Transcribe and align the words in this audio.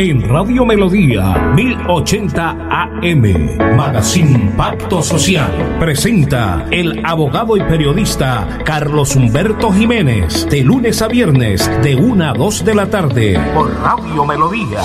En 0.00 0.28
Radio 0.28 0.64
Melodía 0.64 1.52
1080 1.56 2.68
AM, 2.70 3.76
Magazine 3.76 4.52
Pacto 4.56 5.02
Social, 5.02 5.76
presenta 5.80 6.68
el 6.70 7.04
abogado 7.04 7.56
y 7.56 7.62
periodista 7.62 8.60
Carlos 8.64 9.16
Humberto 9.16 9.72
Jiménez, 9.72 10.48
de 10.48 10.62
lunes 10.62 11.02
a 11.02 11.08
viernes, 11.08 11.68
de 11.82 11.96
1 11.96 12.30
a 12.30 12.32
2 12.32 12.64
de 12.64 12.74
la 12.76 12.88
tarde, 12.88 13.40
por 13.52 13.74
Radio 13.74 14.24
Melodía. 14.24 14.82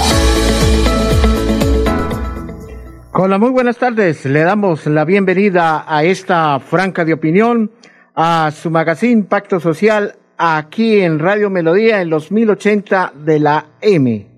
Hola, 3.12 3.38
muy 3.38 3.52
buenas 3.52 3.78
tardes. 3.78 4.26
Le 4.26 4.40
damos 4.40 4.88
la 4.88 5.06
bienvenida 5.06 5.86
a 5.88 6.04
esta 6.04 6.60
franca 6.60 7.06
de 7.06 7.14
opinión, 7.14 7.70
a 8.16 8.50
su 8.50 8.72
magazine 8.72 9.22
Pacto 9.26 9.60
Social, 9.60 10.16
aquí 10.40 11.02
en 11.02 11.20
Radio 11.20 11.52
Melodía, 11.52 12.02
en 12.02 12.10
los 12.10 12.32
1080 12.32 13.14
de 13.24 13.40
la 13.40 13.66
M. 13.80 14.33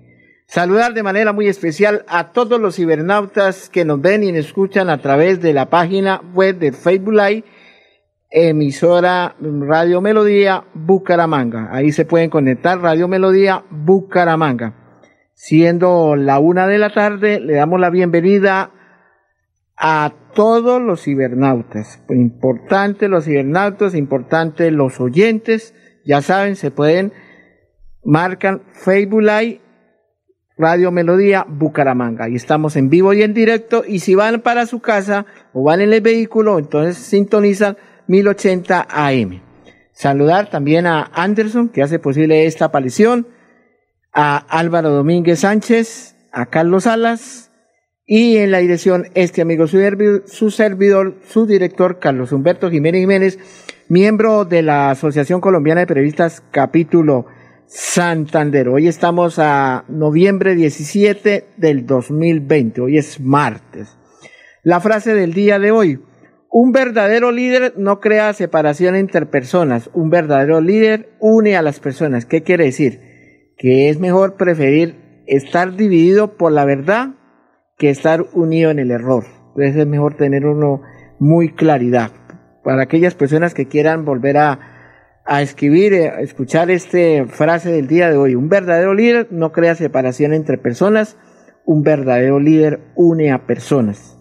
Saludar 0.48 0.94
de 0.94 1.02
manera 1.02 1.32
muy 1.32 1.48
especial 1.48 2.04
a 2.06 2.30
todos 2.30 2.60
los 2.60 2.76
cibernautas 2.76 3.68
que 3.68 3.84
nos 3.84 4.00
ven 4.00 4.22
y 4.22 4.30
nos 4.30 4.46
escuchan 4.46 4.88
a 4.88 4.98
través 4.98 5.42
de 5.42 5.52
la 5.52 5.70
página 5.70 6.22
web 6.34 6.58
de 6.58 6.70
Facebook 6.70 7.14
Live, 7.14 7.44
emisora 8.30 9.34
Radio 9.40 10.00
Melodía 10.00 10.62
Bucaramanga. 10.72 11.68
Ahí 11.72 11.90
se 11.90 12.04
pueden 12.04 12.30
conectar 12.30 12.78
Radio 12.78 13.08
Melodía 13.08 13.64
Bucaramanga. 13.70 14.74
Siendo 15.34 16.14
la 16.14 16.38
una 16.38 16.68
de 16.68 16.78
la 16.78 16.94
tarde, 16.94 17.40
le 17.40 17.54
damos 17.54 17.80
la 17.80 17.90
bienvenida 17.90 18.70
a 19.76 20.12
todos 20.32 20.80
los 20.80 21.02
cibernautas. 21.02 22.00
Importante 22.08 23.08
los 23.08 23.24
cibernautas, 23.24 23.96
importante 23.96 24.70
los 24.70 25.00
oyentes. 25.00 25.74
Ya 26.04 26.22
saben, 26.22 26.54
se 26.54 26.70
pueden, 26.70 27.12
marcan 28.04 28.62
Facebook 28.72 29.22
Live 29.22 29.65
Radio 30.58 30.90
Melodía 30.90 31.44
Bucaramanga. 31.48 32.28
Y 32.28 32.36
estamos 32.36 32.76
en 32.76 32.88
vivo 32.88 33.12
y 33.12 33.22
en 33.22 33.34
directo. 33.34 33.84
Y 33.86 34.00
si 34.00 34.14
van 34.14 34.40
para 34.40 34.66
su 34.66 34.80
casa 34.80 35.26
o 35.52 35.64
van 35.64 35.80
en 35.80 35.92
el 35.92 36.00
vehículo, 36.00 36.58
entonces 36.58 36.96
sintonizan 36.96 37.76
1080 38.06 38.86
AM. 38.88 39.42
Saludar 39.92 40.50
también 40.50 40.86
a 40.86 41.10
Anderson, 41.14 41.68
que 41.68 41.82
hace 41.82 41.98
posible 41.98 42.46
esta 42.46 42.66
aparición, 42.66 43.28
a 44.12 44.36
Álvaro 44.36 44.90
Domínguez 44.90 45.40
Sánchez, 45.40 46.16
a 46.32 46.46
Carlos 46.46 46.84
Salas, 46.84 47.50
y 48.06 48.36
en 48.36 48.50
la 48.50 48.58
dirección 48.58 49.08
este 49.14 49.42
amigo 49.42 49.66
su, 49.66 49.78
su 50.26 50.50
servidor, 50.50 51.16
su 51.26 51.46
director, 51.46 51.98
Carlos 51.98 52.30
Humberto 52.30 52.70
Jiménez 52.70 53.00
Jiménez, 53.00 53.38
miembro 53.88 54.44
de 54.44 54.62
la 54.62 54.90
Asociación 54.90 55.40
Colombiana 55.40 55.80
de 55.80 55.86
Periodistas, 55.86 56.42
capítulo 56.50 57.26
Santander. 57.68 58.68
Hoy 58.68 58.86
estamos 58.86 59.40
a 59.40 59.84
noviembre 59.88 60.54
17 60.54 61.48
del 61.56 61.84
2020. 61.84 62.80
Hoy 62.80 62.96
es 62.96 63.18
martes. 63.18 63.98
La 64.62 64.78
frase 64.78 65.14
del 65.14 65.34
día 65.34 65.58
de 65.58 65.72
hoy. 65.72 66.00
Un 66.48 66.70
verdadero 66.70 67.32
líder 67.32 67.74
no 67.76 67.98
crea 67.98 68.32
separación 68.34 68.94
entre 68.94 69.26
personas. 69.26 69.90
Un 69.94 70.10
verdadero 70.10 70.60
líder 70.60 71.10
une 71.18 71.56
a 71.56 71.62
las 71.62 71.80
personas. 71.80 72.24
¿Qué 72.24 72.44
quiere 72.44 72.66
decir? 72.66 73.00
Que 73.58 73.88
es 73.90 73.98
mejor 73.98 74.36
preferir 74.36 75.24
estar 75.26 75.74
dividido 75.74 76.36
por 76.36 76.52
la 76.52 76.64
verdad 76.64 77.16
que 77.78 77.90
estar 77.90 78.26
unido 78.32 78.70
en 78.70 78.78
el 78.78 78.92
error. 78.92 79.24
Entonces 79.48 79.76
es 79.76 79.86
mejor 79.88 80.16
tener 80.16 80.46
uno 80.46 80.82
muy 81.18 81.52
claridad. 81.52 82.12
Para 82.62 82.82
aquellas 82.82 83.16
personas 83.16 83.54
que 83.54 83.66
quieran 83.66 84.04
volver 84.04 84.38
a 84.38 84.75
a 85.26 85.42
escribir, 85.42 85.92
eh, 85.92 86.08
a 86.08 86.20
escuchar 86.20 86.70
esta 86.70 87.26
frase 87.26 87.72
del 87.72 87.88
día 87.88 88.10
de 88.10 88.16
hoy. 88.16 88.34
Un 88.34 88.48
verdadero 88.48 88.94
líder 88.94 89.28
no 89.30 89.52
crea 89.52 89.74
separación 89.74 90.32
entre 90.32 90.56
personas, 90.56 91.16
un 91.64 91.82
verdadero 91.82 92.38
líder 92.38 92.80
une 92.94 93.32
a 93.32 93.46
personas. 93.46 94.18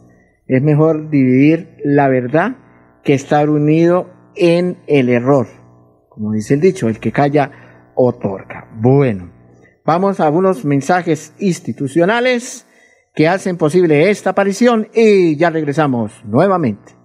Es 0.48 0.61
mejor 0.61 1.09
dividir 1.09 1.78
la 1.83 2.08
verdad 2.08 2.58
que 3.03 3.14
estar 3.14 3.50
unido 3.50 4.10
en 4.36 4.80
el 4.88 5.10
error. 5.10 5.48
Como 6.10 6.33
dice 6.33 6.55
el 6.55 6.61
dicho, 6.61 6.89
el 6.89 6.99
que 6.99 7.11
calla 7.11 7.92
otorga. 7.95 8.70
Bueno, 8.76 9.32
vamos 9.86 10.20
a 10.20 10.26
algunos 10.26 10.66
mensajes 10.66 11.33
institucionales 11.39 12.67
que 13.14 13.27
hacen 13.27 13.58
posible 13.58 14.10
esta 14.10 14.32
aparición 14.32 14.89
y 14.93 15.37
ya 15.37 15.49
regresamos 15.49 16.23
nuevamente. 16.26 17.05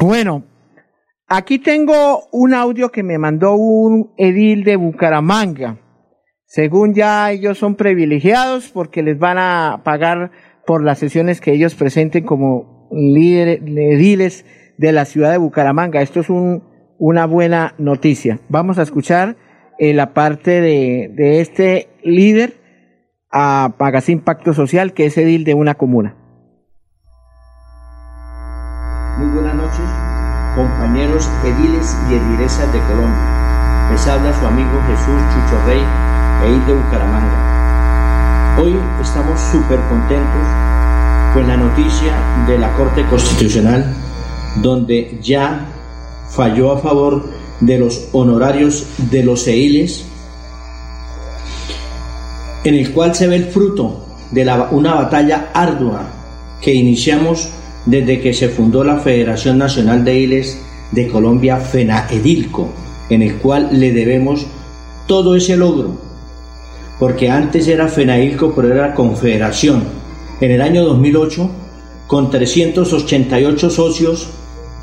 Bueno, 0.00 0.44
aquí 1.28 1.58
tengo 1.58 2.24
un 2.32 2.54
audio 2.54 2.90
que 2.90 3.02
me 3.02 3.18
mandó 3.18 3.54
un 3.54 4.12
edil 4.16 4.64
de 4.64 4.76
Bucaramanga. 4.76 5.78
Según 6.46 6.94
ya 6.94 7.30
ellos 7.30 7.58
son 7.58 7.74
privilegiados 7.74 8.68
porque 8.68 9.02
les 9.02 9.18
van 9.18 9.38
a 9.38 9.82
pagar 9.84 10.30
por 10.66 10.82
las 10.82 10.98
sesiones 10.98 11.40
que 11.40 11.52
ellos 11.52 11.74
presenten 11.74 12.24
como 12.24 12.88
líderes, 12.92 13.60
ediles 13.62 14.44
de 14.78 14.92
la 14.92 15.04
ciudad 15.04 15.30
de 15.30 15.38
Bucaramanga. 15.38 16.02
Esto 16.02 16.20
es 16.20 16.30
un, 16.30 16.62
una 16.98 17.26
buena 17.26 17.74
noticia. 17.78 18.40
Vamos 18.48 18.78
a 18.78 18.82
escuchar 18.82 19.36
en 19.78 19.96
la 19.96 20.14
parte 20.14 20.60
de, 20.60 21.10
de 21.14 21.40
este 21.40 21.88
líder 22.02 22.60
a 23.30 23.72
Magazine 23.78 24.18
Impacto 24.18 24.54
Social, 24.54 24.92
que 24.92 25.06
es 25.06 25.18
edil 25.18 25.44
de 25.44 25.54
una 25.54 25.74
comuna. 25.74 26.16
Muy 29.18 29.28
buenas 29.28 29.54
noches, 29.54 29.86
compañeros 30.56 31.30
ediles 31.44 31.96
y 32.10 32.14
edilesas 32.14 32.72
de 32.72 32.78
Colombia. 32.80 33.90
Les 33.90 34.06
habla 34.06 34.32
su 34.32 34.46
amigo 34.46 34.80
Jesús 34.88 35.20
Chucho 35.32 35.66
Rey, 35.66 35.82
edil 36.44 36.66
de 36.66 36.74
Bucaramanga. 36.74 38.58
Hoy 38.60 38.76
estamos 39.00 39.40
súper 39.40 39.80
contentos 39.88 40.46
con 41.34 41.48
la 41.48 41.56
noticia 41.56 42.12
de 42.46 42.58
la 42.58 42.72
Corte 42.76 43.04
Constitucional, 43.06 43.84
donde 44.62 45.18
ya 45.20 45.66
falló 46.30 46.72
a 46.72 46.78
favor 46.78 47.24
de 47.60 47.78
los 47.78 48.08
honorarios 48.12 48.86
de 49.10 49.22
los 49.22 49.46
eiles, 49.46 50.04
en 52.64 52.74
el 52.74 52.92
cual 52.92 53.14
se 53.14 53.28
ve 53.28 53.36
el 53.36 53.46
fruto 53.46 54.06
de 54.30 54.42
una 54.70 54.94
batalla 54.94 55.50
ardua 55.52 56.10
que 56.60 56.74
iniciamos 56.74 57.48
desde 57.86 58.20
que 58.20 58.32
se 58.32 58.48
fundó 58.48 58.82
la 58.82 58.98
Federación 58.98 59.58
Nacional 59.58 60.04
de 60.04 60.12
Eiles 60.12 60.58
de 60.90 61.08
Colombia, 61.08 61.58
FENAEDILCO, 61.58 62.68
en 63.10 63.22
el 63.22 63.36
cual 63.36 63.68
le 63.72 63.92
debemos 63.92 64.46
todo 65.06 65.36
ese 65.36 65.56
logro, 65.56 65.98
porque 66.98 67.28
antes 67.28 67.68
era 67.68 67.88
FENAILCO, 67.88 68.54
pero 68.54 68.72
era 68.72 68.94
Confederación. 68.94 69.84
En 70.40 70.50
el 70.50 70.62
año 70.62 70.84
2008, 70.84 71.50
con 72.06 72.30
388 72.30 73.70
socios 73.70 74.28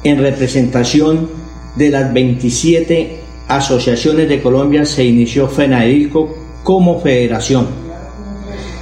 en 0.04 0.20
representación 0.20 1.41
de 1.76 1.90
las 1.90 2.14
27 2.14 3.20
asociaciones 3.48 4.30
de 4.30 4.42
Colombia 4.42 4.86
se 4.86 5.04
inició 5.04 5.48
FENADILCO 5.48 6.36
como 6.64 7.00
federación. 7.00 7.68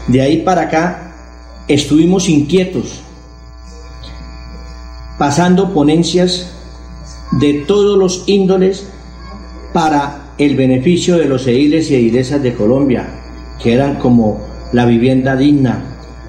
De 0.08 0.22
ahí 0.22 0.38
para 0.42 0.64
acá 0.64 1.14
estuvimos 1.68 2.30
inquietos, 2.30 3.02
pasando 5.18 5.74
ponencias 5.74 6.52
de 7.32 7.66
todos 7.68 7.98
los 7.98 8.24
índoles 8.28 8.88
para 9.74 10.34
el 10.38 10.56
beneficio 10.56 11.18
de 11.18 11.26
los 11.26 11.46
ediles 11.48 11.92
y 11.92 11.96
edilesas 11.96 12.42
de 12.42 12.54
Colombia, 12.54 13.08
que 13.62 13.74
eran 13.74 13.96
como 13.96 14.40
la 14.72 14.86
vivienda 14.86 15.36
digna, 15.36 15.84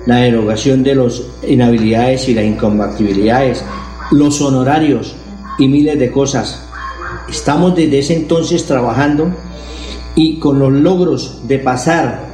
la 0.06 0.16
derogación 0.16 0.82
de 0.82 0.94
las 0.94 1.22
inhabilidades 1.46 2.28
y 2.28 2.34
las 2.34 2.44
incompatibilidades, 2.44 3.64
los 4.10 4.40
honorarios 4.40 5.16
y 5.60 5.68
miles 5.68 5.98
de 5.98 6.10
cosas. 6.10 6.66
Estamos 7.28 7.76
desde 7.76 8.00
ese 8.00 8.16
entonces 8.16 8.66
trabajando 8.66 9.30
y 10.16 10.38
con 10.40 10.58
los 10.58 10.72
logros 10.72 11.46
de 11.46 11.60
pasar 11.60 12.28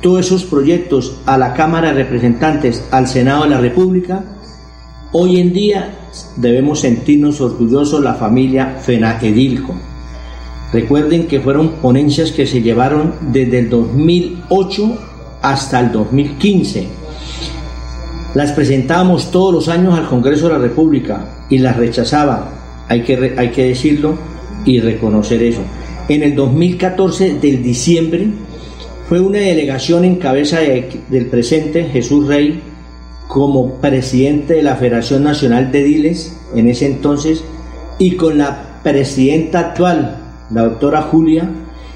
todos 0.00 0.26
esos 0.26 0.44
proyectos 0.44 1.16
a 1.26 1.36
la 1.36 1.54
Cámara 1.54 1.88
de 1.88 2.04
Representantes, 2.04 2.84
al 2.90 3.08
Senado 3.08 3.42
de 3.42 3.50
la 3.50 3.58
República, 3.58 4.24
hoy 5.12 5.40
en 5.40 5.52
día 5.52 5.98
debemos 6.36 6.80
sentirnos 6.80 7.40
orgullosos 7.40 8.02
la 8.02 8.14
familia 8.14 8.76
Fenaedilco. 8.80 9.74
Recuerden 10.72 11.26
que 11.26 11.40
fueron 11.40 11.70
ponencias 11.82 12.30
que 12.30 12.46
se 12.46 12.62
llevaron 12.62 13.14
desde 13.32 13.58
el 13.60 13.70
2008 13.70 14.98
hasta 15.42 15.80
el 15.80 15.92
2015. 15.92 16.88
Las 18.34 18.52
presentábamos 18.52 19.30
todos 19.30 19.52
los 19.52 19.68
años 19.68 19.98
al 19.98 20.06
Congreso 20.06 20.46
de 20.46 20.52
la 20.52 20.58
República 20.58 21.46
y 21.48 21.58
las 21.58 21.76
rechazaba, 21.76 22.57
hay 22.88 23.02
que, 23.02 23.34
hay 23.36 23.50
que 23.50 23.68
decirlo 23.68 24.18
y 24.64 24.80
reconocer 24.80 25.42
eso. 25.42 25.60
En 26.08 26.22
el 26.22 26.34
2014 26.34 27.34
del 27.34 27.62
diciembre 27.62 28.28
fue 29.08 29.20
una 29.20 29.38
delegación 29.38 30.04
en 30.04 30.16
cabeza 30.16 30.60
del 30.60 31.26
presente 31.26 31.84
Jesús 31.84 32.26
Rey 32.26 32.60
como 33.26 33.74
presidente 33.74 34.54
de 34.54 34.62
la 34.62 34.76
Federación 34.76 35.22
Nacional 35.22 35.70
de 35.70 35.84
Diles 35.84 36.36
en 36.54 36.68
ese 36.68 36.86
entonces 36.86 37.44
y 37.98 38.12
con 38.12 38.38
la 38.38 38.80
presidenta 38.82 39.60
actual, 39.60 40.16
la 40.50 40.62
doctora 40.62 41.02
Julia, 41.02 41.48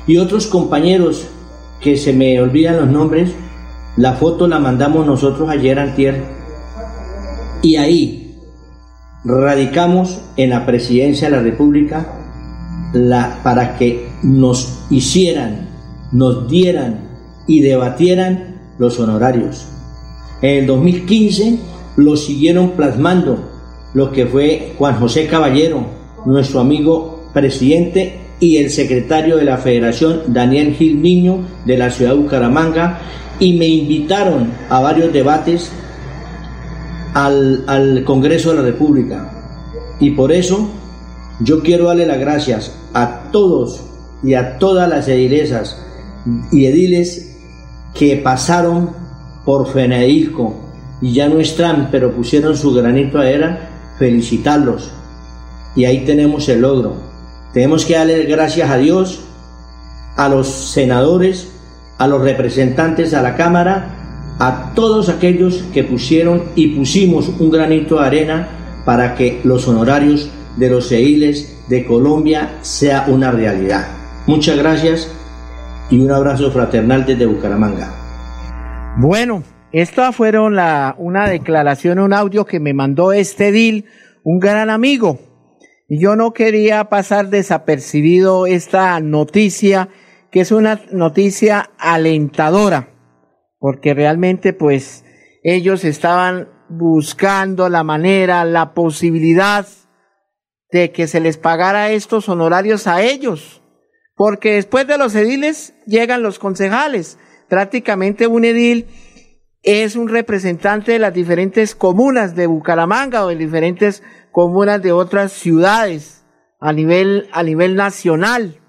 y 0.07 0.19
otros 0.19 0.47
compañeros 0.47 1.27
que 1.81 1.97
se 1.97 2.13
me 2.13 2.41
olvidan 2.41 2.77
los 2.77 2.89
nombres, 2.89 3.31
la 3.97 4.15
foto 4.15 4.49
la 4.49 4.59
mandamos 4.59 5.07
nosotros 5.07 5.49
ayer 5.49 5.79
antier 5.79 6.23
y 7.63 7.77
ahí 7.77 8.22
radicamos 9.25 10.21
en 10.37 10.51
la 10.51 10.67
presidencia 10.67 11.31
de 11.31 11.37
la 11.37 11.43
República 11.43 12.07
la, 12.93 13.41
para 13.43 13.77
que 13.77 14.09
nos 14.23 14.81
hicieran, 14.91 15.69
nos 16.13 16.49
dieran 16.49 17.01
y 17.47 17.61
debatieran 17.61 18.57
los 18.79 18.99
honorarios. 18.99 19.69
En 20.43 20.61
el 20.61 20.67
2015 20.67 21.59
lo 21.97 22.17
siguieron 22.17 22.71
plasmando 22.71 23.51
lo 23.95 24.13
que 24.13 24.27
fue 24.27 24.73
Juan 24.79 24.99
José 24.99 25.27
Caballero, 25.27 25.85
nuestro 26.25 26.61
amigo 26.61 27.29
presidente 27.33 28.19
y 28.41 28.57
el 28.57 28.71
secretario 28.71 29.37
de 29.37 29.45
la 29.45 29.59
Federación, 29.59 30.23
Daniel 30.29 30.75
Gil 30.75 31.01
Niño, 31.01 31.39
de 31.65 31.77
la 31.77 31.91
ciudad 31.91 32.13
de 32.13 32.19
Bucaramanga, 32.19 32.99
y 33.39 33.55
me 33.55 33.67
invitaron 33.67 34.51
a 34.69 34.81
varios 34.81 35.13
debates 35.13 35.71
al, 37.15 37.65
al 37.67 38.05
Congreso 38.05 38.51
de 38.51 38.57
la 38.57 38.63
República. 38.63 39.31
Y 40.01 40.13
por 40.13 40.33
eso 40.33 40.69
yo 41.41 41.63
quiero 41.63 41.87
darle 41.87 42.07
las 42.07 42.19
gracias 42.19 42.73
a 42.95 43.31
todos 43.33 43.81
y 44.23 44.35
a 44.35 44.59
todas 44.59 44.89
las 44.89 45.09
edilesas 45.09 45.77
y 46.51 46.67
ediles 46.67 47.37
que 47.95 48.17
pasaron 48.17 48.91
por 49.45 49.67
Fenedilco 49.73 50.55
y 51.01 51.13
ya 51.13 51.29
no 51.29 51.41
están, 51.41 51.89
pero 51.91 52.13
pusieron 52.13 52.57
su 52.57 52.73
granito 52.73 53.19
a 53.19 53.29
era, 53.29 53.95
felicitarlos. 53.99 54.93
Y 55.75 55.85
ahí 55.85 56.05
tenemos 56.05 56.49
el 56.49 56.61
logro. 56.61 56.95
Tenemos 57.53 57.85
que 57.85 57.95
darle 57.95 58.25
gracias 58.25 58.71
a 58.71 58.77
Dios, 58.77 59.21
a 60.17 60.29
los 60.29 60.47
senadores, 60.49 61.49
a 61.99 62.07
los 62.07 62.23
representantes 62.23 63.15
a 63.15 63.23
la 63.23 63.35
Cámara, 63.35 64.02
a 64.43 64.73
todos 64.75 65.09
aquellos 65.09 65.63
que 65.73 65.85
pusieron 65.85 66.43
y 66.57 66.75
pusimos 66.75 67.29
un 67.29 67.49
granito 67.49 68.01
de 68.01 68.07
arena 68.07 68.49
para 68.85 69.15
que 69.15 69.41
los 69.45 69.69
honorarios 69.69 70.33
de 70.57 70.69
los 70.69 70.91
ediles 70.91 71.63
de 71.69 71.87
Colombia 71.87 72.59
sea 72.61 73.05
una 73.07 73.31
realidad. 73.31 73.87
Muchas 74.27 74.59
gracias 74.59 75.09
y 75.91 76.01
un 76.01 76.11
abrazo 76.11 76.51
fraternal 76.51 77.07
desde 77.07 77.25
Bucaramanga. 77.27 77.95
Bueno, 78.99 79.45
esta 79.71 80.11
la, 80.51 80.97
una 80.99 81.29
declaración, 81.29 82.01
un 82.01 82.13
audio 82.13 82.45
que 82.45 82.59
me 82.59 82.75
mandó 82.75 83.13
este 83.13 83.53
Dil, 83.53 83.85
un 84.25 84.41
gran 84.41 84.71
amigo. 84.71 85.21
Y 85.89 86.03
yo 86.03 86.17
no 86.17 86.33
quería 86.33 86.89
pasar 86.89 87.29
desapercibido 87.29 88.47
esta 88.47 88.99
noticia, 88.99 89.89
que 90.33 90.41
es 90.41 90.51
una 90.51 90.81
noticia 90.91 91.71
alentadora, 91.79 92.89
porque 93.63 93.95
realmente 93.95 94.53
pues 94.53 95.05
ellos 95.45 95.85
estaban 95.85 96.49
buscando 96.69 97.69
la 97.69 97.85
manera, 97.85 98.45
la 98.45 98.75
posibilidad 98.75 99.69
de 100.73 100.91
que 100.91 101.07
se 101.07 101.21
les 101.21 101.37
pagara 101.37 101.93
estos 101.93 102.29
honorarios 102.29 102.89
a 102.89 103.03
ellos, 103.03 103.63
porque 104.17 104.55
después 104.55 104.89
de 104.89 104.99
los 104.99 105.15
ediles 105.15 105.75
llegan 105.87 106.25
los 106.25 106.41
concejales. 106.41 107.21
Prácticamente 107.49 108.27
un 108.27 108.45
edil 108.45 108.89
es 109.63 109.95
un 109.95 110.09
representante 110.09 110.91
de 110.91 110.99
las 110.99 111.15
diferentes 111.15 111.77
comunas 111.77 112.35
de 112.35 112.49
Bucaramanga 112.49 113.25
o 113.25 113.29
de 113.29 113.37
diferentes 113.37 114.03
comunas 114.33 114.83
de 114.83 114.91
otras 114.91 115.31
ciudades 115.31 116.25
a 116.59 116.73
nivel, 116.73 117.29
a 117.31 117.45
nivel 117.45 117.77
nacional. 117.77 118.61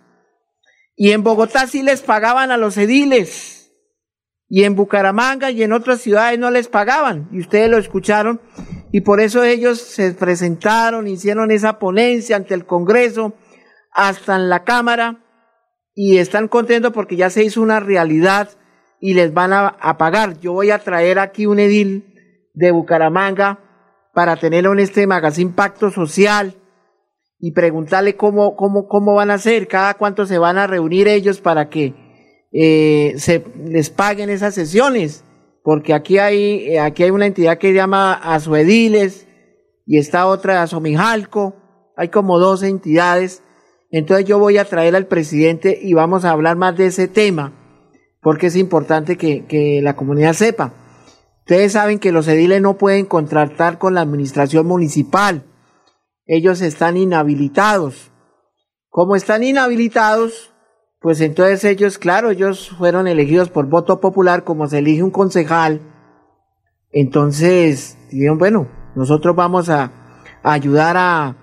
Y 0.95 1.13
en 1.13 1.23
Bogotá 1.23 1.65
sí 1.65 1.81
les 1.81 2.01
pagaban 2.01 2.51
a 2.51 2.57
los 2.57 2.77
ediles. 2.77 3.62
Y 4.49 4.63
en 4.63 4.75
Bucaramanga 4.75 5.51
y 5.51 5.63
en 5.63 5.73
otras 5.73 6.01
ciudades 6.01 6.37
no 6.37 6.51
les 6.51 6.67
pagaban. 6.67 7.27
Y 7.31 7.39
ustedes 7.39 7.69
lo 7.69 7.77
escucharon 7.77 8.39
y 8.93 9.01
por 9.01 9.19
eso 9.21 9.43
ellos 9.43 9.81
se 9.81 10.13
presentaron, 10.13 11.07
hicieron 11.07 11.49
esa 11.49 11.79
ponencia 11.79 12.35
ante 12.35 12.53
el 12.53 12.67
Congreso, 12.67 13.33
hasta 13.91 14.35
en 14.35 14.49
la 14.49 14.63
Cámara, 14.63 15.23
y 15.95 16.17
están 16.17 16.47
contentos 16.47 16.93
porque 16.93 17.15
ya 17.15 17.31
se 17.31 17.43
hizo 17.43 17.59
una 17.61 17.79
realidad 17.79 18.49
y 18.99 19.15
les 19.15 19.33
van 19.33 19.51
a, 19.51 19.97
pagar. 19.97 20.39
Yo 20.39 20.53
voy 20.53 20.69
a 20.69 20.77
traer 20.77 21.17
aquí 21.17 21.47
un 21.47 21.59
edil 21.59 22.51
de 22.53 22.71
Bucaramanga 22.71 23.59
para 24.13 24.35
tenerlo 24.35 24.73
en 24.73 24.79
este 24.79 25.07
magazine 25.07 25.53
Pacto 25.55 25.89
Social 25.89 26.55
y 27.39 27.51
preguntarle 27.51 28.15
cómo, 28.15 28.55
cómo, 28.55 28.87
cómo 28.87 29.15
van 29.15 29.31
a 29.31 29.35
hacer, 29.35 29.67
cada 29.67 29.95
cuánto 29.95 30.27
se 30.27 30.37
van 30.37 30.59
a 30.59 30.67
reunir 30.67 31.07
ellos 31.07 31.41
para 31.41 31.67
que 31.67 31.95
eh, 32.53 33.15
se 33.17 33.43
les 33.65 33.89
paguen 33.89 34.29
esas 34.29 34.53
sesiones 34.53 35.23
porque 35.63 35.93
aquí 35.93 36.19
hay, 36.19 36.69
eh, 36.69 36.79
aquí 36.79 37.03
hay 37.03 37.09
una 37.09 37.25
entidad 37.25 37.57
que 37.57 37.69
se 37.69 37.73
llama 37.73 38.13
Azuediles 38.13 39.27
y 39.85 39.97
está 39.97 40.27
otra 40.27 40.61
Asomijalco, 40.61 41.55
hay 41.95 42.09
como 42.09 42.37
dos 42.37 42.63
entidades, 42.63 43.43
entonces 43.89 44.25
yo 44.25 44.39
voy 44.39 44.57
a 44.57 44.65
traer 44.65 44.95
al 44.95 45.07
presidente 45.07 45.79
y 45.81 45.93
vamos 45.93 46.25
a 46.25 46.31
hablar 46.31 46.57
más 46.57 46.75
de 46.77 46.87
ese 46.87 47.07
tema, 47.07 47.53
porque 48.21 48.47
es 48.47 48.55
importante 48.55 49.17
que, 49.17 49.45
que 49.45 49.81
la 49.81 49.95
comunidad 49.95 50.33
sepa. 50.33 50.73
Ustedes 51.39 51.73
saben 51.73 51.99
que 51.99 52.11
los 52.11 52.27
ediles 52.27 52.61
no 52.61 52.77
pueden 52.77 53.05
contratar 53.05 53.77
con 53.77 53.93
la 53.93 54.01
administración 54.01 54.65
municipal, 54.65 55.43
ellos 56.25 56.61
están 56.61 56.97
inhabilitados. 56.97 58.11
Como 58.89 59.15
están 59.15 59.43
inhabilitados, 59.43 60.52
pues 61.03 61.19
entonces 61.19 61.65
ellos, 61.65 61.97
claro, 61.97 62.29
ellos 62.29 62.69
fueron 62.77 63.09
elegidos 63.09 63.49
por 63.49 63.67
voto 63.67 63.99
popular 63.99 64.45
como 64.45 64.67
se 64.67 64.77
elige 64.77 65.03
un 65.03 65.11
concejal. 65.11 65.81
Entonces 66.93 67.97
dijeron, 68.09 68.37
bueno, 68.37 68.69
nosotros 68.95 69.35
vamos 69.35 69.69
a, 69.69 69.91
ayudar 70.43 70.95
a, 70.97 71.35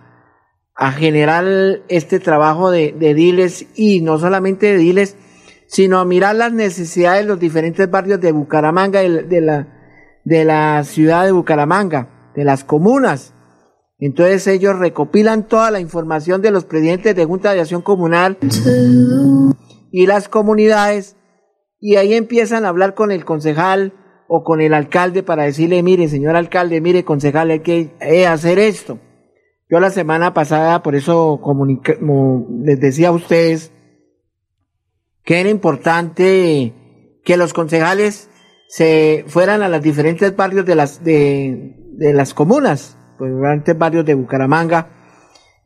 generar 0.92 1.44
este 1.88 2.20
trabajo 2.20 2.70
de, 2.70 2.92
de 2.98 3.12
diles 3.12 3.66
y 3.74 4.00
no 4.00 4.18
solamente 4.18 4.64
de 4.64 4.78
diles, 4.78 5.18
sino 5.66 5.98
a 5.98 6.06
mirar 6.06 6.36
las 6.36 6.54
necesidades 6.54 7.24
de 7.24 7.28
los 7.28 7.38
diferentes 7.38 7.90
barrios 7.90 8.18
de 8.18 8.32
Bucaramanga, 8.32 9.00
de 9.00 9.40
la, 9.42 9.68
de 10.24 10.44
la 10.46 10.84
ciudad 10.84 11.26
de 11.26 11.32
Bucaramanga, 11.32 12.08
de 12.34 12.44
las 12.44 12.64
comunas. 12.64 13.34
Entonces 14.00 14.46
ellos 14.46 14.78
recopilan 14.78 15.46
toda 15.46 15.70
la 15.70 15.78
información 15.78 16.40
de 16.40 16.50
los 16.50 16.64
presidentes 16.64 17.14
de 17.14 17.24
Junta 17.26 17.52
de 17.52 17.60
Acción 17.60 17.82
Comunal 17.82 18.38
y 19.92 20.06
las 20.06 20.28
comunidades 20.28 21.16
y 21.78 21.96
ahí 21.96 22.14
empiezan 22.14 22.64
a 22.64 22.68
hablar 22.68 22.94
con 22.94 23.12
el 23.12 23.26
concejal 23.26 23.92
o 24.26 24.42
con 24.42 24.62
el 24.62 24.72
alcalde 24.72 25.22
para 25.22 25.44
decirle, 25.44 25.82
mire, 25.82 26.08
señor 26.08 26.36
alcalde, 26.36 26.80
mire, 26.80 27.04
concejal, 27.04 27.50
hay 27.50 27.60
que 27.60 27.90
hacer 28.26 28.58
esto. 28.58 28.98
Yo 29.68 29.80
la 29.80 29.90
semana 29.90 30.32
pasada, 30.32 30.82
por 30.82 30.94
eso 30.94 31.40
les 32.64 32.80
decía 32.80 33.08
a 33.08 33.12
ustedes 33.12 33.72
que 35.24 35.40
era 35.40 35.50
importante 35.50 36.72
que 37.22 37.36
los 37.36 37.52
concejales 37.52 38.30
se 38.68 39.24
fueran 39.26 39.62
a 39.62 39.68
los 39.68 39.82
diferentes 39.82 40.34
barrios 40.34 40.64
de 40.64 40.74
las, 40.74 41.04
de, 41.04 41.76
de 41.92 42.12
las 42.14 42.32
comunas 42.32 42.96
pues, 43.20 43.76
varios 43.76 44.06
de 44.06 44.14
Bucaramanga, 44.14 44.88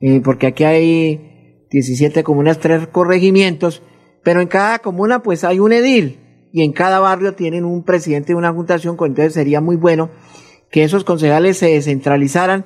eh, 0.01 0.21
porque 0.25 0.49
aquí 0.49 0.65
hay 0.65 1.67
17 1.71 2.25
comunas, 2.25 2.59
tres 2.59 2.89
corregimientos, 2.89 3.81
pero 4.25 4.41
en 4.41 4.49
cada 4.49 4.81
comuna 4.81 5.23
pues 5.23 5.45
hay 5.45 5.61
un 5.61 5.73
edil. 5.73 6.21
y 6.53 6.63
en 6.63 6.73
cada 6.73 7.01
barrio 7.01 7.35
tienen 7.35 7.65
un 7.65 7.83
presidente 7.83 8.29
de 8.29 8.35
una 8.37 8.53
juntación, 8.53 8.97
entonces 9.01 9.35
sería 9.35 9.61
muy 9.61 9.75
bueno 9.75 10.11
que 10.71 10.85
esos 10.85 11.05
concejales 11.05 11.59
se 11.59 11.67
descentralizaran 11.67 12.65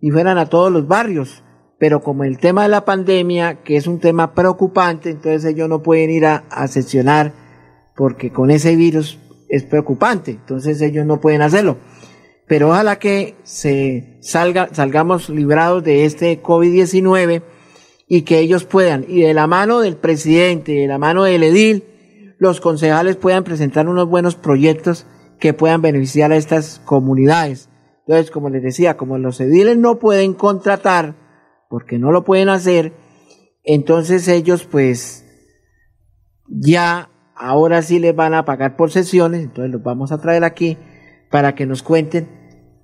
y 0.00 0.10
fueran 0.10 0.36
a 0.36 0.46
todos 0.46 0.70
los 0.70 0.86
barrios. 0.86 1.42
Pero 1.78 2.02
como 2.02 2.24
el 2.24 2.38
tema 2.38 2.64
de 2.64 2.68
la 2.68 2.84
pandemia, 2.84 3.62
que 3.62 3.76
es 3.76 3.86
un 3.86 3.98
tema 3.98 4.34
preocupante, 4.34 5.10
entonces 5.10 5.44
ellos 5.44 5.68
no 5.68 5.82
pueden 5.82 6.10
ir 6.10 6.26
a, 6.26 6.44
a 6.50 6.68
sesionar 6.68 7.32
porque 7.96 8.30
con 8.30 8.50
ese 8.50 8.76
virus 8.76 9.18
es 9.48 9.64
preocupante, 9.64 10.32
entonces 10.32 10.80
ellos 10.82 11.06
no 11.06 11.20
pueden 11.20 11.42
hacerlo. 11.42 11.78
Pero 12.46 12.70
ojalá 12.70 12.98
que 12.98 13.36
se 13.42 14.18
salga, 14.20 14.68
salgamos 14.72 15.28
librados 15.30 15.82
de 15.82 16.04
este 16.04 16.42
COVID-19 16.42 17.42
y 18.06 18.22
que 18.22 18.38
ellos 18.38 18.64
puedan, 18.64 19.04
y 19.08 19.22
de 19.22 19.32
la 19.32 19.46
mano 19.46 19.80
del 19.80 19.96
presidente, 19.96 20.72
de 20.72 20.86
la 20.86 20.98
mano 20.98 21.24
del 21.24 21.42
edil, 21.42 21.84
los 22.38 22.60
concejales 22.60 23.16
puedan 23.16 23.44
presentar 23.44 23.88
unos 23.88 24.08
buenos 24.08 24.36
proyectos 24.36 25.06
que 25.40 25.54
puedan 25.54 25.80
beneficiar 25.80 26.32
a 26.32 26.36
estas 26.36 26.80
comunidades. 26.84 27.70
Entonces, 28.06 28.30
como 28.30 28.50
les 28.50 28.62
decía, 28.62 28.98
como 28.98 29.16
los 29.16 29.40
ediles 29.40 29.78
no 29.78 29.98
pueden 29.98 30.34
contratar, 30.34 31.16
porque 31.70 31.98
no 31.98 32.12
lo 32.12 32.24
pueden 32.24 32.50
hacer, 32.50 32.92
entonces 33.62 34.28
ellos 34.28 34.64
pues 34.64 35.24
ya 36.46 37.08
ahora 37.34 37.80
sí 37.80 37.98
les 37.98 38.14
van 38.14 38.34
a 38.34 38.44
pagar 38.44 38.76
por 38.76 38.90
sesiones, 38.90 39.42
entonces 39.42 39.72
los 39.72 39.82
vamos 39.82 40.12
a 40.12 40.18
traer 40.20 40.44
aquí 40.44 40.76
para 41.34 41.56
que 41.56 41.66
nos 41.66 41.82
cuenten 41.82 42.28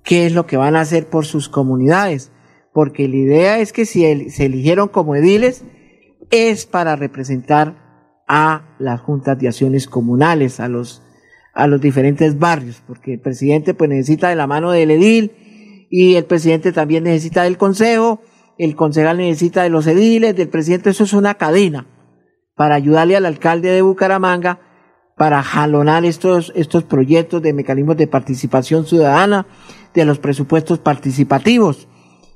qué 0.03 0.25
es 0.25 0.33
lo 0.33 0.45
que 0.45 0.57
van 0.57 0.75
a 0.75 0.81
hacer 0.81 1.07
por 1.07 1.25
sus 1.25 1.47
comunidades, 1.47 2.33
porque 2.73 3.07
la 3.07 3.15
idea 3.15 3.59
es 3.59 3.71
que 3.71 3.85
si 3.85 4.29
se 4.29 4.45
eligieron 4.45 4.89
como 4.89 5.15
ediles 5.15 5.63
es 6.31 6.65
para 6.65 6.97
representar 6.97 7.77
a 8.27 8.75
las 8.77 8.99
juntas 8.99 9.39
de 9.39 9.47
acciones 9.47 9.87
comunales, 9.87 10.59
a 10.59 10.67
los 10.67 11.01
a 11.53 11.65
los 11.67 11.79
diferentes 11.79 12.39
barrios, 12.39 12.83
porque 12.85 13.13
el 13.13 13.21
presidente 13.21 13.73
pues 13.73 13.89
necesita 13.89 14.27
de 14.27 14.35
la 14.35 14.47
mano 14.47 14.71
del 14.71 14.91
edil 14.91 15.87
y 15.89 16.15
el 16.15 16.25
presidente 16.25 16.73
también 16.73 17.05
necesita 17.05 17.43
del 17.43 17.57
consejo, 17.57 18.19
el 18.57 18.75
concejal 18.75 19.15
necesita 19.15 19.63
de 19.63 19.69
los 19.69 19.87
ediles, 19.87 20.35
del 20.35 20.49
presidente, 20.49 20.89
eso 20.89 21.05
es 21.05 21.13
una 21.13 21.35
cadena 21.35 21.87
para 22.57 22.75
ayudarle 22.75 23.15
al 23.15 23.25
alcalde 23.27 23.69
de 23.69 23.81
Bucaramanga 23.81 24.59
para 25.21 25.43
jalonar 25.43 26.03
estos, 26.03 26.51
estos 26.55 26.83
proyectos 26.83 27.43
de 27.43 27.53
mecanismos 27.53 27.95
de 27.95 28.07
participación 28.07 28.87
ciudadana, 28.87 29.45
de 29.93 30.03
los 30.03 30.17
presupuestos 30.17 30.79
participativos. 30.79 31.87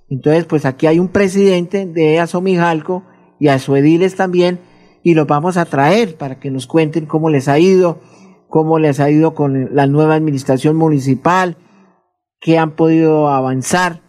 Entonces, 0.07 0.45
pues 0.45 0.65
aquí 0.65 0.85
hay 0.85 0.99
un 0.99 1.07
presidente 1.07 1.87
de 1.87 2.19
Asomijalco 2.19 3.03
y 3.39 3.47
a 3.47 3.57
su 3.57 3.75
ediles 3.75 4.15
también, 4.15 4.59
y 5.01 5.15
los 5.15 5.25
vamos 5.25 5.57
a 5.57 5.65
traer 5.65 6.15
para 6.15 6.39
que 6.39 6.51
nos 6.51 6.67
cuenten 6.67 7.07
cómo 7.07 7.31
les 7.31 7.47
ha 7.47 7.57
ido, 7.57 8.01
cómo 8.49 8.77
les 8.77 8.99
ha 8.99 9.09
ido 9.09 9.33
con 9.33 9.73
la 9.73 9.87
nueva 9.87 10.13
administración 10.13 10.75
municipal, 10.75 11.57
qué 12.39 12.59
han 12.59 12.75
podido 12.75 13.29
avanzar. 13.29 14.03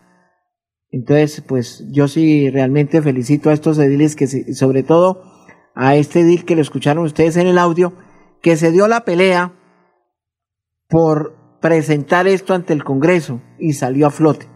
Entonces, 0.90 1.42
pues 1.48 1.82
yo 1.92 2.08
sí 2.08 2.50
realmente 2.50 3.00
felicito 3.00 3.48
a 3.48 3.54
estos 3.54 3.78
ediles 3.78 4.16
que 4.16 4.26
sobre 4.26 4.82
todo 4.82 5.22
a 5.74 5.96
este 5.96 6.20
edil 6.20 6.44
que 6.44 6.56
lo 6.56 6.60
escucharon 6.60 7.06
ustedes 7.06 7.38
en 7.38 7.46
el 7.46 7.56
audio, 7.56 7.94
que 8.46 8.56
se 8.56 8.70
dio 8.70 8.86
la 8.86 9.00
pelea 9.00 9.54
por 10.88 11.34
presentar 11.60 12.28
esto 12.28 12.54
ante 12.54 12.74
el 12.74 12.84
Congreso 12.84 13.42
y 13.58 13.72
salió 13.72 14.06
a 14.06 14.10
flote, 14.10 14.46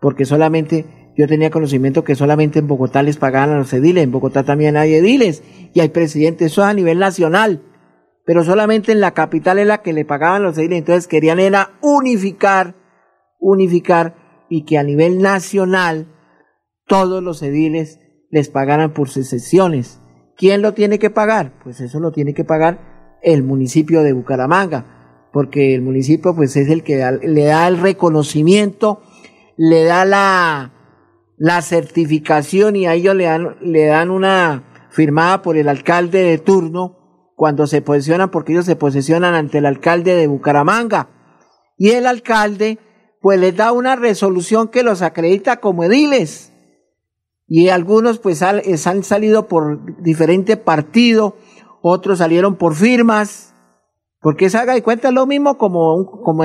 porque 0.00 0.24
solamente 0.24 1.12
yo 1.14 1.28
tenía 1.28 1.50
conocimiento 1.50 2.04
que 2.04 2.14
solamente 2.14 2.60
en 2.60 2.68
Bogotá 2.68 3.02
les 3.02 3.18
pagaban 3.18 3.50
a 3.50 3.58
los 3.58 3.70
ediles, 3.74 4.02
en 4.02 4.12
Bogotá 4.12 4.44
también 4.44 4.78
hay 4.78 4.94
ediles 4.94 5.42
y 5.74 5.80
hay 5.80 5.90
presidentes, 5.90 6.52
eso 6.52 6.62
es 6.62 6.68
a 6.68 6.72
nivel 6.72 6.98
nacional, 6.98 7.62
pero 8.24 8.44
solamente 8.44 8.92
en 8.92 9.00
la 9.00 9.12
capital 9.12 9.58
es 9.58 9.66
la 9.66 9.82
que 9.82 9.92
le 9.92 10.06
pagaban 10.06 10.42
los 10.42 10.56
ediles, 10.56 10.78
entonces 10.78 11.06
querían 11.06 11.38
era 11.38 11.72
unificar, 11.82 12.74
unificar 13.38 14.46
y 14.48 14.64
que 14.64 14.78
a 14.78 14.82
nivel 14.82 15.20
nacional 15.20 16.06
todos 16.86 17.22
los 17.22 17.42
ediles 17.42 18.00
les 18.30 18.48
pagaran 18.48 18.94
por 18.94 19.10
sus 19.10 19.28
sesiones 19.28 20.00
¿Quién 20.36 20.62
lo 20.62 20.74
tiene 20.74 20.98
que 20.98 21.10
pagar? 21.10 21.52
Pues 21.62 21.80
eso 21.80 22.00
lo 22.00 22.10
tiene 22.10 22.34
que 22.34 22.44
pagar 22.44 22.93
el 23.24 23.42
municipio 23.42 24.02
de 24.02 24.12
Bucaramanga, 24.12 25.28
porque 25.32 25.74
el 25.74 25.82
municipio 25.82 26.34
pues 26.34 26.56
es 26.56 26.68
el 26.68 26.82
que 26.84 27.02
le 27.22 27.44
da 27.44 27.66
el 27.66 27.78
reconocimiento, 27.78 29.02
le 29.56 29.84
da 29.84 30.04
la, 30.04 30.72
la 31.36 31.62
certificación 31.62 32.76
y 32.76 32.86
a 32.86 32.94
ellos 32.94 33.16
le 33.16 33.24
dan, 33.24 33.56
le 33.60 33.86
dan 33.86 34.10
una 34.10 34.88
firmada 34.90 35.42
por 35.42 35.56
el 35.56 35.68
alcalde 35.68 36.22
de 36.22 36.38
turno 36.38 37.32
cuando 37.36 37.66
se 37.66 37.82
posesionan, 37.82 38.30
porque 38.30 38.52
ellos 38.52 38.66
se 38.66 38.76
posesionan 38.76 39.34
ante 39.34 39.58
el 39.58 39.66
alcalde 39.66 40.14
de 40.14 40.28
Bucaramanga. 40.28 41.08
Y 41.76 41.90
el 41.90 42.06
alcalde 42.06 42.78
pues 43.20 43.40
les 43.40 43.56
da 43.56 43.72
una 43.72 43.96
resolución 43.96 44.68
que 44.68 44.82
los 44.82 45.02
acredita 45.02 45.58
como 45.58 45.82
ediles 45.82 46.52
y 47.46 47.68
algunos 47.68 48.18
pues 48.18 48.42
han 48.42 49.02
salido 49.02 49.48
por 49.48 50.02
diferente 50.02 50.56
partido, 50.56 51.36
otros 51.86 52.18
salieron 52.18 52.56
por 52.56 52.74
firmas, 52.74 53.54
porque 54.22 54.48
se 54.48 54.56
haga 54.56 54.72
de 54.72 54.82
cuenta 54.82 55.10
lo 55.10 55.26
mismo 55.26 55.58
como, 55.58 56.22
como 56.22 56.44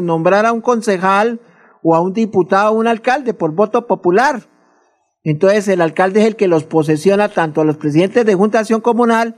nombrar 0.00 0.46
a 0.46 0.52
un 0.52 0.62
concejal 0.62 1.40
o 1.82 1.94
a 1.94 2.00
un 2.00 2.14
diputado 2.14 2.72
o 2.72 2.78
un 2.78 2.86
alcalde 2.86 3.34
por 3.34 3.52
voto 3.52 3.86
popular. 3.86 4.48
Entonces 5.24 5.68
el 5.68 5.82
alcalde 5.82 6.20
es 6.20 6.26
el 6.26 6.36
que 6.36 6.48
los 6.48 6.64
posesiona 6.64 7.28
tanto 7.28 7.60
a 7.60 7.66
los 7.66 7.76
presidentes 7.76 8.24
de 8.24 8.34
juntación 8.34 8.80
comunal 8.80 9.36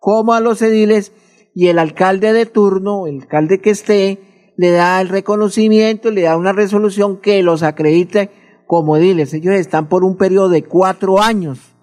como 0.00 0.32
a 0.32 0.40
los 0.40 0.60
ediles 0.62 1.12
y 1.54 1.68
el 1.68 1.78
alcalde 1.78 2.32
de 2.32 2.46
turno, 2.46 3.06
el 3.06 3.20
alcalde 3.20 3.60
que 3.60 3.70
esté, 3.70 4.52
le 4.56 4.72
da 4.72 5.00
el 5.00 5.08
reconocimiento, 5.08 6.10
le 6.10 6.22
da 6.22 6.36
una 6.36 6.52
resolución 6.52 7.20
que 7.20 7.40
los 7.44 7.62
acredite 7.62 8.30
como 8.66 8.96
ediles. 8.96 9.32
Ellos 9.32 9.54
están 9.54 9.88
por 9.88 10.02
un 10.02 10.16
periodo 10.16 10.48
de 10.48 10.64
cuatro 10.64 11.20
años. 11.20 11.77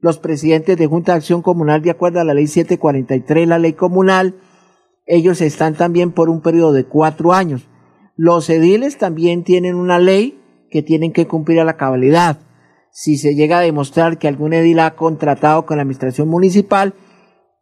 Los 0.00 0.18
presidentes 0.18 0.76
de 0.76 0.86
Junta 0.86 1.12
de 1.12 1.18
Acción 1.18 1.42
Comunal, 1.42 1.82
de 1.82 1.90
acuerdo 1.90 2.20
a 2.20 2.24
la 2.24 2.34
ley 2.34 2.46
743, 2.46 3.48
la 3.48 3.58
ley 3.58 3.72
comunal, 3.72 4.36
ellos 5.06 5.40
están 5.40 5.74
también 5.74 6.12
por 6.12 6.28
un 6.28 6.40
periodo 6.40 6.72
de 6.72 6.84
cuatro 6.84 7.32
años. 7.32 7.68
Los 8.16 8.48
ediles 8.50 8.98
también 8.98 9.42
tienen 9.42 9.74
una 9.74 9.98
ley 9.98 10.40
que 10.70 10.82
tienen 10.82 11.12
que 11.12 11.26
cumplir 11.26 11.60
a 11.60 11.64
la 11.64 11.76
cabalidad. 11.76 12.38
Si 12.90 13.16
se 13.16 13.34
llega 13.34 13.58
a 13.58 13.62
demostrar 13.62 14.18
que 14.18 14.28
algún 14.28 14.52
edil 14.52 14.80
ha 14.80 14.94
contratado 14.96 15.66
con 15.66 15.78
la 15.78 15.82
administración 15.82 16.28
municipal, 16.28 16.94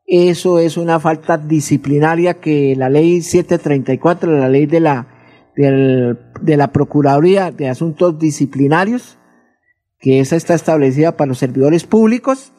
eso 0.07 0.59
es 0.59 0.77
una 0.77 1.01
falta 1.01 1.39
disciplinaria 1.39 2.35
que 2.35 2.75
la 2.77 2.89
ley 2.89 3.23
734, 3.23 4.31
la 4.39 4.49
ley 4.49 4.67
de 4.67 4.81
la 4.81 5.09
de 5.57 6.57
la 6.57 6.71
Procuraduría 6.71 7.51
de 7.51 7.69
Asuntos 7.69 8.19
Disciplinarios, 8.19 9.19
que 9.99 10.21
esa 10.21 10.37
está 10.37 10.55
establecida 10.55 11.17
para 11.17 11.29
los 11.29 11.39
servidores 11.39 11.85
públicos, 11.85 12.53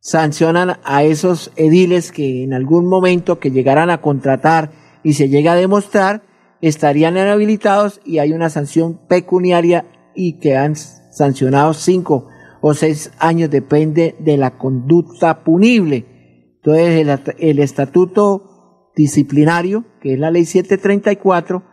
sancionan 0.00 0.78
a 0.84 1.04
esos 1.04 1.52
ediles 1.56 2.10
que 2.10 2.42
en 2.42 2.54
algún 2.54 2.88
momento 2.88 3.38
que 3.38 3.50
llegaran 3.50 3.90
a 3.90 4.00
contratar 4.00 4.72
y 5.04 5.12
se 5.14 5.28
llega 5.28 5.52
a 5.52 5.56
demostrar, 5.56 6.22
estarían 6.60 7.16
inhabilitados 7.16 8.00
y 8.04 8.18
hay 8.18 8.32
una 8.32 8.50
sanción 8.50 9.00
pecuniaria 9.06 9.86
y 10.14 10.38
quedan 10.38 10.76
sancionados 10.76 11.78
cinco 11.78 12.28
o 12.60 12.74
seis 12.74 13.10
años, 13.18 13.50
depende 13.50 14.16
de 14.18 14.36
la 14.36 14.56
conducta 14.56 15.44
punible. 15.44 16.06
Entonces, 16.56 17.06
el, 17.06 17.20
el 17.38 17.58
estatuto 17.58 18.90
disciplinario, 18.94 19.84
que 20.00 20.14
es 20.14 20.18
la 20.18 20.30
ley 20.30 20.44
734, 20.44 21.64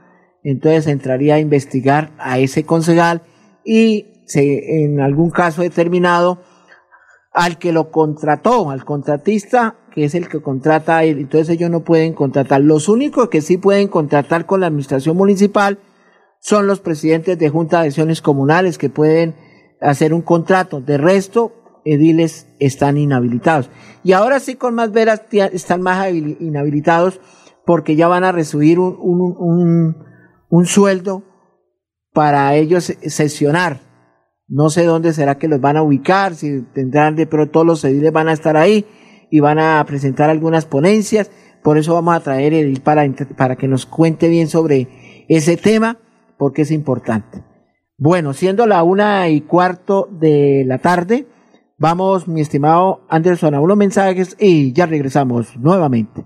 entonces 0.44 0.88
entraría 0.88 1.36
a 1.36 1.40
investigar 1.40 2.12
a 2.18 2.40
ese 2.40 2.64
concejal 2.64 3.22
y 3.64 4.19
se, 4.30 4.84
en 4.84 5.02
algún 5.02 5.30
caso 5.30 5.62
determinado 5.62 6.42
al 7.32 7.58
que 7.58 7.72
lo 7.72 7.92
contrató, 7.92 8.72
al 8.72 8.86
contratista, 8.86 9.76
que 9.92 10.06
es 10.06 10.16
el 10.16 10.30
que 10.30 10.42
contrata 10.42 10.98
a 10.98 11.04
él. 11.04 11.20
Entonces 11.20 11.50
ellos 11.50 11.70
no 11.70 11.84
pueden 11.84 12.14
contratar. 12.14 12.62
Los 12.62 12.90
únicos 12.90 13.30
que 13.30 13.42
sí 13.42 13.58
pueden 13.58 13.88
contratar 13.88 14.46
con 14.46 14.62
la 14.62 14.68
administración 14.68 15.18
municipal 15.18 15.80
son 16.40 16.68
los 16.68 16.80
presidentes 16.80 17.38
de 17.38 17.50
junta 17.50 17.82
de 17.82 17.88
acciones 17.88 18.22
comunales 18.22 18.78
que 18.78 18.90
pueden 18.90 19.36
hacer 19.82 20.14
un 20.14 20.22
contrato. 20.22 20.82
De 20.82 20.98
resto, 20.98 21.54
ediles 21.86 22.48
están 22.60 22.98
inhabilitados. 22.98 23.70
Y 24.04 24.14
ahora 24.14 24.40
sí 24.40 24.56
con 24.56 24.76
más 24.76 24.92
veras 24.92 25.24
están 25.32 25.82
más 25.82 26.10
inhabilitados 26.12 27.20
porque 27.66 27.96
ya 27.96 28.08
van 28.08 28.24
a 28.24 28.32
recibir 28.32 28.80
un, 28.80 28.96
un 29.00 30.10
un 30.50 30.66
sueldo 30.66 31.24
para 32.14 32.56
ellos 32.56 32.86
sesionar. 33.06 33.80
No 34.50 34.70
sé 34.70 34.84
dónde 34.84 35.14
será 35.14 35.38
que 35.38 35.48
los 35.48 35.62
van 35.62 35.78
a 35.78 35.84
ubicar, 35.84 36.34
si 36.34 36.64
tendrán 36.74 37.16
de, 37.16 37.28
pero 37.28 37.50
todos 37.50 37.68
los 37.68 37.86
ediles 37.86 38.12
van 38.12 38.30
a 38.30 38.34
estar 38.34 38.58
ahí 38.58 38.86
y 39.30 39.40
van 39.42 39.60
a 39.60 39.84
presentar 39.86 40.32
algunas 40.32 40.66
ponencias. 40.66 41.30
Por 41.64 41.78
eso 41.78 41.94
vamos 41.94 42.16
a 42.16 42.20
traer 42.22 42.56
el 42.56 42.82
para, 42.82 43.08
para 43.38 43.56
que 43.58 43.68
nos 43.68 43.86
cuente 43.86 44.28
bien 44.28 44.48
sobre 44.48 45.26
ese 45.30 45.56
tema, 45.56 46.00
porque 46.38 46.64
es 46.64 46.72
importante. 46.72 47.44
Bueno, 47.98 48.34
siendo 48.34 48.66
la 48.66 48.82
una 48.82 49.30
y 49.30 49.42
cuarto 49.42 50.08
de 50.12 50.64
la 50.66 50.80
tarde, 50.80 51.28
vamos, 51.78 52.28
mi 52.28 52.42
estimado 52.42 53.06
Anderson, 53.08 53.54
a 53.54 53.62
unos 53.62 53.78
mensajes 53.78 54.36
y 54.40 54.74
ya 54.74 54.88
regresamos 54.88 55.58
nuevamente. 55.58 56.26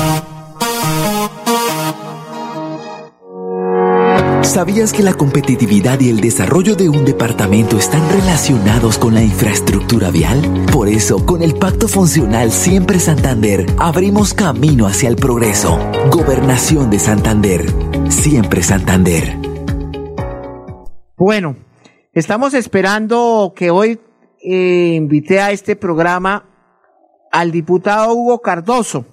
¿Sabías 4.41 4.93
que 4.93 5.03
la 5.03 5.13
competitividad 5.13 6.00
y 6.00 6.10
el 6.10 6.20
desarrollo 6.20 6.75
de 6.75 6.89
un 6.89 7.05
departamento 7.05 7.77
están 7.77 8.01
relacionados 8.10 8.98
con 8.98 9.13
la 9.13 9.22
infraestructura 9.22 10.10
vial? 10.10 10.41
Por 10.74 10.88
eso, 10.88 11.24
con 11.24 11.43
el 11.43 11.53
Pacto 11.53 11.88
Funcional 11.88 12.51
Siempre 12.51 13.00
Santander, 13.00 13.67
abrimos 13.77 14.34
camino 14.34 14.88
hacia 14.88 15.08
el 15.08 15.17
progreso. 15.17 15.77
Gobernación 16.10 16.89
de 16.89 16.98
Santander. 16.98 17.65
Siempre 18.10 18.63
Santander. 18.63 19.38
Bueno, 21.15 21.58
estamos 22.12 22.55
esperando 22.55 23.53
que 23.55 23.70
hoy 23.70 24.00
eh, 24.43 24.93
invité 24.95 25.39
a 25.39 25.51
este 25.51 25.75
programa 25.75 26.45
al 27.31 27.51
diputado 27.51 28.13
Hugo 28.13 28.41
Cardoso. 28.41 29.05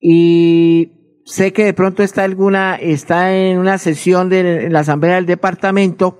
Y 0.00 1.22
sé 1.24 1.52
que 1.52 1.64
de 1.64 1.74
pronto 1.74 2.02
está 2.02 2.24
alguna, 2.24 2.76
está 2.76 3.34
en 3.34 3.58
una 3.58 3.78
sesión 3.78 4.28
de 4.28 4.68
la 4.70 4.80
Asamblea 4.80 5.16
del 5.16 5.26
Departamento, 5.26 6.18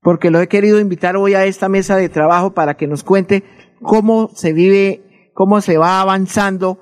porque 0.00 0.30
lo 0.30 0.40
he 0.40 0.48
querido 0.48 0.80
invitar 0.80 1.16
hoy 1.16 1.34
a 1.34 1.44
esta 1.44 1.68
mesa 1.68 1.96
de 1.96 2.08
trabajo 2.08 2.54
para 2.54 2.74
que 2.74 2.86
nos 2.86 3.04
cuente 3.04 3.44
cómo 3.82 4.30
se 4.34 4.52
vive, 4.52 5.30
cómo 5.34 5.60
se 5.60 5.78
va 5.78 6.00
avanzando 6.00 6.80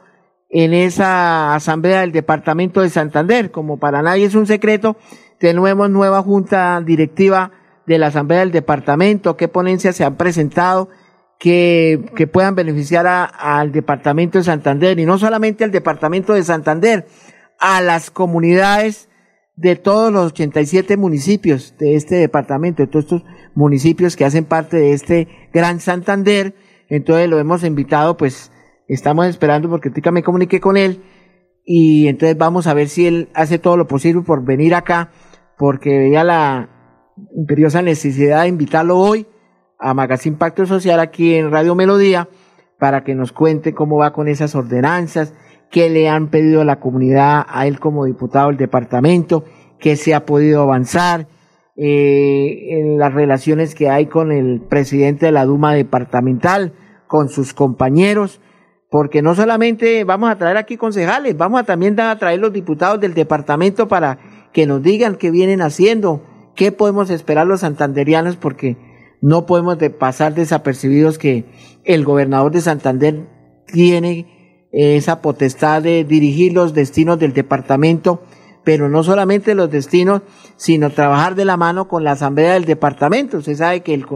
en 0.49 0.75
esa 0.75 1.55
Asamblea 1.55 2.01
del 2.01 2.13
Departamento 2.13 2.81
de 2.81 2.91
Santander. 2.91 3.51
Como 3.51 3.79
para 3.79 4.03
nadie 4.03 4.27
es 4.27 4.35
un 4.35 4.47
secreto, 4.47 4.97
tenemos 5.39 5.91
nueva 5.91 6.23
junta 6.23 6.81
directiva 6.85 7.53
de 7.87 7.99
la 7.99 8.09
Asamblea 8.09 8.41
del 8.41 8.53
Departamento, 8.53 9.37
qué 9.37 9.49
ponencias 9.49 9.97
se 9.97 10.05
han 10.05 10.17
presentado 10.17 10.89
que, 11.39 12.11
que 12.17 12.27
puedan 12.27 12.55
beneficiar 12.55 13.07
al 13.07 13.73
Departamento 13.73 14.39
de 14.39 14.45
Santander 14.45 14.99
y 14.99 15.07
no 15.07 15.19
solamente 15.19 15.65
al 15.65 15.71
Departamento 15.71 16.33
de 16.33 16.43
Santander, 16.43 17.07
a 17.59 17.81
las 17.81 18.11
comunidades 18.11 19.09
de 19.57 19.77
todos 19.77 20.13
los 20.13 20.33
87 20.33 20.97
municipios 20.97 21.75
de 21.79 21.95
este 21.95 22.17
departamento, 22.17 22.83
de 22.83 22.89
todos 22.89 23.07
estos 23.07 23.23
municipios 23.55 24.17
que 24.17 24.25
hacen 24.25 24.45
parte 24.45 24.77
de 24.77 24.93
este 24.93 25.29
Gran 25.53 25.81
Santander. 25.81 26.55
Entonces 26.89 27.29
lo 27.29 27.39
hemos 27.39 27.65
invitado, 27.65 28.17
pues 28.17 28.53
estamos 28.87 29.27
esperando 29.27 29.69
porque 29.69 29.91
Tica 29.91 30.11
me 30.11 30.23
comuniqué 30.23 30.61
con 30.61 30.77
él 30.77 31.03
y 31.65 32.07
entonces 32.07 32.37
vamos 32.37 32.67
a 32.67 32.75
ver 32.75 32.89
si 32.89 33.07
él 33.07 33.29
hace 33.35 33.59
todo 33.59 33.77
lo 33.77 33.89
posible 33.89 34.23
por 34.23 34.45
venir 34.45 34.75
acá 34.75 35.11
porque 35.59 35.99
veía 35.99 36.23
la, 36.23 36.76
imperiosa 37.35 37.83
necesidad 37.83 38.43
de 38.43 38.49
invitarlo 38.49 38.99
hoy 38.99 39.27
a 39.79 39.95
Magazine 39.95 40.37
Pacto 40.37 40.67
Social 40.67 41.01
aquí 41.01 41.35
en 41.35 41.51
Radio 41.51 41.75
Melodía 41.75 42.29
para 42.79 43.05
que 43.05 43.15
nos 43.15 43.33
cuente 43.33 43.75
cómo 43.75 43.99
va 43.99 44.13
con 44.13 44.29
esas 44.29 44.55
ordenanzas, 44.55 45.35
qué 45.71 45.89
le 45.89 46.09
han 46.09 46.29
pedido 46.29 46.61
a 46.61 46.65
la 46.65 46.81
comunidad, 46.81 47.45
a 47.49 47.67
él 47.67 47.81
como 47.81 48.05
diputado 48.05 48.49
del 48.49 48.57
departamento, 48.57 49.45
qué 49.79 49.97
se 49.97 50.15
ha 50.15 50.27
podido 50.27 50.63
avanzar, 50.63 51.27
eh, 51.79 52.81
en 52.81 52.99
las 52.99 53.13
relaciones 53.13 53.75
que 53.75 53.91
hay 53.91 54.07
con 54.07 54.33
el 54.33 54.63
presidente 54.63 55.27
de 55.27 55.33
la 55.33 55.45
Duma 55.45 55.75
departamental, 55.75 56.73
con 57.07 57.29
sus 57.29 57.53
compañeros, 57.53 58.41
porque 58.91 59.21
no 59.21 59.35
solamente 59.35 60.05
vamos 60.05 60.31
a 60.31 60.39
traer 60.39 60.57
aquí 60.57 60.79
concejales, 60.79 61.37
vamos 61.37 61.61
a 61.61 61.65
también 61.65 61.99
a 62.01 62.17
traer 62.19 62.41
los 62.41 62.53
diputados 62.53 62.99
del 63.01 63.13
departamento 63.13 63.89
para 63.89 64.19
que 64.53 64.67
nos 64.67 64.83
digan 64.83 65.17
qué 65.17 65.31
vienen 65.31 65.61
haciendo, 65.61 66.23
¿Qué 66.57 66.73
podemos 66.73 67.11
esperar 67.11 67.47
los 67.47 67.61
santanderianos? 67.61 68.37
Porque 68.37 68.77
no 69.21 69.47
podemos 69.47 69.77
pasar 69.99 70.35
desapercibidos 70.35 71.19
que 71.19 71.45
el 71.85 72.05
gobernador 72.05 72.51
de 72.53 72.63
Santander 72.63 73.29
tiene 73.67 74.67
esa 74.73 75.23
potestad 75.23 75.83
de 75.83 76.05
dirigir 76.05 76.53
los 76.53 76.75
destinos 76.75 77.19
del 77.19 77.33
departamento, 77.33 78.23
pero 78.65 78.89
no 78.89 79.03
solamente 79.05 79.55
los 79.55 79.71
destinos, 79.71 80.23
sino 80.57 80.91
trabajar 80.91 81.35
de 81.35 81.45
la 81.45 81.57
mano 81.57 81.89
con 81.89 82.05
la 82.05 82.13
asamblea 82.13 82.55
del 82.55 82.65
departamento. 82.65 83.39
Usted 83.39 83.55
sabe 83.57 83.81
que 83.81 83.95
el, 83.95 84.07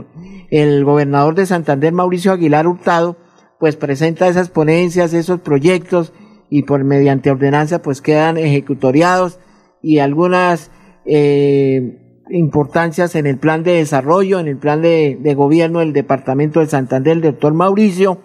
el 0.51 0.85
gobernador 0.85 1.35
de 1.35 1.47
Santander, 1.47 1.93
Mauricio 1.93 2.33
Aguilar 2.33 2.67
Hurtado, 2.67 3.17
pues 3.59 3.77
presenta 3.77 4.29
esas 4.29 4.49
ponencias, 4.49 5.13
esos 5.13 5.41
proyectos 5.41 6.13
y 6.49 6.63
por 6.63 6.83
mediante 6.85 7.31
ordenanza 7.31 7.83
pues 7.83 8.01
quedan 8.01 8.39
ejecutoriados 8.39 9.39
y 9.83 9.99
algunas 9.99 10.71
eh, 11.05 12.00
importancias 12.31 13.15
en 13.15 13.27
el 13.27 13.39
plan 13.39 13.63
de 13.63 13.75
desarrollo, 13.75 14.39
en 14.39 14.49
el 14.49 14.57
plan 14.57 14.83
de, 14.83 15.35
gobierno 15.37 15.81
del 15.81 15.93
departamento 15.93 16.61
de 16.61 16.67
Santander, 16.67 17.17
el 17.17 17.23
doctor 17.23 17.55
Mauricio, 17.55 18.19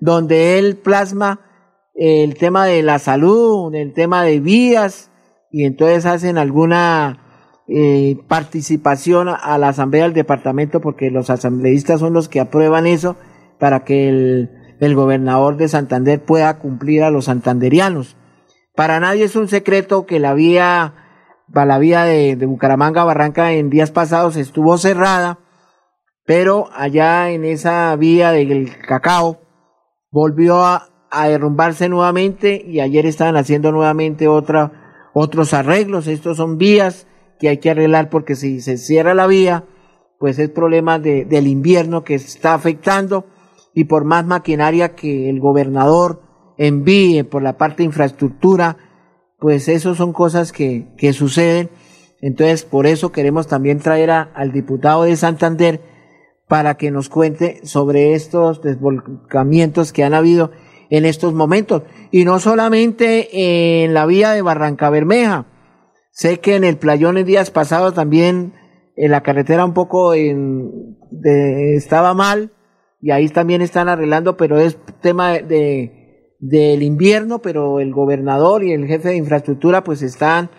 donde 0.00 0.58
él 0.58 0.76
plasma 0.76 1.40
el 1.94 2.34
tema 2.36 2.66
de 2.66 2.82
la 2.82 2.98
salud, 2.98 3.74
el 3.74 3.92
tema 3.92 4.24
de 4.24 4.40
vías, 4.40 5.10
y 5.50 5.64
entonces 5.64 6.06
hacen 6.06 6.38
alguna 6.38 7.62
eh, 7.68 8.16
participación 8.26 9.28
a 9.28 9.58
la 9.58 9.68
asamblea 9.68 10.04
del 10.04 10.12
departamento, 10.12 10.80
porque 10.80 11.10
los 11.10 11.30
asambleístas 11.30 12.00
son 12.00 12.12
los 12.12 12.28
que 12.28 12.40
aprueban 12.40 12.86
eso, 12.86 13.16
para 13.58 13.84
que 13.84 14.08
el, 14.08 14.50
el 14.80 14.94
gobernador 14.94 15.56
de 15.56 15.68
Santander 15.68 16.22
pueda 16.22 16.58
cumplir 16.58 17.04
a 17.04 17.10
los 17.10 17.26
santanderianos. 17.26 18.16
Para 18.74 18.98
nadie 18.98 19.24
es 19.24 19.36
un 19.36 19.46
secreto 19.46 20.04
que 20.04 20.18
la 20.18 20.34
vía 20.34 21.03
la 21.52 21.78
vía 21.78 22.04
de, 22.04 22.36
Bucaramanga 22.46 23.02
a 23.02 23.04
Barranca 23.04 23.52
en 23.52 23.70
días 23.70 23.90
pasados 23.90 24.36
estuvo 24.36 24.76
cerrada, 24.78 25.38
pero 26.24 26.68
allá 26.74 27.30
en 27.30 27.44
esa 27.44 27.94
vía 27.96 28.32
del 28.32 28.76
cacao 28.78 29.40
volvió 30.10 30.64
a, 30.64 30.90
derrumbarse 31.28 31.88
nuevamente 31.88 32.60
y 32.66 32.80
ayer 32.80 33.06
estaban 33.06 33.36
haciendo 33.36 33.70
nuevamente 33.70 34.26
otros 34.26 35.54
arreglos. 35.54 36.08
Estos 36.08 36.38
son 36.38 36.58
vías 36.58 37.06
que 37.38 37.48
hay 37.48 37.58
que 37.58 37.70
arreglar 37.70 38.10
porque 38.10 38.34
si 38.34 38.60
se 38.60 38.78
cierra 38.78 39.14
la 39.14 39.28
vía, 39.28 39.64
pues 40.18 40.40
es 40.40 40.50
problema 40.50 40.98
de, 40.98 41.24
del 41.24 41.46
invierno 41.46 42.02
que 42.02 42.16
está 42.16 42.54
afectando 42.54 43.26
y 43.74 43.84
por 43.84 44.04
más 44.04 44.26
maquinaria 44.26 44.96
que 44.96 45.30
el 45.30 45.38
gobernador 45.38 46.22
envíe 46.58 47.22
por 47.24 47.42
la 47.42 47.56
parte 47.56 47.78
de 47.78 47.84
infraestructura, 47.84 48.76
pues 49.44 49.68
eso 49.68 49.94
son 49.94 50.14
cosas 50.14 50.52
que, 50.52 50.86
que 50.96 51.12
suceden. 51.12 51.68
Entonces, 52.22 52.64
por 52.64 52.86
eso 52.86 53.12
queremos 53.12 53.46
también 53.46 53.78
traer 53.78 54.10
al 54.10 54.52
diputado 54.52 55.02
de 55.02 55.16
Santander 55.16 55.82
para 56.48 56.78
que 56.78 56.90
nos 56.90 57.10
cuente 57.10 57.60
sobre 57.62 58.14
estos 58.14 58.62
desvolcamientos 58.62 59.92
que 59.92 60.02
han 60.02 60.14
habido 60.14 60.50
en 60.88 61.04
estos 61.04 61.34
momentos. 61.34 61.82
Y 62.10 62.24
no 62.24 62.40
solamente 62.40 63.84
en 63.84 63.92
la 63.92 64.06
vía 64.06 64.30
de 64.30 64.40
Barranca 64.40 64.88
Bermeja. 64.88 65.44
Sé 66.10 66.40
que 66.40 66.56
en 66.56 66.64
el 66.64 66.78
playón 66.78 67.18
en 67.18 67.26
días 67.26 67.50
pasados 67.50 67.92
también 67.92 68.54
en 68.96 69.10
la 69.10 69.22
carretera 69.22 69.66
un 69.66 69.74
poco 69.74 70.14
estaba 70.14 72.14
mal 72.14 72.50
y 72.98 73.10
ahí 73.10 73.28
también 73.28 73.60
están 73.60 73.90
arreglando, 73.90 74.38
pero 74.38 74.58
es 74.58 74.78
tema 75.02 75.34
de 75.34 76.03
del 76.38 76.82
invierno, 76.82 77.40
pero 77.40 77.80
el 77.80 77.92
gobernador 77.92 78.64
y 78.64 78.72
el 78.72 78.86
jefe 78.86 79.10
de 79.10 79.16
infraestructura 79.16 79.84
pues 79.84 80.02
están 80.02 80.50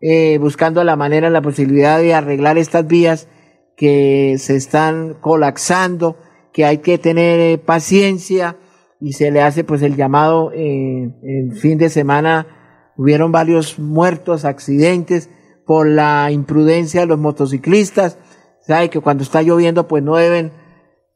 eh, 0.00 0.38
buscando 0.38 0.84
la 0.84 0.96
manera, 0.96 1.28
la 1.28 1.42
posibilidad 1.42 1.98
de 1.98 2.14
arreglar 2.14 2.56
estas 2.56 2.86
vías 2.86 3.28
que 3.76 4.36
se 4.38 4.56
están 4.56 5.14
colapsando, 5.20 6.16
que 6.52 6.64
hay 6.64 6.78
que 6.78 6.98
tener 6.98 7.40
eh, 7.40 7.58
paciencia 7.58 8.56
y 9.00 9.12
se 9.12 9.30
le 9.30 9.42
hace 9.42 9.64
pues 9.64 9.82
el 9.82 9.96
llamado 9.96 10.52
eh, 10.52 11.14
el 11.22 11.52
fin 11.52 11.78
de 11.78 11.88
semana 11.88 12.92
hubieron 12.96 13.30
varios 13.30 13.78
muertos, 13.78 14.44
accidentes 14.44 15.30
por 15.66 15.88
la 15.88 16.30
imprudencia 16.30 17.00
de 17.00 17.06
los 17.06 17.18
motociclistas. 17.18 18.18
Sabe 18.60 18.90
que 18.90 19.00
cuando 19.00 19.22
está 19.22 19.42
lloviendo 19.42 19.86
pues 19.88 20.02
no 20.02 20.16
deben 20.16 20.52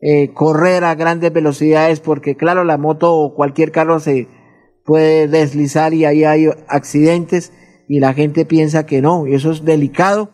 eh, 0.02 0.32
correr 0.34 0.84
a 0.84 0.94
grandes 0.94 1.32
velocidades 1.32 2.00
porque 2.00 2.36
claro 2.36 2.64
la 2.64 2.76
moto 2.76 3.14
o 3.14 3.34
cualquier 3.34 3.70
carro 3.70 4.00
se 4.00 4.28
puede 4.84 5.28
deslizar 5.28 5.94
y 5.94 6.04
ahí 6.04 6.24
hay 6.24 6.50
accidentes 6.68 7.52
y 7.88 8.00
la 8.00 8.12
gente 8.12 8.44
piensa 8.44 8.84
que 8.84 9.00
no 9.00 9.26
y 9.26 9.34
eso 9.34 9.52
es 9.52 9.64
delicado. 9.64 10.30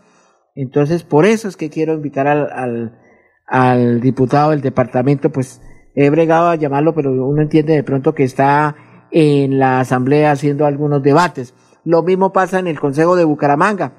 Entonces 0.55 1.05
por 1.05 1.27
eso 1.27 1.49
es 1.49 1.57
que 1.57 1.71
quiero 1.71 1.93
invitar 1.93 2.27
al, 2.27 2.51
al, 2.51 2.99
al 3.47 4.01
diputado 4.01 4.51
del 4.51 4.63
departamento 4.63 5.31
pues 5.31 5.61
he 5.95 6.11
bregado 6.11 6.49
a 6.49 6.57
llamarlo, 6.57 6.95
pero 6.95 7.13
uno 7.13 7.43
entiende 7.43 7.75
de 7.75 7.83
pronto 7.83 8.15
que 8.15 8.25
está 8.25 8.75
en 9.11 9.59
la 9.59 9.81
asamblea 9.81 10.33
haciendo 10.33 10.65
algunos 10.65 11.03
debates. 11.03 11.55
Lo 11.85 12.03
mismo 12.03 12.33
pasa 12.33 12.59
en 12.59 12.69
el 12.69 12.81
Consejo 12.81 13.17
de 13.17 13.25
Bucaramanga. 13.25 13.93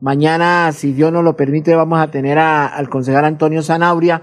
Mañana, 0.00 0.72
si 0.72 0.92
Dios 0.92 1.12
nos 1.12 1.22
lo 1.22 1.36
permite, 1.36 1.76
vamos 1.76 2.00
a 2.00 2.10
tener 2.10 2.38
al 2.38 2.88
concejal 2.88 3.24
Antonio 3.24 3.62
Zanabria, 3.62 4.22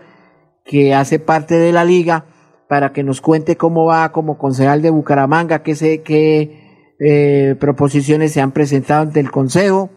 que 0.70 0.94
hace 0.94 1.18
parte 1.18 1.56
de 1.56 1.72
la 1.72 1.84
liga, 1.84 2.28
para 2.68 2.94
que 2.94 3.04
nos 3.04 3.22
cuente 3.22 3.58
cómo 3.58 3.86
va 3.86 4.12
como 4.12 4.38
concejal 4.38 4.84
de 4.84 4.92
Bucaramanga, 4.92 5.64
qué, 5.64 5.74
sé, 5.74 6.04
qué 6.04 6.94
eh, 7.00 7.56
proposiciones 7.60 8.34
se 8.34 8.42
han 8.42 8.52
presentado 8.52 9.02
ante 9.02 9.20
el 9.20 9.32
Consejo, 9.32 9.90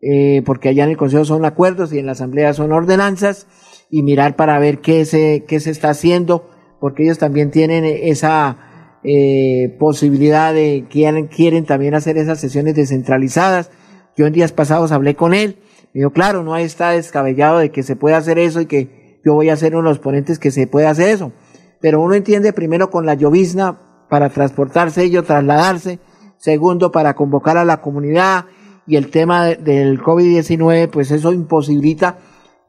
eh, 0.00 0.42
porque 0.46 0.68
allá 0.68 0.84
en 0.84 0.90
el 0.90 0.96
Consejo 0.96 1.24
son 1.24 1.44
acuerdos 1.44 1.92
y 1.92 1.98
en 1.98 2.06
la 2.06 2.12
Asamblea 2.12 2.54
son 2.54 2.70
ordenanzas, 2.70 3.48
y 3.90 4.04
mirar 4.04 4.36
para 4.36 4.60
ver 4.60 4.78
qué 4.78 5.04
se, 5.04 5.44
qué 5.48 5.58
se 5.58 5.70
está 5.70 5.90
haciendo 5.90 6.48
porque 6.82 7.04
ellos 7.04 7.18
también 7.18 7.52
tienen 7.52 7.84
esa 7.84 8.98
eh, 9.04 9.76
posibilidad 9.78 10.52
de, 10.52 10.86
quieren, 10.90 11.28
quieren 11.28 11.64
también 11.64 11.94
hacer 11.94 12.18
esas 12.18 12.40
sesiones 12.40 12.74
descentralizadas. 12.74 13.70
Yo 14.16 14.26
en 14.26 14.32
días 14.32 14.52
pasados 14.52 14.90
hablé 14.90 15.14
con 15.14 15.32
él, 15.32 15.58
me 15.94 16.00
dijo, 16.00 16.10
claro, 16.10 16.42
no 16.42 16.56
está 16.56 16.90
descabellado 16.90 17.58
de 17.58 17.70
que 17.70 17.82
se 17.82 17.94
pueda 17.94 18.16
hacer 18.16 18.38
eso 18.40 18.60
y 18.60 18.66
que 18.66 19.01
yo 19.24 19.34
voy 19.34 19.50
a 19.50 19.56
ser 19.56 19.74
uno 19.74 19.88
de 19.88 19.94
los 19.94 19.98
ponentes 19.98 20.38
que 20.38 20.50
se 20.50 20.66
puede 20.66 20.86
hacer 20.86 21.08
eso. 21.08 21.32
Pero 21.80 22.00
uno 22.00 22.14
entiende 22.14 22.52
primero 22.52 22.90
con 22.90 23.06
la 23.06 23.14
llovizna 23.14 24.06
para 24.08 24.30
transportarse 24.30 25.04
ellos, 25.04 25.24
trasladarse. 25.24 25.98
Segundo, 26.36 26.90
para 26.92 27.14
convocar 27.14 27.56
a 27.56 27.64
la 27.64 27.80
comunidad. 27.80 28.46
Y 28.86 28.96
el 28.96 29.10
tema 29.10 29.46
del 29.46 30.00
COVID-19, 30.00 30.90
pues 30.90 31.10
eso 31.10 31.32
imposibilita 31.32 32.18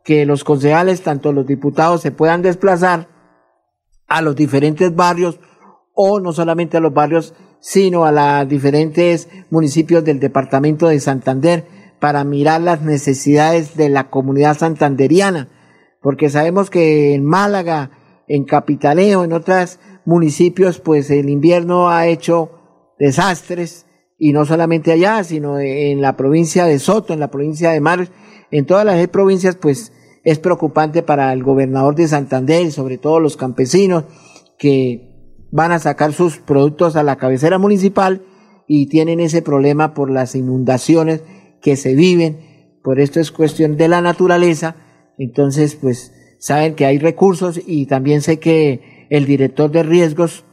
que 0.03 0.25
los 0.25 0.43
concejales, 0.43 1.01
tanto 1.01 1.31
los 1.31 1.47
diputados, 1.47 2.01
se 2.01 2.11
puedan 2.11 2.41
desplazar 2.41 3.07
a 4.07 4.21
los 4.21 4.35
diferentes 4.35 4.95
barrios 4.95 5.39
o 5.93 6.19
no 6.19 6.33
solamente 6.33 6.77
a 6.77 6.81
los 6.81 6.93
barrios, 6.93 7.33
sino 7.59 8.05
a 8.05 8.11
los 8.11 8.49
diferentes 8.49 9.29
municipios 9.49 10.03
del 10.03 10.19
departamento 10.19 10.87
de 10.87 10.99
Santander 10.99 11.65
para 11.99 12.23
mirar 12.23 12.61
las 12.61 12.81
necesidades 12.81 13.77
de 13.77 13.89
la 13.89 14.09
comunidad 14.09 14.57
santanderiana, 14.57 15.47
porque 16.03 16.29
sabemos 16.29 16.69
que 16.69 17.15
en 17.15 17.25
Málaga, 17.25 17.89
en 18.27 18.43
Capitaleo, 18.43 19.23
en 19.23 19.33
otros 19.33 19.79
municipios, 20.05 20.79
pues 20.79 21.09
el 21.09 21.29
invierno 21.29 21.89
ha 21.89 22.05
hecho 22.05 22.51
desastres, 22.99 23.87
y 24.17 24.31
no 24.31 24.45
solamente 24.45 24.91
allá, 24.91 25.23
sino 25.23 25.59
en 25.59 25.99
la 25.99 26.15
provincia 26.15 26.65
de 26.65 26.79
Soto, 26.79 27.13
en 27.13 27.19
la 27.19 27.29
provincia 27.29 27.71
de 27.71 27.81
Mar, 27.81 28.07
en 28.51 28.65
todas 28.65 28.85
las 28.85 29.05
provincias, 29.09 29.57
pues 29.57 29.91
es 30.23 30.39
preocupante 30.39 31.03
para 31.03 31.33
el 31.33 31.43
gobernador 31.43 31.95
de 31.95 32.07
Santander 32.07 32.65
y 32.65 32.71
sobre 32.71 32.97
todo 32.97 33.19
los 33.19 33.35
campesinos 33.35 34.05
que 34.57 35.09
van 35.51 35.73
a 35.73 35.79
sacar 35.79 36.13
sus 36.13 36.37
productos 36.37 36.95
a 36.95 37.03
la 37.03 37.17
cabecera 37.17 37.57
municipal 37.57 38.23
y 38.65 38.87
tienen 38.87 39.19
ese 39.19 39.41
problema 39.41 39.93
por 39.93 40.09
las 40.09 40.35
inundaciones 40.35 41.23
que 41.61 41.75
se 41.75 41.93
viven. 41.93 42.79
Por 42.81 43.01
esto 43.01 43.19
es 43.19 43.31
cuestión 43.31 43.75
de 43.75 43.89
la 43.89 44.01
naturaleza. 44.01 44.77
Entonces, 45.17 45.75
pues 45.75 46.13
saben 46.39 46.75
que 46.75 46.85
hay 46.85 46.99
recursos 46.99 47.59
y 47.65 47.85
también 47.85 48.21
sé 48.21 48.39
que 48.39 49.07
el 49.09 49.25
director 49.25 49.71
de 49.71 49.83
riesgos 49.83 50.45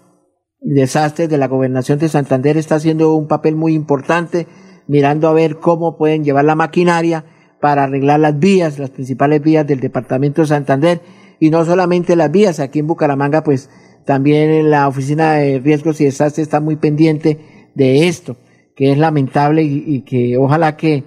y 0.61 0.75
desastres 0.75 1.29
de 1.29 1.39
la 1.39 1.49
gobernación 1.49 1.99
de 1.99 2.09
Santander 2.09 2.57
está 2.57 2.77
haciendo 2.77 3.15
un 3.15 3.27
papel 3.27 3.57
muy 3.57 3.75
importante 3.75 4.47
mirando 4.87 5.29
a 5.29 5.33
ver 5.33 5.59
cómo 5.59 5.97
pueden 5.97 6.25
llevar 6.25 6.45
la 6.45 6.57
maquinaria 6.57 7.25
para 7.61 7.85
arreglar 7.85 8.21
las 8.21 8.39
vías, 8.39 8.79
las 8.79 8.91
principales 8.91 9.41
vías 9.43 9.67
del 9.67 9.81
departamento 9.81 10.43
de 10.43 10.49
Santander, 10.49 11.01
y 11.39 11.51
no 11.51 11.65
solamente 11.65 12.17
las 12.17 12.31
vías, 12.31 12.59
aquí 12.59 12.81
en 12.81 12.87
Bucaramanga, 12.87 13.45
pues 13.45 13.71
también 14.05 14.71
la 14.71 14.89
oficina 14.89 15.35
de 15.35 15.59
riesgos 15.59 16.01
y 16.01 16.05
desastres 16.05 16.49
está 16.49 16.61
muy 16.61 16.77
pendiente 16.77 17.39
de 17.75 18.09
esto, 18.09 18.37
que 18.75 18.93
es 18.93 18.99
lamentable 18.99 19.63
y, 19.63 20.03
que 20.03 20.37
ojalá 20.37 20.77
que, 20.77 21.05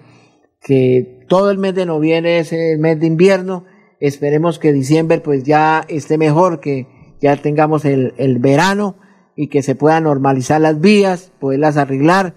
que 0.62 1.23
todo 1.34 1.50
el 1.50 1.58
mes 1.58 1.74
de 1.74 1.88
noviembre 1.88 2.38
es 2.38 2.54
el 2.54 2.78
mes 2.78 3.00
de 3.00 3.08
invierno, 3.08 3.65
esperemos 4.00 4.60
que 4.60 4.72
diciembre 4.72 5.19
pues 5.19 5.43
ya 5.43 5.84
esté 5.88 6.19
mejor, 6.19 6.60
que 6.60 6.86
ya 7.19 7.36
tengamos 7.38 7.86
el, 7.86 8.38
verano 8.38 8.98
y 9.36 9.48
que 9.48 9.63
se 9.63 9.74
puedan 9.74 10.04
normalizar 10.04 10.62
las 10.62 10.80
vías, 10.80 11.34
poderlas 11.39 11.78
arreglar, 11.78 12.36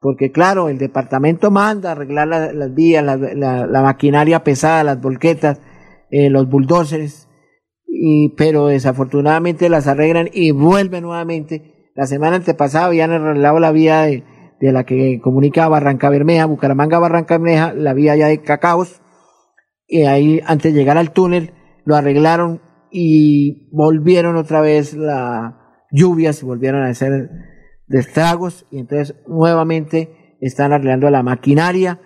porque 0.00 0.32
claro, 0.32 0.70
el 0.70 0.78
departamento 0.78 1.50
manda 1.50 1.92
arreglar 1.92 2.28
las 2.28 2.74
vías, 2.74 3.04
la, 3.04 3.82
maquinaria 3.82 4.42
pesada, 4.42 4.84
las 4.84 5.02
volquetas, 5.02 5.60
eh, 6.10 6.30
los 6.30 6.48
bulldozers, 6.48 7.28
y, 7.86 8.30
pero 8.38 8.68
desafortunadamente 8.68 9.68
las 9.68 9.86
arreglan 9.86 10.30
y 10.32 10.52
vuelven 10.52 11.02
nuevamente. 11.02 11.90
La 11.94 12.06
semana 12.06 12.36
antepasada 12.36 12.86
habían 12.86 13.10
arreglado 13.10 13.58
la 13.58 13.70
vía 13.70 14.00
de, 14.04 14.24
la 14.60 14.84
que 14.84 15.20
comunica 15.22 15.68
Barranca 15.68 16.10
Bermeja, 16.10 16.46
Bucaramanga 16.46 16.98
Barranca 16.98 17.38
Bermeja, 17.38 17.72
la 17.72 17.94
vía 17.94 18.16
ya 18.16 18.28
de 18.28 18.42
Cacaos, 18.42 19.00
y 19.86 20.02
ahí 20.02 20.40
antes 20.46 20.72
de 20.72 20.78
llegar 20.78 20.98
al 20.98 21.12
túnel 21.12 21.52
lo 21.84 21.96
arreglaron 21.96 22.60
y 22.92 23.68
volvieron 23.72 24.36
otra 24.36 24.60
vez 24.60 24.94
las 24.94 25.54
lluvias 25.90 26.42
y 26.42 26.46
volvieron 26.46 26.82
a 26.82 26.88
hacer 26.88 27.30
de 27.86 27.98
estragos 27.98 28.66
y 28.70 28.78
entonces 28.78 29.16
nuevamente 29.26 30.36
están 30.40 30.72
arreglando 30.72 31.10
la 31.10 31.22
maquinaria. 31.22 32.00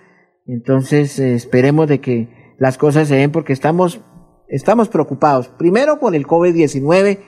Entonces 0.47 1.19
eh, 1.19 1.35
esperemos 1.35 1.89
de 1.89 2.01
que 2.01 2.55
las 2.59 2.79
cosas 2.79 3.09
se 3.09 3.17
den 3.17 3.33
porque 3.33 3.53
estamos, 3.53 4.01
estamos 4.49 4.89
preocupados. 4.89 5.49
Primero 5.49 5.99
con 5.99 6.15
el 6.15 6.27
COVID-19, 6.27 7.19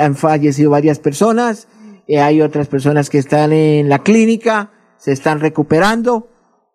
han 0.00 0.14
fallecido 0.14 0.70
varias 0.70 0.98
personas, 0.98 1.68
hay 2.16 2.40
otras 2.40 2.68
personas 2.68 3.10
que 3.10 3.18
están 3.18 3.52
en 3.52 3.88
la 3.88 3.98
clínica, 4.00 4.70
se 4.96 5.12
están 5.12 5.40
recuperando, 5.40 6.28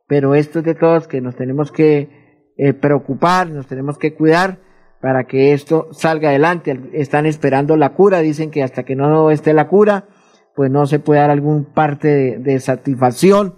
pero 0.07 0.35
esto 0.35 0.59
es 0.59 0.65
de 0.65 0.75
todos 0.75 1.07
que 1.07 1.21
nos 1.21 1.35
tenemos 1.35 1.71
que 1.71 2.53
eh, 2.55 2.73
preocupar, 2.73 3.49
nos 3.49 3.65
tenemos 3.65 3.97
que 3.97 4.13
cuidar 4.13 4.59
para 5.01 5.25
que 5.25 5.53
esto 5.53 5.87
salga 5.91 6.29
adelante. 6.29 6.79
Están 6.93 7.25
esperando 7.25 7.75
la 7.75 7.93
cura, 7.93 8.19
dicen 8.19 8.51
que 8.51 8.63
hasta 8.63 8.83
que 8.83 8.95
no 8.95 9.31
esté 9.31 9.53
la 9.53 9.67
cura, 9.67 10.05
pues 10.55 10.69
no 10.69 10.85
se 10.85 10.99
puede 10.99 11.21
dar 11.21 11.31
algún 11.31 11.65
parte 11.65 12.37
de, 12.37 12.59
satisfacción, 12.59 13.55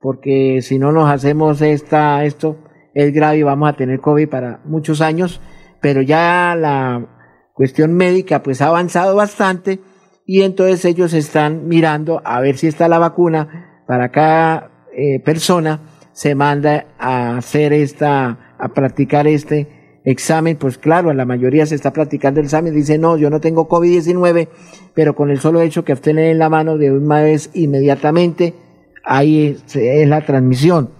porque 0.00 0.60
si 0.62 0.78
no 0.78 0.92
nos 0.92 1.10
hacemos 1.10 1.62
esta, 1.62 2.22
esto, 2.24 2.58
es 2.92 3.12
grave 3.12 3.38
y 3.38 3.42
vamos 3.42 3.68
a 3.68 3.76
tener 3.76 4.00
COVID 4.00 4.28
para 4.28 4.60
muchos 4.64 5.00
años, 5.00 5.40
pero 5.80 6.02
ya 6.02 6.54
la 6.54 7.06
cuestión 7.54 7.94
médica 7.94 8.42
pues 8.42 8.60
ha 8.60 8.66
avanzado 8.66 9.16
bastante 9.16 9.80
y 10.26 10.42
entonces 10.42 10.84
ellos 10.84 11.12
están 11.12 11.68
mirando 11.68 12.22
a 12.24 12.40
ver 12.40 12.56
si 12.56 12.66
está 12.66 12.88
la 12.88 12.98
vacuna 12.98 13.82
para 13.86 14.10
cada 14.10 14.86
eh, 14.96 15.20
persona. 15.20 15.80
Se 16.12 16.34
manda 16.34 16.86
a 16.98 17.36
hacer 17.36 17.72
esta, 17.72 18.54
a 18.58 18.68
practicar 18.68 19.26
este 19.26 20.00
examen, 20.04 20.56
pues 20.56 20.78
claro, 20.78 21.10
en 21.10 21.16
la 21.16 21.24
mayoría 21.24 21.66
se 21.66 21.74
está 21.74 21.92
practicando 21.92 22.40
el 22.40 22.46
examen, 22.46 22.74
dice, 22.74 22.98
no, 22.98 23.16
yo 23.16 23.30
no 23.30 23.40
tengo 23.40 23.68
COVID-19, 23.68 24.48
pero 24.94 25.14
con 25.14 25.30
el 25.30 25.40
solo 25.40 25.60
hecho 25.62 25.84
que 25.84 25.94
usted 25.94 26.16
en 26.16 26.38
la 26.38 26.50
mano 26.50 26.76
de 26.76 26.92
una 26.92 27.22
vez 27.22 27.50
inmediatamente, 27.54 28.54
ahí 29.02 29.58
es, 29.66 30.06
la 30.06 30.20
transmisión. 30.24 30.90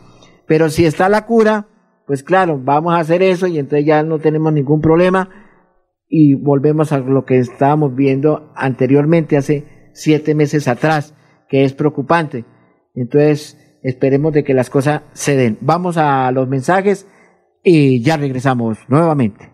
Pero 0.46 0.68
si 0.68 0.84
está 0.84 1.08
la 1.08 1.26
cura, 1.26 1.68
pues 2.06 2.22
claro, 2.22 2.60
vamos 2.62 2.94
a 2.94 2.98
hacer 2.98 3.22
eso 3.22 3.46
y 3.46 3.58
entonces 3.58 3.86
ya 3.86 4.02
no 4.02 4.18
tenemos 4.18 4.52
ningún 4.52 4.80
problema 4.80 5.28
y 6.08 6.34
volvemos 6.34 6.92
a 6.92 6.98
lo 6.98 7.24
que 7.24 7.38
estábamos 7.38 7.94
viendo 7.94 8.52
anteriormente, 8.54 9.36
hace 9.36 9.90
siete 9.92 10.34
meses 10.34 10.68
atrás, 10.68 11.14
que 11.48 11.64
es 11.64 11.72
preocupante. 11.72 12.44
Entonces, 12.94 13.58
esperemos 13.82 14.32
de 14.32 14.44
que 14.44 14.54
las 14.54 14.70
cosas 14.70 15.02
se 15.12 15.36
den. 15.36 15.58
Vamos 15.60 15.96
a 15.96 16.30
los 16.32 16.48
mensajes 16.48 17.06
y 17.62 18.02
ya 18.02 18.16
regresamos 18.16 18.78
nuevamente. 18.88 19.53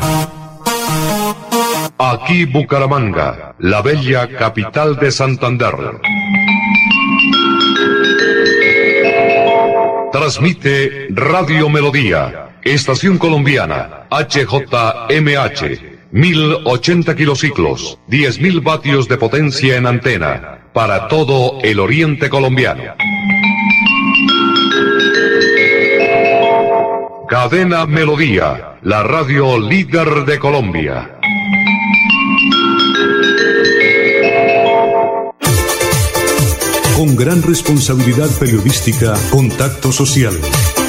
Aquí 1.99 2.45
Bucaramanga, 2.45 3.57
la 3.59 3.83
bella 3.83 4.29
capital 4.29 4.95
de 4.95 5.11
Santander. 5.11 5.75
Transmite 10.13 11.09
Radio 11.11 11.69
Melodía, 11.69 12.51
Estación 12.63 13.19
Colombiana, 13.19 14.07
HJMH. 14.11 15.95
1080 16.13 17.17
kilociclos, 17.17 17.99
10.000 18.09 18.63
vatios 18.63 19.09
de 19.09 19.17
potencia 19.17 19.77
en 19.77 19.87
antena, 19.89 20.61
para 20.73 21.09
todo 21.09 21.59
el 21.65 21.81
oriente 21.81 22.31
colombiano. 22.31 22.95
Cadena 27.29 27.87
Melodía, 27.87 28.79
la 28.83 29.03
radio 29.03 29.59
líder 29.59 30.27
de 30.27 30.39
Colombia. 30.39 31.19
Con 36.97 37.17
gran 37.17 37.43
responsabilidad 37.43 38.29
periodística, 38.39 39.15
Contacto 39.31 39.91
Social. 39.91 40.35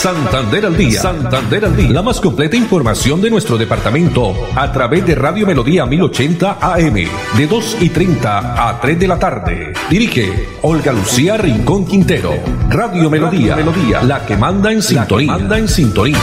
Santander 0.00 0.64
al 0.64 0.78
día. 0.78 0.98
Santander 0.98 1.62
al 1.66 1.76
día. 1.76 1.90
La 1.90 2.00
más 2.00 2.22
completa 2.22 2.56
información 2.56 3.20
de 3.20 3.28
nuestro 3.28 3.58
departamento 3.58 4.34
a 4.56 4.72
través 4.72 5.04
de 5.04 5.14
Radio 5.14 5.46
Melodía 5.46 5.84
1080 5.84 6.56
AM 6.58 6.94
de 6.94 7.46
2 7.46 7.76
y 7.82 7.90
30 7.90 8.70
a 8.70 8.80
3 8.80 8.98
de 8.98 9.06
la 9.06 9.18
tarde. 9.18 9.74
Dirige 9.90 10.48
Olga 10.62 10.94
Lucía 10.94 11.36
Rincón 11.36 11.84
Quintero. 11.84 12.32
Radio 12.70 13.10
Melodía, 13.10 13.54
Melodía, 13.56 14.02
la 14.02 14.24
que 14.24 14.38
manda 14.38 14.72
en 14.72 14.80
sintonía. 14.80 15.32
manda 15.32 15.58
en 15.58 15.68
sintonía. 15.68 16.16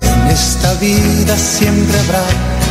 En 0.00 0.26
esta 0.28 0.74
vida 0.74 1.36
siempre 1.36 1.98
habrá 1.98 2.53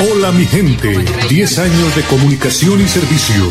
hola 0.00 0.32
mi 0.32 0.46
gente, 0.46 1.04
10 1.28 1.58
años 1.58 1.96
de 1.96 2.02
comunicación 2.02 2.80
y 2.80 2.88
servicio. 2.88 3.50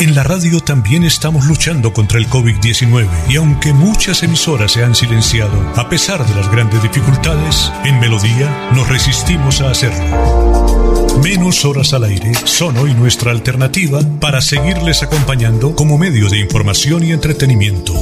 en 0.00 0.14
la 0.14 0.22
radio 0.22 0.60
también 0.60 1.04
estamos 1.04 1.46
luchando 1.46 1.94
contra 1.94 2.18
el 2.18 2.28
COVID-19 2.28 3.08
y 3.30 3.36
aunque 3.36 3.72
muchas 3.72 4.22
emisoras 4.22 4.72
se 4.72 4.84
han 4.84 4.94
silenciado, 4.94 5.72
a 5.76 5.88
pesar 5.88 6.26
de 6.26 6.34
las 6.34 6.50
grandes 6.50 6.82
dificultades, 6.82 7.72
en 7.84 7.98
Melodía 8.00 8.70
nos 8.74 8.86
resistimos 8.86 9.62
a 9.62 9.70
hacerlo. 9.70 11.16
Menos 11.22 11.64
horas 11.64 11.94
al 11.94 12.04
aire 12.04 12.32
son 12.44 12.76
hoy 12.76 12.92
nuestra 12.92 13.30
alternativa 13.30 14.00
para 14.20 14.42
seguirles 14.42 15.02
acompañando 15.02 15.74
como 15.74 15.96
medio 15.96 16.28
de 16.28 16.38
información 16.38 17.02
y 17.02 17.12
entretenimiento. 17.12 17.94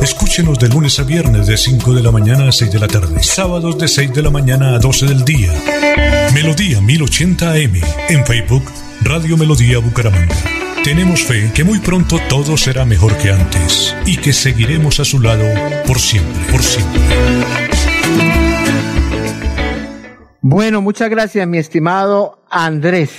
Escúchenos 0.00 0.58
de 0.58 0.68
lunes 0.68 1.00
a 1.00 1.04
viernes 1.04 1.46
de 1.46 1.56
5 1.56 1.94
de 1.94 2.02
la 2.02 2.12
mañana 2.12 2.48
a 2.48 2.52
6 2.52 2.70
de 2.70 2.78
la 2.78 2.86
tarde, 2.86 3.22
sábados 3.22 3.78
de 3.78 3.88
6 3.88 4.12
de 4.12 4.22
la 4.22 4.30
mañana 4.30 4.74
a 4.74 4.78
12 4.78 5.06
del 5.06 5.24
día. 5.24 5.50
Melodía 6.34 6.80
1080 6.82 7.50
AM, 7.50 7.80
en 8.10 8.26
Facebook, 8.26 8.62
Radio 9.02 9.36
Melodía 9.38 9.78
Bucaramanga. 9.78 10.36
Tenemos 10.84 11.24
fe 11.24 11.50
que 11.54 11.64
muy 11.64 11.80
pronto 11.80 12.18
todo 12.28 12.56
será 12.58 12.84
mejor 12.84 13.16
que 13.16 13.30
antes 13.30 13.96
y 14.04 14.18
que 14.18 14.32
seguiremos 14.34 15.00
a 15.00 15.04
su 15.04 15.18
lado 15.18 15.46
por 15.86 15.98
siempre, 15.98 16.52
por 16.52 16.62
siempre. 16.62 17.00
Bueno, 20.42 20.82
muchas 20.82 21.08
gracias, 21.08 21.48
mi 21.48 21.58
estimado 21.58 22.44
Andrés. 22.50 23.10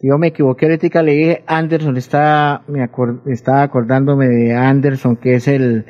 Yo 0.00 0.18
me 0.18 0.28
equivoqué 0.28 0.66
ahorita, 0.66 1.02
le 1.02 1.12
dije 1.12 1.44
Anderson, 1.46 1.96
está, 1.96 2.62
me 2.68 2.88
estaba 3.26 3.62
acordándome 3.62 4.28
de 4.28 4.54
Anderson, 4.54 5.16
que 5.16 5.34
es 5.34 5.48
el 5.48 5.84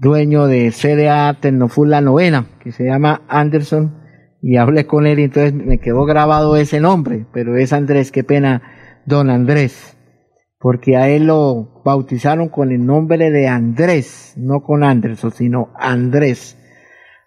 dueño 0.00 0.46
de 0.46 0.72
CDA 0.72 1.38
Tecnoful 1.40 1.90
La 1.90 2.00
Novena, 2.00 2.46
que 2.62 2.72
se 2.72 2.84
llama 2.84 3.22
Anderson, 3.28 4.00
y 4.40 4.56
hablé 4.56 4.86
con 4.86 5.06
él 5.06 5.18
y 5.18 5.24
entonces 5.24 5.52
me 5.52 5.78
quedó 5.78 6.06
grabado 6.06 6.56
ese 6.56 6.80
nombre, 6.80 7.26
pero 7.32 7.58
es 7.58 7.74
Andrés, 7.74 8.10
qué 8.10 8.24
pena, 8.24 8.62
don 9.04 9.28
Andrés, 9.28 9.98
porque 10.58 10.96
a 10.96 11.10
él 11.10 11.26
lo 11.26 11.82
bautizaron 11.84 12.48
con 12.48 12.72
el 12.72 12.84
nombre 12.84 13.30
de 13.30 13.46
Andrés, 13.46 14.32
no 14.38 14.62
con 14.62 14.84
Anderson, 14.84 15.32
sino 15.32 15.70
Andrés. 15.78 16.56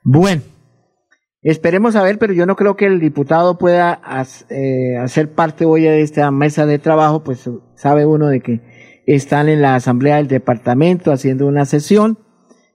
Bueno, 0.03 0.41
esperemos 1.43 1.95
a 1.95 2.01
ver, 2.01 2.17
pero 2.17 2.33
yo 2.33 2.47
no 2.47 2.55
creo 2.55 2.75
que 2.75 2.87
el 2.87 2.99
diputado 2.99 3.59
pueda 3.59 4.01
eh, 4.49 4.97
hacer 4.97 5.33
parte 5.33 5.65
hoy 5.65 5.83
de 5.83 6.01
esta 6.01 6.31
mesa 6.31 6.65
de 6.65 6.79
trabajo, 6.79 7.23
pues 7.23 7.47
sabe 7.75 8.07
uno 8.07 8.29
de 8.29 8.41
que 8.41 8.61
están 9.05 9.47
en 9.47 9.61
la 9.61 9.75
asamblea 9.75 10.15
del 10.15 10.27
departamento 10.27 11.11
haciendo 11.11 11.45
una 11.45 11.65
sesión 11.65 12.17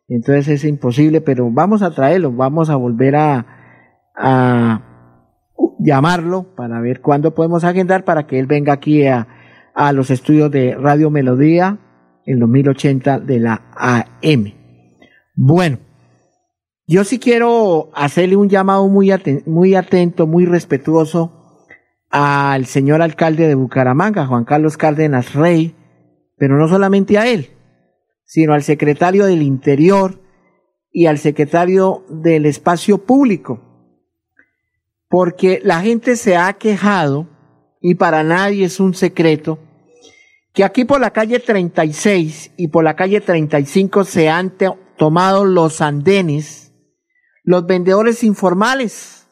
entonces 0.09 0.49
es 0.49 0.65
imposible, 0.65 1.21
pero 1.21 1.51
vamos 1.51 1.83
a 1.83 1.91
traerlo, 1.91 2.33
vamos 2.33 2.71
a 2.71 2.77
volver 2.77 3.17
a, 3.17 3.55
llamarlo 5.79 6.55
para 6.57 6.81
ver 6.81 7.01
cuándo 7.01 7.35
podemos 7.35 7.63
agendar 7.63 8.05
para 8.05 8.27
que 8.27 8.41
él 8.41 8.47
venga 8.47 8.73
aquí 8.73 9.07
a, 9.07 9.29
los 9.93 10.11
estudios 10.11 10.51
de 10.51 10.75
Radio 10.75 11.09
Melodía 11.09 11.79
en 12.27 12.41
2080 12.41 13.21
de 13.21 13.39
la 13.39 13.63
AM. 13.77 14.55
Bueno, 15.37 15.79
yo 16.89 17.05
sí 17.05 17.21
quiero 17.21 17.91
hacerle 17.95 18.35
un 18.35 18.49
llamado 18.49 18.89
muy, 18.89 19.13
muy 19.47 19.77
atento, 19.77 20.27
muy 20.27 20.47
respetuoso 20.47 21.67
al 22.11 22.67
señor 22.67 23.03
alcalde 23.03 23.47
de 23.47 23.55
Bucaramanga, 23.55 24.27
Juan 24.27 24.45
Carlos 24.45 24.77
Cárdenas 24.77 25.35
Rey, 25.35 25.77
pero 26.37 26.57
no 26.59 26.67
solamente 26.67 27.19
a 27.19 27.29
él, 27.29 27.51
sino 28.29 28.53
al 28.53 28.63
secretario 28.63 29.25
del 29.25 29.41
Interior 29.41 30.21
y 30.93 31.07
al 31.07 31.19
secretario 31.19 32.05
del 32.11 32.45
Espacio 32.45 32.99
Público. 32.99 33.63
Porque 35.09 35.61
la 35.65 35.81
gente 35.81 36.15
se 36.15 36.37
ha 36.37 36.53
quejado, 36.53 37.27
y 37.81 37.95
para 37.95 38.23
nadie 38.23 38.67
es 38.67 38.81
un 38.81 38.93
secreto, 38.93 39.59
que 40.53 40.63
aquí 40.63 40.85
por 40.85 41.01
la 41.01 41.11
calle 41.11 41.41
36 41.41 42.53
y 42.59 42.69
por 42.69 42.85
la 42.85 42.97
calle 42.97 43.23
35 43.23 44.05
se 44.05 44.29
han 44.29 44.53
tomado 44.99 45.47
los 45.47 45.81
andenes, 45.81 46.75
los 47.45 47.65
vendedores 47.65 48.23
informales. 48.25 49.27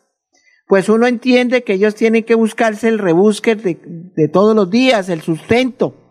Pues 0.67 0.89
uno 0.89 1.07
entiende 1.07 1.65
que 1.65 1.75
ellos 1.75 1.95
tienen 1.95 2.25
que 2.25 2.35
buscarse 2.35 2.89
el 2.89 2.99
rebusque 2.99 3.57
de, 3.57 3.79
de 4.17 4.29
todos 4.29 4.57
los 4.57 4.71
días, 4.71 5.11
el 5.11 5.21
sustento 5.21 6.06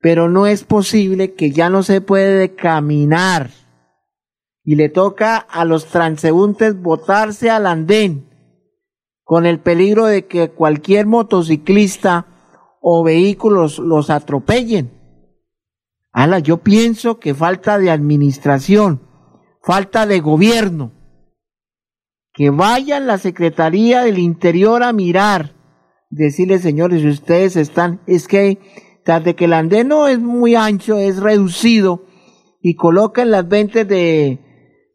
pero 0.00 0.28
no 0.28 0.46
es 0.46 0.64
posible 0.64 1.34
que 1.34 1.50
ya 1.50 1.68
no 1.68 1.82
se 1.82 2.00
puede 2.00 2.54
caminar 2.54 3.50
y 4.64 4.76
le 4.76 4.88
toca 4.88 5.36
a 5.36 5.64
los 5.64 5.86
transeúntes 5.86 6.80
botarse 6.80 7.50
al 7.50 7.66
andén 7.66 8.28
con 9.24 9.46
el 9.46 9.60
peligro 9.60 10.06
de 10.06 10.26
que 10.26 10.50
cualquier 10.50 11.06
motociclista 11.06 12.26
o 12.80 13.04
vehículos 13.04 13.78
los 13.78 14.10
atropellen. 14.10 14.90
Ala, 16.12 16.40
yo 16.40 16.58
pienso 16.58 17.20
que 17.20 17.34
falta 17.34 17.78
de 17.78 17.90
administración, 17.90 19.02
falta 19.62 20.06
de 20.06 20.20
gobierno. 20.20 20.92
Que 22.32 22.50
vayan 22.50 23.06
la 23.06 23.18
Secretaría 23.18 24.02
del 24.02 24.18
Interior 24.18 24.82
a 24.82 24.92
mirar, 24.92 25.54
decirle, 26.08 26.58
señores, 26.58 27.04
ustedes 27.04 27.54
están, 27.54 28.00
es 28.06 28.26
que 28.26 28.58
de 29.18 29.34
que 29.34 29.46
el 29.46 29.54
andén 29.54 29.88
no 29.88 30.06
es 30.06 30.20
muy 30.20 30.54
ancho, 30.54 30.98
es 30.98 31.18
reducido 31.18 32.04
y 32.62 32.76
colocan 32.76 33.32
las 33.32 33.48
ventas 33.48 33.88
de, 33.88 34.38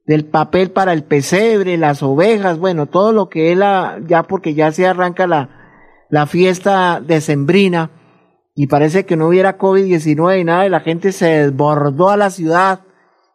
del 0.06 0.26
papel 0.26 0.72
para 0.72 0.94
el 0.94 1.04
pesebre, 1.04 1.78
las 1.78 2.02
ovejas, 2.02 2.58
bueno, 2.58 2.86
todo 2.86 3.12
lo 3.12 3.28
que 3.28 3.52
es 3.52 3.58
la, 3.58 4.00
ya 4.08 4.24
porque 4.24 4.54
ya 4.54 4.72
se 4.72 4.88
arranca 4.88 5.28
la, 5.28 6.06
la 6.10 6.28
fiesta 6.28 7.02
decembrina 7.06 7.92
y 8.54 8.68
parece 8.68 9.06
que 9.06 9.18
no 9.18 9.28
hubiera 9.28 9.58
COVID-19 9.58 10.40
y 10.40 10.44
nada, 10.46 10.66
y 10.66 10.70
la 10.70 10.80
gente 10.80 11.12
se 11.12 11.26
desbordó 11.26 12.10
a 12.10 12.18
la 12.18 12.30
ciudad 12.30 12.86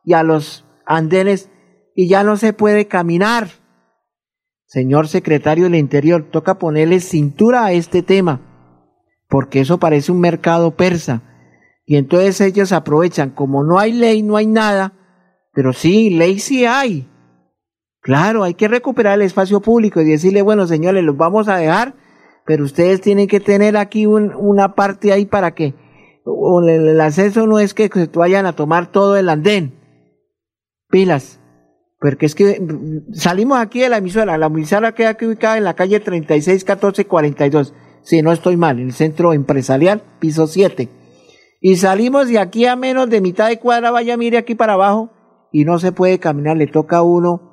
y 0.02 0.14
a 0.14 0.22
los 0.22 0.64
andenes 0.86 1.50
y 1.94 2.08
ya 2.08 2.24
no 2.24 2.38
se 2.38 2.54
puede 2.54 2.86
caminar. 2.86 3.48
Señor 4.64 5.08
secretario 5.08 5.64
del 5.64 5.74
Interior, 5.74 6.30
toca 6.30 6.58
ponerle 6.58 7.00
cintura 7.00 7.66
a 7.66 7.72
este 7.72 8.02
tema 8.02 8.49
porque 9.30 9.60
eso 9.60 9.78
parece 9.78 10.12
un 10.12 10.20
mercado 10.20 10.72
persa. 10.72 11.22
Y 11.86 11.96
entonces 11.96 12.40
ellos 12.40 12.72
aprovechan, 12.72 13.30
como 13.30 13.64
no 13.64 13.78
hay 13.78 13.92
ley, 13.92 14.22
no 14.22 14.36
hay 14.36 14.46
nada, 14.46 14.92
pero 15.54 15.72
sí, 15.72 16.10
ley 16.10 16.40
sí 16.40 16.66
hay. 16.66 17.08
Claro, 18.02 18.42
hay 18.42 18.54
que 18.54 18.68
recuperar 18.68 19.14
el 19.14 19.22
espacio 19.26 19.60
público 19.60 20.00
y 20.00 20.04
decirle, 20.04 20.42
bueno, 20.42 20.66
señores, 20.66 21.04
los 21.04 21.16
vamos 21.16 21.48
a 21.48 21.56
dejar, 21.56 21.94
pero 22.44 22.64
ustedes 22.64 23.00
tienen 23.00 23.28
que 23.28 23.40
tener 23.40 23.76
aquí 23.76 24.06
una 24.06 24.74
parte 24.74 25.12
ahí 25.12 25.26
para 25.26 25.54
que 25.54 25.74
el, 26.24 27.00
acceso 27.00 27.46
no 27.46 27.58
es 27.58 27.72
que 27.74 27.88
se 27.92 28.06
vayan 28.06 28.46
a 28.46 28.54
tomar 28.54 28.90
todo 28.90 29.16
el 29.16 29.28
andén. 29.28 29.78
Pilas. 30.88 31.40
Porque 32.00 32.26
es 32.26 32.34
que 32.34 32.60
salimos 33.12 33.58
aquí 33.58 33.80
de 33.80 33.90
la 33.90 33.98
emisora, 33.98 34.38
la 34.38 34.46
emisora 34.46 34.94
queda 34.94 35.10
aquí 35.10 35.26
ubicada 35.26 35.58
en 35.58 35.64
la 35.64 35.74
calle 35.74 36.00
36 36.00 36.64
14 36.64 37.04
42 37.04 37.74
si 38.02 38.22
no 38.22 38.32
estoy 38.32 38.56
mal, 38.56 38.78
en 38.78 38.86
el 38.86 38.92
centro 38.92 39.32
empresarial, 39.32 40.02
piso 40.18 40.46
7. 40.46 40.88
Y 41.60 41.76
salimos 41.76 42.28
de 42.28 42.38
aquí 42.38 42.66
a 42.66 42.76
menos 42.76 43.10
de 43.10 43.20
mitad 43.20 43.48
de 43.48 43.58
cuadra, 43.58 43.90
vaya, 43.90 44.16
mire 44.16 44.38
aquí 44.38 44.54
para 44.54 44.74
abajo, 44.74 45.10
y 45.52 45.64
no 45.64 45.78
se 45.78 45.92
puede 45.92 46.18
caminar, 46.18 46.56
le 46.56 46.66
toca 46.66 46.98
a 46.98 47.02
uno 47.02 47.50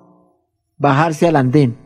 bajarse 0.77 1.27
al 1.27 1.35
andén. 1.35 1.77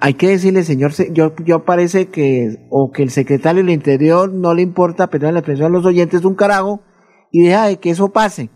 hay 0.00 0.14
que 0.14 0.28
decirle, 0.28 0.64
señor, 0.64 0.92
yo, 1.12 1.34
yo 1.44 1.64
parece 1.64 2.08
que, 2.08 2.66
o 2.70 2.90
que 2.90 3.02
el 3.02 3.10
secretario 3.10 3.62
del 3.62 3.72
Interior 3.72 4.30
no 4.32 4.54
le 4.54 4.62
importa, 4.62 5.08
perdón 5.08 5.34
la 5.34 5.40
expresión 5.40 5.66
a 5.66 5.76
los 5.76 5.86
oyentes, 5.86 6.24
un 6.24 6.34
carajo, 6.34 6.80
y 7.30 7.44
deja 7.44 7.66
de 7.66 7.78
que 7.78 7.90
eso 7.90 8.12
pase. 8.12 8.50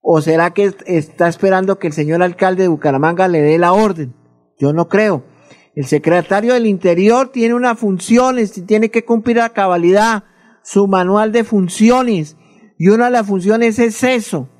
¿O 0.00 0.20
será 0.20 0.52
que 0.52 0.74
está 0.86 1.28
esperando 1.28 1.78
que 1.78 1.86
el 1.86 1.92
señor 1.92 2.22
alcalde 2.22 2.64
de 2.64 2.68
Bucaramanga 2.68 3.28
le 3.28 3.40
dé 3.40 3.56
la 3.58 3.72
orden? 3.72 4.14
Yo 4.58 4.72
no 4.72 4.88
creo. 4.88 5.24
El 5.74 5.86
secretario 5.86 6.52
del 6.52 6.66
Interior 6.66 7.30
tiene 7.30 7.54
una 7.54 7.74
función, 7.74 8.36
tiene 8.66 8.90
que 8.90 9.04
cumplir 9.04 9.40
a 9.40 9.50
cabalidad 9.50 10.24
su 10.62 10.86
manual 10.86 11.32
de 11.32 11.44
funciones. 11.44 12.36
Y 12.78 12.88
una 12.88 13.06
de 13.06 13.12
las 13.12 13.26
funciones 13.26 13.78
es 13.78 14.02
eso, 14.02 14.50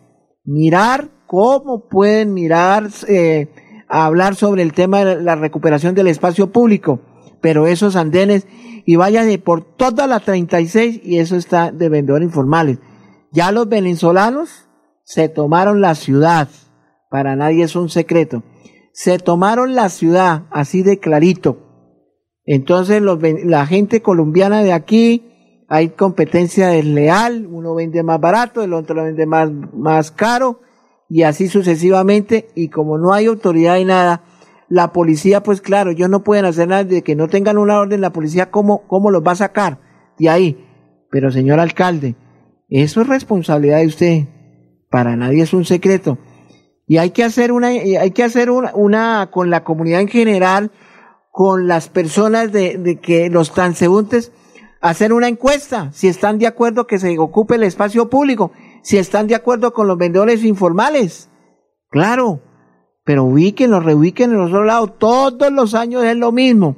mirar 0.45 1.11
cómo 1.27 1.89
pueden 1.89 2.33
mirar, 2.33 2.89
eh, 3.09 3.49
hablar 3.89 4.37
sobre 4.37 4.63
el 4.63 4.73
tema 4.73 5.05
de 5.05 5.21
la 5.21 5.35
recuperación 5.35 5.95
del 5.95 6.09
espacio 6.09 6.51
público. 6.51 7.01
Pero 7.43 7.67
esos 7.67 7.97
andenes, 7.97 8.47
y 8.87 8.97
vaya 8.97 9.25
de 9.25 9.39
por 9.39 9.77
toda 9.77 10.07
la 10.07 10.21
36, 10.21 11.01
y 11.03 11.19
eso 11.19 11.37
está 11.37 11.73
de 11.73 11.89
vendedores 11.91 12.27
informales. 12.27 12.79
Ya 13.33 13.53
los 13.53 13.69
venezolanos 13.69 14.69
se 15.05 15.29
tomaron 15.29 15.81
la 15.81 15.95
ciudad. 15.95 16.49
Para 17.11 17.37
nadie 17.37 17.65
es 17.65 17.77
un 17.77 17.91
secreto 17.91 18.43
se 18.93 19.19
tomaron 19.19 19.75
la 19.75 19.89
ciudad, 19.89 20.45
así 20.51 20.83
de 20.83 20.99
clarito. 20.99 21.59
Entonces 22.45 23.03
la 23.03 23.67
gente 23.67 24.03
colombiana 24.03 24.63
de 24.63 24.73
aquí, 24.73 25.29
hay 25.69 25.91
competencia 25.91 26.69
desleal, 26.69 27.47
uno 27.47 27.75
vende 27.75 28.03
más 28.03 28.21
barato, 28.21 28.63
el 28.63 28.75
otro 28.75 28.95
lo 28.95 29.05
vende 29.05 29.27
más, 29.27 29.51
más 29.75 30.11
caro, 30.11 30.61
y 31.09 31.23
así 31.23 31.49
sucesivamente, 31.49 32.49
y 32.55 32.69
como 32.69 32.99
no 32.99 33.13
hay 33.13 33.27
autoridad 33.27 33.79
y 33.79 33.85
nada, 33.85 34.23
la 34.69 34.93
policía, 34.93 35.43
pues 35.43 35.61
claro, 35.61 35.91
ellos 35.91 36.11
no 36.11 36.25
pueden 36.25 36.45
hacer 36.45 36.69
nada 36.69 36.85
de 36.85 37.03
que 37.03 37.15
no 37.15 37.29
tengan 37.29 37.59
una 37.59 37.79
orden, 37.79 38.01
la 38.01 38.13
policía, 38.13 38.51
¿cómo, 38.51 38.87
cómo 38.87 39.11
los 39.11 39.23
va 39.27 39.33
a 39.33 39.37
sacar 39.37 39.79
de 40.19 40.29
ahí? 40.29 40.67
Pero 41.11 41.31
señor 41.31 41.61
alcalde, 41.61 42.17
eso 42.69 43.01
es 43.03 43.07
responsabilidad 43.07 43.79
de 43.79 43.87
usted, 43.87 44.25
para 44.91 45.17
nadie 45.17 45.43
es 45.43 45.55
un 45.55 45.65
secreto 45.65 46.19
y 46.87 46.99
hay 46.99 47.11
que 47.11 47.25
hacer 47.25 47.53
una, 47.53 47.69
hay 47.69 48.11
que 48.11 48.25
hacer 48.25 48.51
una, 48.51 49.31
con 49.31 49.51
la 49.51 49.65
comunidad 49.65 50.01
en 50.01 50.09
general, 50.09 50.71
con 51.31 51.67
las 51.69 51.89
personas 51.89 52.53
de, 52.53 52.77
de 52.77 53.01
que 53.01 53.31
los 53.31 53.53
transeúntes, 53.53 54.33
hacer 54.81 55.13
una 55.13 55.29
encuesta, 55.29 55.91
si 55.93 56.09
están 56.09 56.39
de 56.39 56.47
acuerdo 56.47 56.87
que 56.87 56.99
se 56.99 57.19
ocupe 57.19 57.55
el 57.55 57.63
espacio 57.63 58.11
público, 58.11 58.53
si 58.83 58.99
están 58.99 59.29
de 59.29 59.37
acuerdo 59.37 59.73
con 59.73 59.87
los 59.87 59.97
vendedores 59.97 60.45
informales. 60.45 61.31
Claro, 61.89 62.43
pero 63.05 63.25
ubíquenlo, 63.25 63.81
reubiquen 63.81 64.31
en 64.31 64.39
los 64.39 64.51
otros 64.51 64.67
lados. 64.67 64.99
Todos 64.99 65.53
los 65.53 65.75
años 65.75 66.05
es 66.05 66.17
lo 66.17 66.33
mismo. 66.33 66.77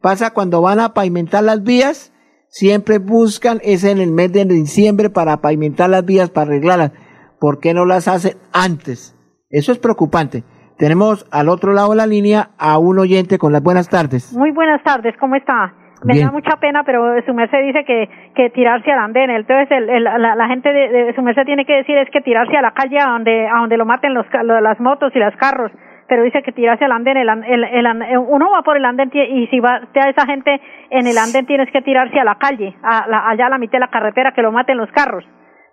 Pasa 0.00 0.30
cuando 0.30 0.60
van 0.60 0.80
a 0.80 0.94
pavimentar 0.94 1.44
las 1.44 1.62
vías, 1.62 2.12
siempre 2.48 2.98
buscan, 2.98 3.60
es 3.62 3.84
en 3.84 3.98
el 3.98 4.12
mes 4.12 4.32
de 4.32 4.44
diciembre 4.44 5.10
para 5.10 5.40
pavimentar 5.40 5.90
las 5.90 6.04
vías, 6.04 6.30
para 6.30 6.48
arreglarlas. 6.48 6.92
¿Por 7.38 7.60
qué 7.60 7.74
no 7.74 7.84
las 7.84 8.08
hacen 8.08 8.36
antes? 8.52 9.14
Eso 9.52 9.70
es 9.72 9.78
preocupante. 9.78 10.42
Tenemos 10.78 11.24
al 11.30 11.48
otro 11.48 11.72
lado 11.72 11.90
de 11.90 11.96
la 11.96 12.06
línea 12.06 12.48
a 12.58 12.78
un 12.78 12.98
oyente 12.98 13.38
con 13.38 13.52
las 13.52 13.62
buenas 13.62 13.88
tardes. 13.88 14.34
Muy 14.36 14.50
buenas 14.50 14.82
tardes, 14.82 15.14
¿cómo 15.20 15.36
está? 15.36 15.74
Me 16.04 16.14
Bien. 16.14 16.26
da 16.26 16.32
mucha 16.32 16.56
pena, 16.56 16.82
pero 16.82 17.04
su 17.24 17.32
merced 17.32 17.62
dice 17.64 17.84
que, 17.84 18.08
que 18.34 18.50
tirarse 18.50 18.90
al 18.90 18.98
andén. 18.98 19.30
Entonces, 19.30 19.68
el, 19.70 19.88
el- 19.88 20.02
la, 20.04 20.34
la 20.34 20.48
gente 20.48 20.72
de, 20.72 20.88
de 20.88 21.14
su 21.14 21.22
merced 21.22 21.44
tiene 21.44 21.64
que 21.64 21.74
decir 21.74 21.96
es 21.98 22.10
que 22.10 22.20
tirarse 22.22 22.56
a 22.56 22.62
la 22.62 22.72
calle 22.72 22.98
a 22.98 23.06
donde, 23.10 23.46
a 23.46 23.58
donde 23.60 23.76
lo 23.76 23.84
maten 23.84 24.12
los, 24.14 24.26
las 24.42 24.80
motos 24.80 25.12
y 25.14 25.20
los 25.20 25.36
carros. 25.36 25.70
Pero 26.08 26.24
dice 26.24 26.42
que 26.42 26.50
tirarse 26.50 26.84
al 26.84 26.92
andén, 26.92 27.16
el, 27.18 27.28
el, 27.28 27.64
el 27.64 28.18
uno 28.18 28.50
va 28.50 28.62
por 28.62 28.76
el 28.76 28.84
andén 28.84 29.10
y 29.14 29.46
si 29.46 29.60
va 29.60 29.80
a 29.94 30.08
esa 30.10 30.26
gente 30.26 30.60
en 30.90 31.06
el 31.06 31.16
andén 31.16 31.46
tienes 31.46 31.70
que 31.70 31.80
tirarse 31.82 32.18
a 32.18 32.24
la 32.24 32.34
calle, 32.34 32.74
a 32.82 33.06
la- 33.06 33.28
allá 33.28 33.46
a 33.46 33.50
la 33.50 33.58
mitad 33.58 33.74
de 33.74 33.80
la 33.80 33.90
carretera 33.90 34.32
que 34.32 34.42
lo 34.42 34.50
maten 34.50 34.78
los 34.78 34.90
carros. 34.90 35.24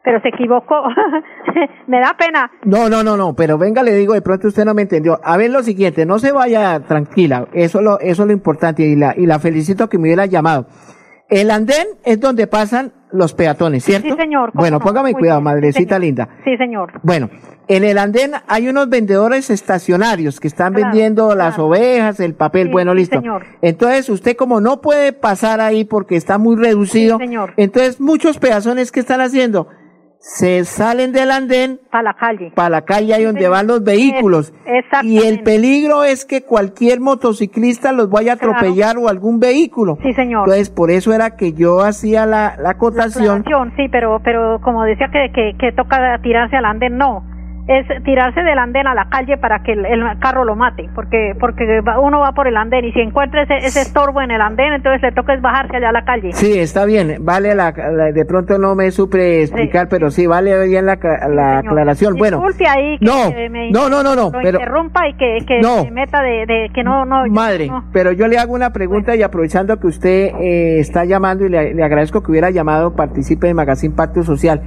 Pero 0.04 0.22
se 0.22 0.30
equivocó. 0.30 0.84
me 1.88 2.00
da 2.00 2.16
pena. 2.18 2.50
No, 2.64 2.90
no, 2.90 3.04
no, 3.04 3.18
no, 3.18 3.34
pero 3.36 3.58
venga, 3.58 3.84
le 3.84 3.94
digo, 3.96 4.14
de 4.14 4.22
pronto 4.22 4.48
usted 4.48 4.66
no 4.66 4.74
me 4.74 4.84
entendió. 4.84 5.20
A 5.24 5.38
ver 5.38 5.52
lo 5.52 5.62
siguiente, 5.64 6.06
no 6.06 6.20
se 6.20 6.32
vaya 6.32 6.80
tranquila, 6.82 7.48
eso, 7.54 7.82
lo, 7.82 8.00
eso 8.00 8.24
es 8.24 8.28
lo 8.28 8.34
importante 8.34 8.84
y 8.84 8.96
la, 8.96 9.14
y 9.18 9.26
la 9.26 9.40
felicito 9.40 9.90
que 9.90 9.98
me 9.98 10.04
hubiera 10.04 10.26
llamado. 10.26 10.68
El 11.28 11.52
andén 11.52 11.86
es 12.06 12.20
donde 12.20 12.48
pasan 12.48 12.92
los 13.12 13.34
peatones, 13.34 13.84
¿cierto? 13.84 14.08
Sí, 14.08 14.16
señor. 14.16 14.52
¿cómo 14.52 14.62
Bueno, 14.62 14.80
no? 14.80 14.86
póngame 14.86 15.12
Muy 15.12 15.20
cuidado, 15.20 15.40
bien, 15.40 15.44
madrecita 15.44 16.00
linda. 16.00 16.28
Sí, 16.44 16.58
señor. 16.58 16.94
Bueno, 17.04 17.30
en 17.68 17.84
el 17.84 18.00
andén 18.00 18.32
hay 18.48 18.68
unos 18.68 18.90
vendedores 18.90 19.50
estacionarios 19.52 20.40
que 20.40 20.48
están 20.48 20.74
Claro, 20.74 20.88
vendiendo 20.90 21.36
las 21.36 21.56
claro. 21.56 21.68
ovejas, 21.68 22.20
el 22.20 22.34
papel, 22.34 22.68
Sí, 22.68 22.72
bueno, 22.72 22.94
sí, 22.94 22.98
listo. 23.00 23.18
señor. 23.20 23.46
Entonces, 23.62 24.10
usted 24.10 24.36
como 24.36 24.60
no 24.60 24.82
puede 24.82 25.14
pasar 25.14 25.60
ahí 25.62 25.86
porque 25.86 26.16
está 26.16 26.38
muy 26.40 26.56
reducido, 26.56 27.18
Sí, 27.20 27.26
señor. 27.26 27.54
entonces 27.58 28.00
muchos 28.02 28.40
peatones 28.40 28.92
que 28.92 29.00
están 29.02 29.22
haciendo 29.22 29.68
se 30.22 30.66
salen 30.66 31.14
del 31.14 31.32
andén 31.32 31.80
Para 31.90 32.04
la 32.04 32.14
calle. 32.14 32.52
para 32.54 32.70
la 32.70 32.82
calle 32.82 33.14
ahí 33.14 33.24
donde 33.24 33.48
van 33.48 33.68
los 33.68 33.84
vehículos. 33.84 34.54
Y 35.04 35.20
el 35.20 35.44
peligro 35.44 36.04
es 36.04 36.26
que 36.26 36.44
cualquier 36.44 37.00
motociclista 37.00 37.94
los 37.94 38.10
vaya 38.10 38.34
a 38.34 38.36
atropellar 38.36 38.98
o 38.98 39.08
algún 39.08 39.40
vehículo. 39.40 39.98
Sí, 40.04 40.14
señor. 40.14 40.42
Entonces, 40.42 40.70
por 40.70 40.92
eso 40.92 41.14
era 41.14 41.38
que 41.38 41.54
yo 41.54 41.82
hacía 41.82 42.26
la, 42.26 42.56
la 42.62 42.72
acotación. 42.72 43.40
Aclaración, 43.42 43.74
Sí, 43.78 43.88
pero, 43.90 44.20
pero 44.24 44.60
como 44.62 44.84
decía 44.84 45.08
que, 45.12 45.32
que, 45.34 45.56
que 45.58 45.72
toca 45.72 46.20
tirarse 46.22 46.58
al 46.58 46.66
andén, 46.66 46.98
no. 46.98 47.24
Es 47.72 47.86
tirarse 48.04 48.42
del 48.42 48.58
andén 48.58 48.88
a 48.88 48.96
la 48.96 49.10
calle 49.10 49.38
para 49.38 49.62
que 49.62 49.74
el, 49.74 49.86
el 49.86 50.02
carro 50.20 50.44
lo 50.44 50.56
mate, 50.56 50.90
porque 50.96 51.34
porque 51.40 51.82
uno 52.02 52.20
va 52.20 52.32
por 52.32 52.48
el 52.48 52.58
andén 52.58 52.84
y 52.86 52.92
si 52.94 53.00
encuentra 53.00 53.44
ese, 53.44 53.58
ese 53.58 53.82
estorbo 53.82 54.22
en 54.24 54.32
el 54.32 54.42
andén, 54.42 54.74
entonces 54.74 55.04
le 55.04 55.12
toca 55.12 55.36
es 55.36 55.42
bajarse 55.42 55.78
allá 55.78 55.90
a 55.90 55.92
la 55.92 56.04
calle. 56.04 56.32
Sí, 56.34 56.58
está 56.58 56.86
bien, 56.86 57.18
vale 57.22 57.54
la, 57.54 57.72
la- 57.72 58.12
de 58.12 58.26
pronto 58.26 58.58
no 58.58 58.74
me 58.74 58.90
supe 58.90 59.44
explicar, 59.44 59.88
pero 59.88 60.10
sí 60.10 60.26
vale 60.26 60.66
bien 60.68 60.88
la, 60.88 60.98
la 61.30 61.60
aclaración. 61.60 62.16
Bueno, 62.18 62.42
ahí 62.68 62.98
que, 62.98 63.06
no, 63.06 63.32
que 63.32 63.50
me 63.52 63.70
no, 63.70 63.88
no, 63.88 64.02
no, 64.02 64.16
no, 64.16 64.32
lo 64.32 64.32
pero 64.32 64.58
interrumpa 64.60 65.08
y 65.08 65.14
que, 65.14 65.38
que 65.48 65.60
No. 65.62 65.84
se 65.84 65.92
meta 65.92 66.24
de, 66.24 66.48
de 66.48 66.70
que 66.74 66.84
no, 66.84 67.06
no. 67.06 67.28
yo- 67.28 67.32
madre, 67.34 67.68
no. 67.68 67.86
pero 67.94 68.12
yo 68.14 68.28
le 68.28 68.40
hago 68.40 68.52
una 68.56 68.72
pregunta 68.74 69.16
y 69.16 69.22
aprovechando 69.22 69.80
que 69.80 69.86
usted 69.86 70.32
eh, 70.42 70.80
está 70.80 71.06
llamando 71.06 71.46
y 71.46 71.50
le, 71.50 71.76
le 71.76 71.84
agradezco 71.84 72.24
que 72.24 72.32
hubiera 72.32 72.50
llamado, 72.50 72.96
participe 72.96 73.48
en 73.48 73.56
Magazine 73.56 73.94
Pacto 73.96 74.24
Social. 74.24 74.60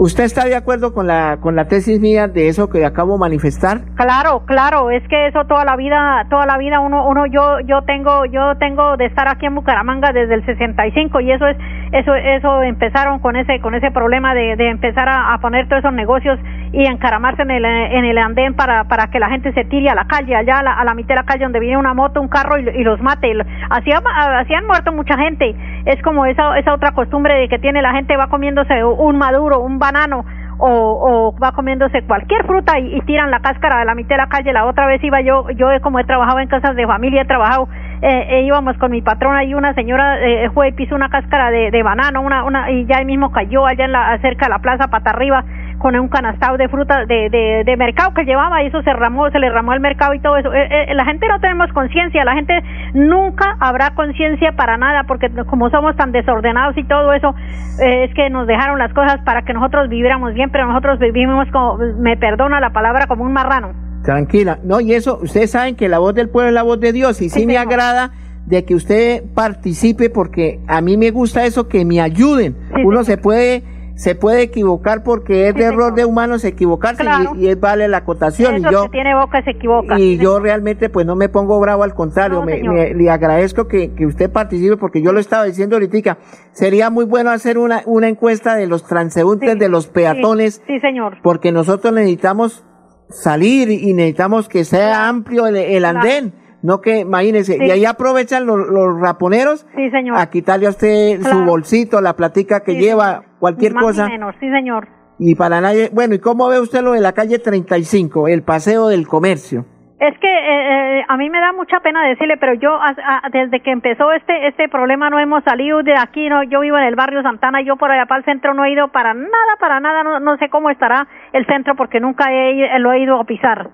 ¿Usted 0.00 0.22
está 0.22 0.44
de 0.44 0.54
acuerdo 0.54 0.94
con 0.94 1.08
la 1.08 1.38
con 1.40 1.56
la 1.56 1.66
tesis 1.66 1.98
mía 1.98 2.28
de 2.28 2.46
eso 2.46 2.70
que 2.70 2.86
acabo 2.86 3.14
de 3.14 3.18
manifestar? 3.18 3.80
Claro, 3.96 4.44
claro, 4.46 4.92
es 4.92 5.02
que 5.08 5.26
eso 5.26 5.44
toda 5.48 5.64
la 5.64 5.74
vida, 5.74 6.24
toda 6.30 6.46
la 6.46 6.56
vida 6.56 6.78
uno, 6.78 7.08
uno, 7.08 7.26
yo, 7.26 7.58
yo 7.66 7.82
tengo, 7.82 8.24
yo 8.26 8.54
tengo 8.60 8.96
de 8.96 9.06
estar 9.06 9.26
aquí 9.26 9.46
en 9.46 9.56
Bucaramanga 9.56 10.12
desde 10.12 10.34
el 10.34 10.46
65 10.46 11.20
y 11.20 11.32
eso 11.32 11.48
es, 11.48 11.56
eso, 11.92 12.14
eso 12.14 12.62
empezaron 12.62 13.18
con 13.18 13.36
ese, 13.36 13.60
con 13.60 13.74
ese 13.74 13.90
problema 13.90 14.34
de, 14.34 14.56
de 14.56 14.70
empezar 14.70 15.08
a, 15.08 15.36
poner 15.38 15.68
todos 15.68 15.80
esos 15.80 15.92
negocios 15.94 16.38
y 16.72 16.84
encaramarse 16.84 17.42
en 17.42 17.50
el, 17.50 17.64
en 17.64 18.04
el 18.04 18.18
andén 18.18 18.54
para, 18.54 18.84
para 18.84 19.06
que 19.08 19.18
la 19.18 19.28
gente 19.28 19.52
se 19.52 19.64
tire 19.64 19.88
a 19.88 19.94
la 19.94 20.06
calle, 20.06 20.34
allá 20.36 20.58
a 20.58 20.84
la, 20.84 20.94
mitad 20.94 21.10
de 21.10 21.14
la 21.16 21.24
calle 21.24 21.44
donde 21.44 21.60
viene 21.60 21.76
una 21.76 21.94
moto, 21.94 22.20
un 22.20 22.28
carro 22.28 22.58
y, 22.58 22.68
y 22.68 22.84
los 22.84 23.00
mate. 23.00 23.32
Así, 23.70 23.90
ha- 23.92 24.38
así 24.38 24.52
han 24.54 24.66
muerto 24.66 24.92
mucha 24.92 25.16
gente. 25.16 25.54
Es 25.86 26.02
como 26.02 26.26
esa, 26.26 26.58
esa 26.58 26.74
otra 26.74 26.92
costumbre 26.92 27.34
de 27.34 27.48
que 27.48 27.58
tiene 27.58 27.80
la 27.82 27.92
gente 27.92 28.16
va 28.16 28.26
comiéndose 28.26 28.84
un 28.84 29.16
maduro, 29.16 29.60
un 29.60 29.78
banano 29.78 30.24
o, 30.58 31.30
o 31.32 31.38
va 31.38 31.52
comiéndose 31.52 32.02
cualquier 32.02 32.44
fruta 32.44 32.78
y, 32.78 33.00
tiran 33.02 33.30
la 33.30 33.40
cáscara 33.40 33.78
de 33.78 33.84
la 33.84 33.94
mitad 33.94 34.16
de 34.16 34.22
la 34.22 34.28
calle. 34.28 34.52
La 34.52 34.66
otra 34.66 34.86
vez 34.86 35.02
iba 35.02 35.20
yo, 35.20 35.48
yo 35.50 35.68
como 35.80 36.00
he 36.00 36.04
trabajado 36.04 36.40
en 36.40 36.48
casas 36.48 36.76
de 36.76 36.86
familia, 36.86 37.22
he 37.22 37.26
trabajado, 37.26 37.68
eh, 38.02 38.26
eh, 38.30 38.42
íbamos 38.42 38.76
con 38.78 38.90
mi 38.90 39.02
patrona 39.02 39.44
y 39.44 39.54
una 39.54 39.74
señora 39.74 40.18
eh, 40.20 40.50
fue 40.54 40.68
y 40.68 40.72
pisó 40.72 40.94
una 40.94 41.08
cáscara 41.08 41.50
de, 41.50 41.70
de 41.70 41.82
banano, 41.82 42.20
una, 42.22 42.44
una, 42.44 42.70
y 42.70 42.86
ya 42.86 42.98
ahí 42.98 43.04
mismo 43.04 43.32
cayó 43.32 43.66
allá 43.66 43.84
en 43.84 43.92
la, 43.92 44.18
cerca 44.20 44.46
de 44.46 44.50
la 44.50 44.58
plaza, 44.58 44.88
pata 44.88 45.10
arriba, 45.10 45.44
con 45.78 45.98
un 45.98 46.08
canastado 46.08 46.56
de 46.56 46.68
fruta 46.68 47.06
de, 47.06 47.30
de, 47.64 47.76
mercado 47.76 48.12
que 48.12 48.24
llevaba 48.24 48.62
y 48.62 48.66
eso 48.66 48.82
se 48.82 48.92
ramó, 48.92 49.30
se 49.30 49.38
le 49.38 49.48
ramó 49.50 49.72
el 49.72 49.80
mercado 49.80 50.14
y 50.14 50.20
todo 50.20 50.36
eso. 50.36 50.52
Eh, 50.52 50.90
eh, 50.90 50.94
la 50.94 51.04
gente 51.04 51.26
no 51.28 51.40
tenemos 51.40 51.72
conciencia, 51.72 52.24
la 52.24 52.34
gente 52.34 52.60
nunca 52.94 53.56
habrá 53.60 53.90
conciencia 53.94 54.52
para 54.52 54.76
nada 54.76 55.04
porque 55.04 55.30
como 55.46 55.70
somos 55.70 55.96
tan 55.96 56.12
desordenados 56.12 56.76
y 56.76 56.84
todo 56.84 57.12
eso, 57.12 57.34
eh, 57.80 58.04
es 58.04 58.14
que 58.14 58.28
nos 58.30 58.46
dejaron 58.46 58.78
las 58.78 58.92
cosas 58.92 59.20
para 59.24 59.42
que 59.42 59.54
nosotros 59.54 59.88
viviéramos 59.88 60.34
bien, 60.34 60.50
pero 60.50 60.66
nosotros 60.66 60.98
vivimos 60.98 61.48
como, 61.52 61.78
me 61.98 62.16
perdona 62.16 62.60
la 62.60 62.70
palabra, 62.70 63.06
como 63.06 63.24
un 63.24 63.32
marrano. 63.32 63.87
Tranquila. 64.04 64.58
No, 64.64 64.80
y 64.80 64.94
eso, 64.94 65.18
ustedes 65.22 65.50
saben 65.50 65.76
que 65.76 65.88
la 65.88 65.98
voz 65.98 66.14
del 66.14 66.28
pueblo 66.28 66.48
es 66.48 66.54
la 66.54 66.62
voz 66.62 66.80
de 66.80 66.92
Dios 66.92 67.20
y 67.20 67.28
sí, 67.30 67.46
me 67.46 67.58
agrada 67.58 68.12
de 68.46 68.64
que 68.64 68.74
usted 68.74 69.24
participe 69.34 70.08
porque 70.10 70.60
a 70.66 70.80
mí 70.80 70.96
me 70.96 71.10
gusta 71.10 71.44
eso 71.44 71.68
que 71.68 71.84
me 71.84 72.00
ayuden. 72.00 72.56
Sí, 72.74 72.82
Uno 72.84 73.04
se 73.04 73.18
puede 73.18 73.62
se 73.94 74.14
puede 74.14 74.42
equivocar 74.42 75.02
porque 75.02 75.48
es 75.48 75.56
de 75.56 75.64
error 75.64 75.92
de 75.92 76.04
humanos 76.04 76.44
equivocarse 76.44 77.02
Claro. 77.02 77.32
y, 77.34 77.46
y 77.46 77.48
es 77.48 77.58
vale 77.58 77.88
la 77.88 77.96
acotación 77.96 78.54
Eso 78.54 78.68
y 78.68 78.72
yo 78.72 78.82
que 78.84 78.88
tiene 78.90 79.12
boca 79.16 79.42
se 79.42 79.50
equivoca. 79.50 79.98
y 79.98 80.18
yo 80.18 80.38
realmente 80.38 80.88
pues 80.88 81.04
no 81.04 81.16
me 81.16 81.28
pongo 81.28 81.58
bravo 81.58 81.82
al 81.82 81.94
contrario 81.94 82.38
No, 82.38 82.44
me, 82.44 82.62
me- 82.62 82.94
le 82.94 83.10
agradezco 83.10 83.66
que, 83.66 83.94
que 83.94 84.06
usted 84.06 84.30
participe 84.30 84.76
porque 84.76 85.02
yo 85.02 85.10
lo 85.12 85.18
estaba 85.18 85.42
diciendo 85.46 85.74
ahorita 85.74 86.16
sería 86.52 86.90
muy 86.90 87.06
bueno 87.06 87.30
hacer 87.30 87.58
una 87.58 87.82
una 87.86 88.06
encuesta 88.08 88.54
de 88.54 88.68
los 88.68 88.84
transeúntes 88.84 89.54
Sí, 89.54 89.58
de 89.58 89.68
los 89.68 89.88
peatones 89.88 90.62
Sí, 90.68 90.74
sí, 90.74 90.78
señor. 90.80 91.16
porque 91.20 91.50
nosotros 91.50 91.92
necesitamos 91.92 92.64
salir 93.08 93.70
y 93.70 93.92
necesitamos 93.94 94.48
que 94.48 94.64
sea 94.64 95.08
amplio 95.08 95.46
el, 95.46 95.56
el 95.56 95.84
andén, 95.84 96.34
no 96.62 96.80
que, 96.80 97.00
imagínense, 97.00 97.54
Sí. 97.58 97.64
y 97.64 97.70
ahí 97.70 97.84
aprovechan 97.84 98.44
los, 98.46 98.58
los 98.58 99.00
raponeros 99.00 99.66
Sí, 99.76 99.90
señor. 99.90 100.18
a 100.18 100.28
quitarle 100.30 100.66
a 100.66 100.70
usted 100.70 101.20
su 101.22 101.44
bolsito, 101.44 102.00
la 102.00 102.16
platica 102.16 102.60
que 102.60 102.72
Sí, 102.72 102.80
lleva, 102.80 103.06
señor. 103.20 103.24
cualquier 103.38 103.74
Más 103.74 103.84
cosa, 103.84 104.08
menos, 104.08 104.34
sí, 104.40 104.50
señor. 104.50 104.88
y 105.18 105.34
para 105.36 105.60
nadie, 105.60 105.90
bueno, 105.92 106.14
¿y 106.14 106.18
cómo 106.18 106.48
ve 106.48 106.60
usted 106.60 106.82
lo 106.82 106.92
de 106.92 107.00
la 107.00 107.12
calle 107.12 107.38
35, 107.38 108.28
el 108.28 108.42
paseo 108.42 108.88
del 108.88 109.06
comercio? 109.06 109.64
Es 110.00 110.14
que 110.20 110.28
eh, 110.28 110.67
a 111.08 111.16
mí 111.16 111.30
me 111.30 111.40
da 111.40 111.52
mucha 111.52 111.80
pena 111.80 112.06
decirle, 112.06 112.36
pero 112.38 112.54
yo 112.54 112.74
a- 112.74 112.94
a- 113.24 113.28
desde 113.30 113.60
que 113.60 113.70
empezó 113.70 114.12
este 114.12 114.46
este 114.48 114.68
problema 114.68 115.10
no 115.10 115.18
hemos 115.18 115.42
salido 115.44 115.82
de 115.82 115.94
aquí, 115.96 116.28
no 116.28 116.42
yo 116.44 116.60
vivo 116.60 116.76
en 116.78 116.84
el 116.84 116.94
barrio 116.96 117.22
Santana, 117.22 117.62
yo 117.62 117.76
por 117.76 117.90
allá 117.90 118.06
para 118.06 118.18
el 118.20 118.24
centro 118.24 118.54
no 118.54 118.64
he 118.64 118.72
ido 118.72 118.88
para 118.88 119.14
nada, 119.14 119.56
para 119.58 119.80
nada, 119.80 120.02
no, 120.04 120.20
no 120.20 120.36
sé 120.36 120.48
cómo 120.50 120.70
estará 120.70 121.06
el 121.32 121.46
centro 121.46 121.74
porque 121.76 121.98
nunca 122.00 122.26
he, 122.32 122.78
lo 122.78 122.92
he 122.92 123.00
ido 123.00 123.18
a 123.20 123.24
pisar. 123.24 123.68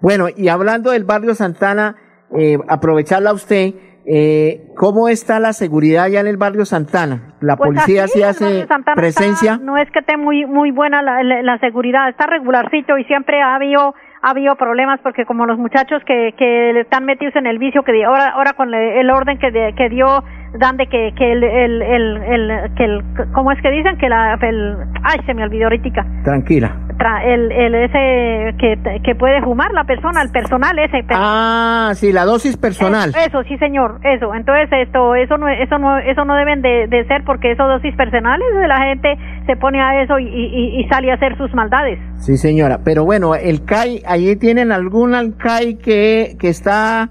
Bueno, 0.00 0.26
y 0.36 0.48
hablando 0.48 0.90
del 0.92 1.04
barrio 1.04 1.34
Santana, 1.34 1.96
eh, 2.38 2.56
aprovecharla 2.68 3.30
a 3.30 3.34
usted, 3.34 3.74
eh, 4.10 4.68
¿cómo 4.76 5.08
está 5.08 5.38
la 5.40 5.52
seguridad 5.52 6.04
allá 6.04 6.20
en 6.20 6.26
el 6.28 6.36
barrio 6.38 6.64
Santana? 6.64 7.34
¿La 7.40 7.56
Pues 7.56 7.68
policía 7.68 8.06
sí 8.06 8.22
hace 8.22 8.66
presencia? 8.94 9.52
está- 9.54 9.64
no 9.64 9.76
es 9.76 9.90
que 9.90 9.98
esté 9.98 10.16
muy 10.16 10.46
muy 10.46 10.70
buena 10.70 11.02
la, 11.02 11.22
la- 11.22 11.42
la 11.42 11.58
seguridad, 11.58 12.08
está 12.08 12.26
regularcito 12.26 12.96
y 12.96 13.04
siempre 13.04 13.42
ha 13.42 13.54
habido 13.54 13.94
ha 14.22 14.30
habido 14.30 14.56
problemas 14.56 15.00
porque 15.02 15.24
como 15.24 15.46
los 15.46 15.58
muchachos 15.58 16.02
que, 16.04 16.34
que 16.36 16.70
están 16.80 17.04
metidos 17.04 17.36
en 17.36 17.46
el 17.46 17.58
vicio 17.58 17.82
que 17.82 18.04
ahora 18.04 18.28
ahora 18.30 18.52
con 18.54 18.72
el 18.74 19.10
orden 19.10 19.38
que, 19.38 19.50
de- 19.50 19.74
que 19.74 19.88
dio 19.88 20.24
dan 20.58 20.76
de 20.76 20.86
que, 20.86 21.12
que 21.16 21.32
el, 21.32 21.44
el, 21.44 21.82
el, 21.82 22.16
el- 22.22 22.74
que 22.74 22.84
el 22.84 23.02
cómo 23.34 23.52
es 23.52 23.60
que 23.62 23.70
dicen 23.70 23.96
que 23.98 24.08
la 24.08 24.34
el 24.40 24.76
ay 25.04 25.20
se 25.26 25.34
me 25.34 25.42
olvidó 25.44 25.64
ahorita 25.64 26.04
Tranquila. 26.24 26.72
Tra- 26.98 27.22
el, 27.24 27.52
el 27.52 27.74
ese 27.76 28.56
que, 28.58 28.76
que 29.04 29.14
puede 29.14 29.40
fumar 29.42 29.72
la 29.72 29.84
persona 29.84 30.20
el 30.20 30.30
personal 30.32 30.76
ese 30.80 31.04
Ah, 31.10 31.92
sí, 31.94 32.12
la 32.12 32.24
dosis 32.24 32.56
personal. 32.56 33.10
eso, 33.10 33.18
eso, 33.20 33.42
sí, 33.44 33.56
señor, 33.58 34.00
eso. 34.02 34.34
Entonces, 34.34 34.68
esto, 34.72 35.14
eso 35.14 35.36
no, 35.38 35.46
eso 35.48 35.78
no, 35.78 35.96
eso 35.98 36.24
no 36.24 36.34
deben 36.34 36.60
de, 36.60 36.88
de 36.88 37.04
ser 37.06 37.22
porque 37.24 37.52
esos 37.52 37.68
dosis 37.68 37.94
personales 37.94 38.46
de 38.52 38.66
la 38.66 38.78
gente 38.80 39.16
se 39.48 39.56
pone 39.56 39.80
a 39.80 40.02
eso 40.02 40.18
y, 40.18 40.26
y, 40.28 40.80
y 40.80 40.88
sale 40.88 41.10
a 41.10 41.14
hacer 41.14 41.36
sus 41.38 41.52
maldades. 41.54 41.98
Sí, 42.18 42.36
señora. 42.36 42.78
Pero 42.84 43.04
bueno, 43.04 43.34
el 43.34 43.64
CAI, 43.64 44.02
allí 44.06 44.36
tienen 44.36 44.70
algún 44.70 45.12
CAI 45.32 45.76
que, 45.78 46.36
que 46.38 46.48
está 46.48 47.08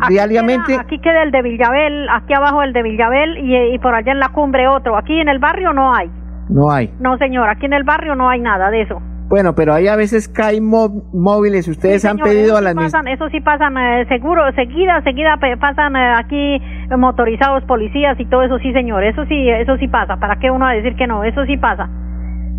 Aquí 0.00 0.14
diariamente. 0.14 0.72
queda, 0.72 0.80
aquí 0.80 0.98
queda 0.98 1.22
el 1.22 1.30
de 1.30 1.42
Villabel, 1.42 2.08
aquí 2.08 2.32
abajo 2.34 2.62
el 2.62 2.72
de 2.72 2.82
Villabel 2.82 3.38
y, 3.38 3.74
y 3.74 3.78
por 3.78 3.94
allá 3.94 4.12
en 4.12 4.18
la 4.18 4.30
cumbre 4.30 4.66
otro. 4.66 4.96
Aquí 4.96 5.20
en 5.20 5.28
el 5.28 5.38
barrio 5.38 5.72
no 5.72 5.94
hay. 5.94 6.10
No 6.48 6.72
hay. 6.72 6.90
No, 6.98 7.16
señor, 7.18 7.48
aquí 7.50 7.66
en 7.66 7.74
el 7.74 7.84
barrio 7.84 8.14
no 8.14 8.28
hay 8.28 8.40
nada 8.40 8.70
de 8.70 8.82
eso. 8.82 9.00
Bueno, 9.28 9.54
pero 9.54 9.72
hay 9.72 9.88
a 9.88 9.96
veces 9.96 10.28
mó- 10.60 11.04
móviles. 11.12 11.66
Ustedes 11.68 12.02
Sí, 12.02 12.08
han 12.08 12.18
pedido 12.18 12.54
a 12.56 12.58
sí 12.58 12.64
las 12.64 12.74
pasan, 12.74 13.08
Eso 13.08 13.28
sí 13.30 13.40
pasan 13.40 13.76
eh, 13.78 14.04
seguro, 14.08 14.42
seguida, 14.54 15.00
seguida 15.02 15.38
pasan 15.56 15.96
eh, 15.96 16.12
aquí 16.18 16.56
eh, 16.56 16.96
motorizados 16.98 17.64
policías 17.64 18.18
y 18.20 18.26
todo 18.26 18.42
eso 18.42 18.58
sí, 18.58 18.72
señor. 18.72 19.02
Eso 19.04 19.24
sí, 19.26 19.48
eso 19.48 19.76
sí 19.78 19.88
pasa. 19.88 20.16
¿Para 20.18 20.36
qué 20.36 20.50
uno 20.50 20.66
va 20.66 20.72
a 20.72 20.74
decir 20.74 20.94
que 20.96 21.06
no? 21.06 21.24
Eso 21.24 21.44
sí 21.46 21.56
pasa. 21.56 21.88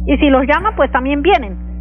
Y 0.08 0.18
si 0.18 0.30
los 0.30 0.46
llama, 0.48 0.74
pues 0.76 0.92
también 0.92 1.22
vienen. 1.22 1.73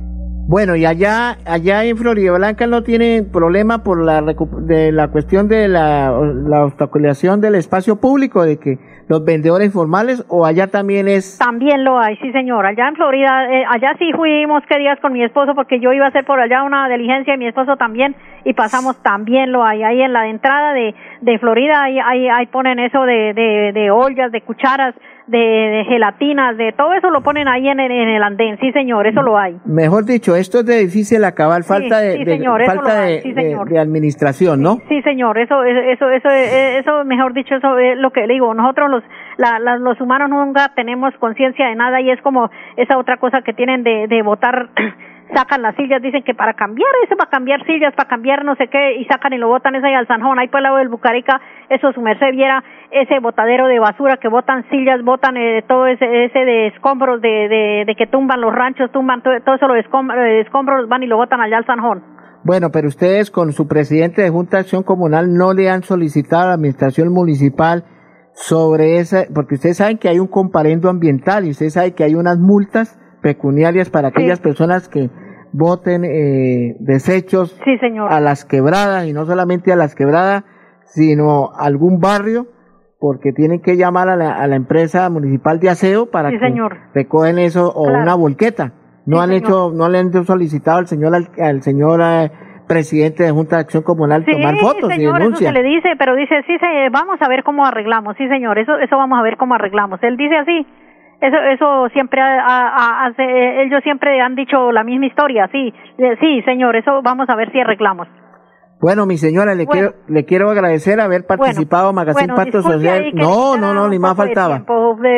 Bueno, 0.48 0.76
y 0.76 0.84
allá, 0.84 1.38
allá 1.46 1.84
en 1.84 1.96
Florida 1.96 2.32
Blanca 2.32 2.66
no 2.66 2.82
tiene 2.82 3.22
problema 3.22 3.82
por 3.82 4.04
la, 4.04 4.20
de 4.20 4.92
la 4.92 5.08
cuestión 5.08 5.48
de 5.48 5.68
la, 5.68 6.10
la 6.10 6.64
obstaculización 6.64 7.40
del 7.40 7.54
espacio 7.54 8.00
público, 8.00 8.44
de 8.44 8.58
que 8.58 8.78
los 9.08 9.24
vendedores 9.24 9.72
formales 9.72 10.24
o 10.28 10.46
allá 10.46 10.68
también 10.68 11.08
es 11.08 11.38
también 11.38 11.84
lo 11.84 11.98
hay 11.98 12.16
sí 12.16 12.32
señor. 12.32 12.64
Allá 12.66 12.88
en 12.88 12.96
Florida 12.96 13.46
eh, 13.50 13.64
allá 13.68 13.94
sí 13.98 14.10
fuimos 14.14 14.62
qué 14.68 14.78
días 14.78 14.98
con 15.00 15.12
mi 15.12 15.22
esposo 15.22 15.54
porque 15.54 15.80
yo 15.80 15.92
iba 15.92 16.06
a 16.06 16.08
hacer 16.08 16.24
por 16.24 16.40
allá 16.40 16.62
una 16.62 16.88
diligencia 16.88 17.34
y 17.34 17.38
mi 17.38 17.46
esposo 17.46 17.76
también 17.76 18.14
y 18.44 18.54
pasamos 18.54 19.02
también 19.02 19.52
lo 19.52 19.64
hay. 19.64 19.82
Ahí 19.82 20.02
en 20.02 20.12
la 20.12 20.28
entrada 20.28 20.72
de 20.72 20.94
de 21.20 21.38
Florida 21.38 21.82
ahí 21.82 21.98
ahí, 21.98 22.28
ahí 22.28 22.46
ponen 22.46 22.78
eso 22.78 23.02
de, 23.02 23.34
de 23.34 23.72
de 23.74 23.90
ollas 23.90 24.32
de 24.32 24.40
cucharas 24.40 24.94
de, 25.26 25.38
de, 25.38 25.84
gelatinas, 25.88 26.56
de 26.56 26.72
todo 26.72 26.92
eso 26.94 27.10
lo 27.10 27.22
ponen 27.22 27.48
ahí 27.48 27.68
en, 27.68 27.80
en, 27.80 27.92
el 27.92 28.22
andén, 28.22 28.58
sí 28.58 28.72
señor, 28.72 29.06
eso 29.06 29.22
lo 29.22 29.38
hay. 29.38 29.56
Mejor 29.64 30.04
dicho, 30.04 30.36
esto 30.36 30.60
es 30.60 30.66
de 30.66 30.78
difícil 30.78 31.24
acabar, 31.24 31.62
falta 31.64 32.00
de, 32.00 32.24
falta 32.66 33.02
de, 33.02 33.78
administración, 33.78 34.62
¿no? 34.62 34.78
Sí, 34.88 35.02
señor, 35.02 35.38
eso, 35.38 35.62
eso, 35.64 36.10
eso, 36.10 36.28
eso, 36.30 37.04
mejor 37.04 37.34
dicho, 37.34 37.54
eso 37.54 37.78
es 37.78 37.98
lo 37.98 38.10
que 38.10 38.26
le 38.26 38.34
digo, 38.34 38.52
nosotros 38.54 38.90
los, 38.90 39.04
la, 39.38 39.58
los 39.78 40.00
humanos 40.00 40.30
nunca 40.30 40.72
tenemos 40.74 41.14
conciencia 41.18 41.68
de 41.68 41.74
nada 41.74 42.00
y 42.00 42.10
es 42.10 42.20
como 42.22 42.50
esa 42.76 42.98
otra 42.98 43.16
cosa 43.18 43.42
que 43.42 43.52
tienen 43.52 43.82
de, 43.82 44.06
de 44.08 44.22
votar 44.22 44.70
sacan 45.34 45.62
las 45.62 45.74
sillas, 45.76 46.02
dicen 46.02 46.22
que 46.22 46.34
para 46.34 46.54
cambiar 46.54 46.90
eso, 47.04 47.16
para 47.16 47.30
cambiar 47.30 47.64
sillas, 47.66 47.94
para 47.94 48.08
cambiar 48.08 48.44
no 48.44 48.54
sé 48.56 48.68
qué, 48.68 48.96
y 48.96 49.04
sacan 49.06 49.32
y 49.32 49.38
lo 49.38 49.48
botan 49.48 49.74
ese 49.74 49.86
ahí 49.86 49.94
al 49.94 50.06
Sanjón, 50.06 50.38
ahí 50.38 50.48
por 50.48 50.58
el 50.58 50.64
lado 50.64 50.76
del 50.76 50.88
Bucarica, 50.88 51.40
eso 51.68 51.92
su 51.92 52.00
merced 52.00 52.30
viera 52.32 52.62
ese 52.90 53.18
botadero 53.20 53.66
de 53.66 53.78
basura 53.78 54.18
que 54.18 54.28
botan 54.28 54.68
sillas, 54.70 55.02
botan 55.02 55.36
eh, 55.36 55.64
todo 55.66 55.86
ese, 55.86 56.24
ese 56.24 56.38
de 56.40 56.66
escombros, 56.68 57.20
de, 57.20 57.84
de, 57.86 57.94
que 57.96 58.06
tumban 58.06 58.40
los 58.40 58.54
ranchos, 58.54 58.90
tumban 58.92 59.22
todo, 59.22 59.34
eso 59.34 59.68
lo 59.68 59.74
de 59.74 60.40
escombros, 60.40 60.88
van 60.88 61.02
y 61.02 61.06
lo 61.06 61.16
botan 61.16 61.40
allá 61.40 61.58
al 61.58 61.66
Sanjón. 61.66 62.02
Bueno, 62.44 62.70
pero 62.72 62.88
ustedes 62.88 63.30
con 63.30 63.52
su 63.52 63.68
presidente 63.68 64.20
de 64.20 64.30
Junta 64.30 64.56
de 64.56 64.62
Acción 64.62 64.82
Comunal 64.82 65.32
no 65.32 65.54
le 65.54 65.70
han 65.70 65.82
solicitado 65.82 66.42
a 66.42 66.46
la 66.48 66.54
administración 66.54 67.12
municipal 67.12 67.84
sobre 68.34 68.98
esa, 68.98 69.24
porque 69.32 69.54
ustedes 69.54 69.76
saben 69.76 69.98
que 69.98 70.08
hay 70.08 70.18
un 70.18 70.26
comparendo 70.26 70.90
ambiental 70.90 71.46
y 71.46 71.50
ustedes 71.50 71.74
saben 71.74 71.92
que 71.92 72.04
hay 72.04 72.14
unas 72.14 72.38
multas 72.38 72.98
pecuniarias 73.22 73.90
para 73.90 74.08
aquellas 74.08 74.40
personas 74.40 74.88
que 74.88 75.08
voten 75.52 76.04
eh, 76.04 76.76
desechos 76.80 77.58
a 78.08 78.20
las 78.20 78.44
quebradas 78.44 79.06
y 79.06 79.12
no 79.12 79.26
solamente 79.26 79.72
a 79.72 79.76
las 79.76 79.94
quebradas, 79.94 80.44
sino 80.84 81.52
a 81.52 81.66
algún 81.66 82.00
barrio 82.00 82.46
porque 82.98 83.32
tienen 83.32 83.60
que 83.60 83.76
llamar 83.76 84.08
a 84.08 84.16
la, 84.16 84.32
a 84.32 84.46
la 84.46 84.56
empresa 84.56 85.10
municipal 85.10 85.58
de 85.58 85.70
aseo 85.70 86.10
para 86.10 86.30
que 86.30 86.38
recogen 86.94 87.38
eso 87.38 87.72
o 87.72 87.82
una 87.82 88.14
volqueta. 88.14 88.72
No 89.06 89.20
han 89.20 89.32
hecho, 89.32 89.72
no 89.74 89.88
le 89.88 89.98
han 89.98 90.12
solicitado 90.24 90.78
al 90.78 90.86
señor 90.86 91.12
al, 91.14 91.62
señor 91.62 92.00
eh, 92.00 92.30
presidente 92.68 93.24
de 93.24 93.32
Junta 93.32 93.56
de 93.56 93.62
Acción 93.62 93.82
Comunal 93.82 94.24
tomar 94.24 94.56
fotos 94.56 94.88
señor, 94.90 95.16
y 95.16 95.18
denuncia. 95.18 95.48
Eso 95.48 95.56
se 95.56 95.62
le 95.62 95.68
dice, 95.68 95.88
pero 95.98 96.14
dice 96.14 96.42
sí, 96.46 96.56
se, 96.58 96.88
vamos 96.90 97.20
a 97.20 97.28
ver 97.28 97.42
cómo 97.42 97.66
arreglamos, 97.66 98.16
sí 98.16 98.28
señor, 98.28 98.58
eso 98.60 98.78
eso 98.78 98.96
vamos 98.96 99.18
a 99.18 99.22
ver 99.22 99.36
cómo 99.36 99.54
arreglamos. 99.54 100.00
Él 100.04 100.16
dice 100.16 100.36
así, 100.36 100.64
eso 101.22 101.36
eso 101.36 101.88
siempre 101.92 102.20
hace 102.20 103.62
ellos 103.62 103.80
siempre 103.82 104.20
han 104.20 104.34
dicho 104.34 104.72
la 104.72 104.84
misma 104.84 105.06
historia 105.06 105.48
sí 105.52 105.72
sí 106.20 106.42
señor 106.42 106.76
eso 106.76 107.00
vamos 107.02 107.28
a 107.28 107.36
ver 107.36 107.50
si 107.52 107.60
arreglamos 107.60 108.08
bueno, 108.82 109.06
mi 109.06 109.16
señora, 109.16 109.54
le 109.54 109.64
quiero 109.64 109.94
le 110.08 110.24
quiero 110.24 110.50
agradecer 110.50 111.00
haber 111.00 111.24
participado 111.24 111.90
en 111.90 111.94
Magazine 111.94 112.34
Pacto 112.34 112.62
Social. 112.62 113.12
No, 113.14 113.56
no, 113.56 113.72
no, 113.72 113.88
ni 113.88 114.00
más 114.00 114.16
faltaba. 114.16 114.64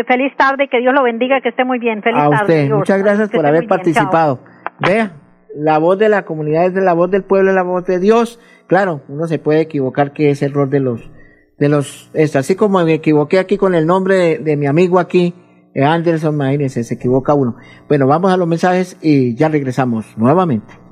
Feliz 0.07 0.37
tarde, 0.37 0.69
que 0.69 0.81
Dios 0.81 0.93
lo 0.93 1.03
bendiga, 1.03 1.41
que 1.41 1.49
esté 1.49 1.65
muy 1.65 1.79
bien. 1.79 2.03
Feliz 2.03 2.19
a 2.19 2.29
usted, 2.29 2.69
muchas 2.69 3.03
gracias 3.03 3.31
por 3.31 3.47
haber 3.47 3.67
participado. 3.67 4.41
Vea, 4.81 5.13
la 5.57 5.79
voz 5.79 5.99
de 5.99 6.11
la 6.11 6.27
comunidad 6.27 6.67
es 6.67 6.75
de 6.75 6.83
la 6.83 6.93
voz 6.93 7.11
del 7.11 7.25
pueblo, 7.25 7.49
es 7.49 7.55
la 7.55 7.63
voz 7.63 7.87
de 7.87 8.01
Dios. 8.01 8.39
Claro, 8.67 9.01
uno 9.09 9.27
se 9.27 9.39
puede 9.39 9.63
equivocar 9.63 10.13
que 10.13 10.29
es 10.29 10.43
error 10.43 10.69
de 10.69 10.81
los 10.81 11.11
de 11.59 11.69
los 11.71 12.11
es 12.13 12.37
así 12.37 12.57
como 12.57 12.85
me 12.85 12.95
equivoqué 12.95 13.39
aquí 13.39 13.57
con 13.57 13.75
el 13.75 13.87
nombre 13.87 14.39
de 14.39 14.57
mi 14.57 14.67
amigo 14.67 14.99
aquí 14.99 15.35
Anderson, 15.83 16.35
imagínense, 16.35 16.85
se 16.85 16.95
equivoca 16.95 17.35
uno. 17.35 17.57
Bueno, 17.89 18.07
vamos 18.07 18.33
a 18.33 18.37
los 18.37 18.47
mensajes 18.47 18.97
y 19.01 19.35
ya 19.35 19.49
regresamos 19.49 20.07
nuevamente. 20.17 20.85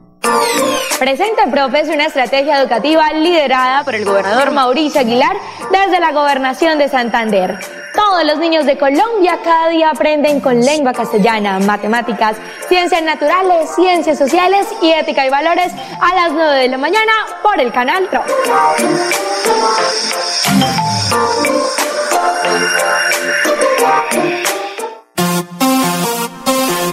Presenta 0.99 1.51
Profes 1.51 1.89
una 1.89 2.07
estrategia 2.07 2.61
educativa 2.61 3.13
liderada 3.13 3.83
por 3.85 3.97
el 3.97 4.05
gobernador 4.05 4.53
Mauricio 4.53 5.01
Aguilar 5.01 5.37
desde 5.73 5.99
la 5.99 6.13
gobernación 6.13 6.79
de 6.79 6.89
Santander. 6.89 7.59
Todos 7.95 8.25
los 8.25 8.39
niños 8.39 8.67
de 8.67 8.79
Colombia 8.79 9.41
cada 9.43 9.69
día 9.69 9.91
aprenden 9.91 10.41
con 10.41 10.61
lengua 10.61 10.93
castellana, 10.93 11.59
matemáticas, 11.59 12.37
ciencias 12.69 13.03
naturales, 13.03 13.69
ciencias 13.75 14.17
sociales 14.17 14.67
y 14.81 14.93
ética 14.93 15.27
y 15.27 15.31
valores 15.31 15.73
a 16.01 16.15
las 16.15 16.33
9 16.33 16.61
de 16.61 16.69
la 16.69 16.79
mañana 16.79 17.13
por 17.43 17.61
el 17.61 17.73
canal 17.73 18.09
TRO. 18.09 18.23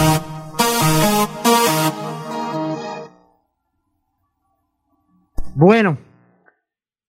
Bueno, 5.54 5.98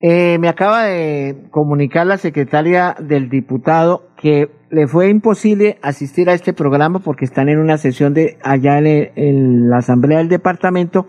eh, 0.02 0.38
me 0.38 0.50
acaba 0.50 0.84
de 0.84 1.48
comunicar 1.50 2.06
la 2.06 2.18
secretaria 2.18 2.94
del 3.00 3.30
diputado 3.30 4.10
que 4.18 4.52
le 4.70 4.86
fue 4.88 5.10
imposible 5.10 5.80
asistir 5.82 6.30
a 6.30 6.34
este 6.34 6.52
programa 6.52 7.00
porque 7.00 7.24
están 7.24 7.48
en 7.48 7.60
una 7.60 7.78
sesión 7.78 8.14
de 8.14 8.38
allá 8.44 8.80
en, 8.80 9.70
la 9.70 9.78
asamblea 9.78 10.18
del 10.18 10.28
departamento 10.28 11.08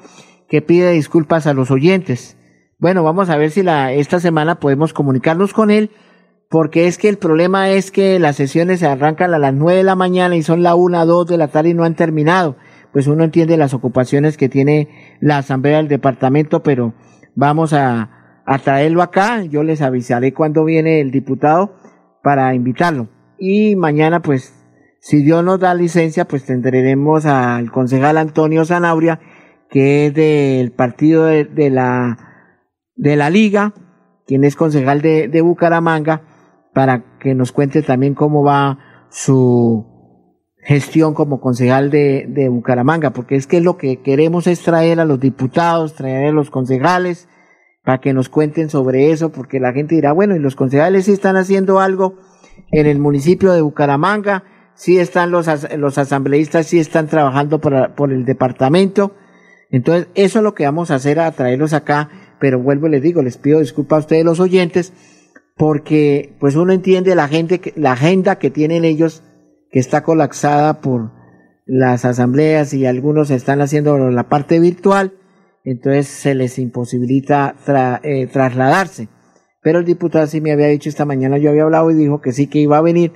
que 0.49 0.63
pide 0.63 0.93
disculpas 0.93 1.49
a 1.49 1.55
los 1.55 1.73
oyentes. 1.73 2.39
Bueno, 2.79 3.03
vamos 3.03 3.31
a 3.31 3.37
ver 3.37 3.51
si 3.51 3.65
la, 3.65 3.93
esta 3.93 4.21
semana 4.21 4.61
podemos 4.61 4.93
comunicarnos 4.93 5.53
con 5.53 5.73
él 5.73 5.91
porque 6.49 6.87
es 6.87 6.99
que 6.99 7.09
el 7.09 7.19
problema 7.19 7.71
es 7.71 7.91
que 7.91 8.19
las 8.19 8.37
sesiones 8.37 8.81
se 8.81 8.87
arrancan 8.87 9.35
a 9.35 9.39
las 9.39 9.55
nueve 9.55 9.79
de 9.79 9.85
la 9.85 9.97
mañana 9.97 10.37
y 10.37 10.43
son 10.43 10.63
la 10.63 10.75
una, 10.75 11.05
dos 11.05 11.27
de 11.27 11.37
la 11.37 11.49
tarde 11.49 11.71
y 11.71 11.75
no 11.75 11.85
han 11.85 11.97
terminado. 11.97 12.57
Pues 12.93 13.07
uno 13.09 13.25
entiende 13.25 13.57
las 13.57 13.75
ocupaciones 13.75 14.37
que 14.37 14.49
tiene 14.49 15.17
la 15.21 15.39
asamblea 15.39 15.79
del 15.79 15.89
departamento, 15.89 16.63
pero 16.63 16.95
vamos 17.35 17.73
a, 17.73 18.43
a 18.47 18.59
traerlo 18.59 19.03
acá. 19.03 19.43
Yo 19.43 19.65
les 19.65 19.83
avisaré 19.83 20.33
cuando 20.33 20.65
viene 20.65 21.01
el 21.01 21.11
diputado 21.11 21.75
para 22.23 22.55
invitarlo. 22.55 23.09
Y 23.37 23.75
mañana, 23.75 24.23
pues, 24.23 24.55
si 25.01 25.23
Dios 25.23 25.45
nos 25.45 25.59
da 25.59 25.75
licencia, 25.75 26.27
pues 26.27 26.45
tendremos 26.45 27.27
al 27.27 27.73
concejal 27.73 28.17
Antonio 28.17 28.65
Zanabria, 28.65 29.19
que 29.69 30.07
es 30.07 30.15
del 30.15 30.71
partido 30.71 31.25
de, 31.25 31.45
de 31.45 31.71
la, 31.71 32.17
de 32.95 33.17
la 33.17 33.29
Liga, 33.29 33.75
quien 34.27 34.45
es 34.45 34.57
concejal 34.57 35.03
de, 35.03 35.29
de 35.29 35.41
Bucaramanga, 35.43 36.23
para 36.75 37.19
que 37.19 37.35
nos 37.35 37.53
cuente 37.53 37.83
también 37.83 38.15
cómo 38.15 38.43
va 38.43 38.79
su 39.09 39.87
gestión 40.63 41.15
como 41.15 41.41
concejal 41.41 41.91
de, 41.91 42.27
de 42.29 42.49
Bucaramanga, 42.49 43.11
porque 43.11 43.37
es 43.37 43.47
que 43.47 43.61
lo 43.61 43.77
que 43.77 44.03
queremos 44.03 44.47
es 44.47 44.63
traer 44.63 44.99
a 45.01 45.05
los 45.05 45.21
diputados, 45.21 45.95
traer 45.95 46.29
a 46.29 46.33
los 46.33 46.51
concejales, 46.51 47.29
para 47.85 48.01
que 48.01 48.15
nos 48.15 48.31
cuenten 48.31 48.71
sobre 48.71 49.11
eso, 49.13 49.31
porque 49.31 49.61
la 49.61 49.73
gente 49.73 49.95
dirá, 49.95 50.13
bueno, 50.13 50.35
y 50.35 50.39
los 50.39 50.57
concejales 50.57 51.05
sí 51.05 51.13
están 51.13 51.37
haciendo 51.37 51.81
algo 51.81 52.17
en 52.73 52.87
el 52.87 52.99
municipio 52.99 53.53
de 53.53 53.61
Bucaramanga, 53.61 54.45
sí 54.75 54.99
están 54.99 55.31
los, 55.31 55.49
los 55.77 55.99
asambleístas, 55.99 56.67
sí 56.67 56.79
están 56.79 57.09
trabajando 57.09 57.61
por, 57.61 57.95
por 57.95 58.11
el 58.11 58.25
departamento. 58.25 59.15
Entonces, 59.71 60.09
eso 60.15 60.39
es 60.39 60.43
lo 60.43 60.55
que 60.55 60.65
vamos 60.65 60.91
a 60.91 60.95
hacer, 60.95 61.21
a 61.21 61.31
traerlos 61.33 61.75
acá, 61.75 62.09
pero 62.41 62.59
vuelvo 62.59 62.87
y 62.87 62.91
les 62.91 63.03
digo, 63.03 63.23
les 63.23 63.37
pido 63.37 63.61
disculpas 63.61 63.97
a 63.97 64.01
ustedes 64.01 64.25
los 64.25 64.41
oyentes, 64.41 64.93
porque 65.57 66.35
pues 66.41 66.57
uno 66.57 66.73
entiende 66.73 67.15
la 67.15 67.29
gente 67.29 67.73
la 67.77 67.93
agenda 67.93 68.39
que 68.39 68.51
tienen 68.51 68.85
ellos 68.85 69.23
que 69.71 69.79
está 69.79 70.03
colapsada 70.03 70.81
por 70.81 71.13
las 71.67 72.05
asambleas 72.05 72.75
y 72.75 72.87
algunos 72.87 73.31
están 73.31 73.61
haciendo 73.61 74.11
la 74.11 74.29
parte 74.29 74.59
virtual 74.61 75.15
entonces 75.65 76.09
se 76.09 76.35
les 76.35 76.59
imposibilita 76.59 77.55
eh, 78.03 78.27
trasladarse 78.27 79.09
pero 79.63 79.79
el 79.79 79.85
diputado 79.85 80.27
sí 80.27 80.41
me 80.41 80.53
había 80.53 80.67
dicho 80.67 80.89
esta 80.89 81.05
mañana 81.05 81.39
yo 81.39 81.51
había 81.51 81.63
hablado 81.63 81.91
y 81.91 81.95
dijo 81.95 82.21
que 82.21 82.33
sí 82.33 82.49
que 82.49 82.59
iba 82.59 82.79
a 82.79 82.83
venir 82.83 83.13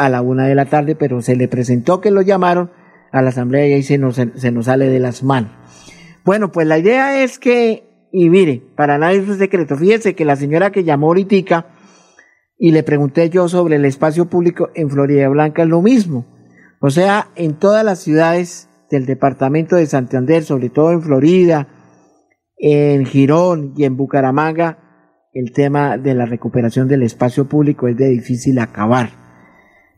a 0.00 0.08
la 0.08 0.22
una 0.22 0.46
de 0.46 0.54
la 0.54 0.64
tarde, 0.64 0.96
pero 0.96 1.20
se 1.20 1.36
le 1.36 1.46
presentó 1.46 2.00
que 2.00 2.10
lo 2.10 2.22
llamaron 2.22 2.70
a 3.12 3.20
la 3.20 3.28
asamblea 3.28 3.68
y 3.68 3.74
ahí 3.74 3.82
se 3.82 3.98
nos, 3.98 4.16
se 4.16 4.50
nos 4.50 4.64
sale 4.64 4.88
de 4.88 4.98
las 4.98 5.22
manos. 5.22 5.50
Bueno, 6.24 6.52
pues 6.52 6.66
la 6.66 6.78
idea 6.78 7.22
es 7.22 7.38
que, 7.38 8.08
y 8.10 8.30
mire, 8.30 8.62
para 8.76 8.96
nadie 8.96 9.18
es 9.18 9.28
un 9.28 9.38
secreto, 9.38 9.76
fíjese 9.76 10.14
que 10.14 10.24
la 10.24 10.36
señora 10.36 10.72
que 10.72 10.84
llamó 10.84 11.08
ahorita 11.08 11.66
y 12.62 12.72
le 12.72 12.82
pregunté 12.82 13.30
yo 13.30 13.48
sobre 13.48 13.76
el 13.76 13.86
espacio 13.86 14.26
público 14.26 14.68
en 14.74 14.90
Florida 14.90 15.30
Blanca 15.30 15.62
es 15.62 15.68
lo 15.68 15.80
mismo. 15.80 16.26
O 16.82 16.90
sea, 16.90 17.28
en 17.34 17.54
todas 17.54 17.82
las 17.86 18.00
ciudades 18.00 18.68
del 18.90 19.06
departamento 19.06 19.76
de 19.76 19.86
Santander, 19.86 20.44
sobre 20.44 20.68
todo 20.68 20.92
en 20.92 21.00
Florida, 21.00 21.68
en 22.58 23.06
Girón 23.06 23.72
y 23.78 23.84
en 23.84 23.96
Bucaramanga, 23.96 24.78
el 25.32 25.52
tema 25.52 25.96
de 25.96 26.14
la 26.14 26.26
recuperación 26.26 26.86
del 26.86 27.02
espacio 27.02 27.48
público 27.48 27.88
es 27.88 27.96
de 27.96 28.10
difícil 28.10 28.58
acabar. 28.58 29.08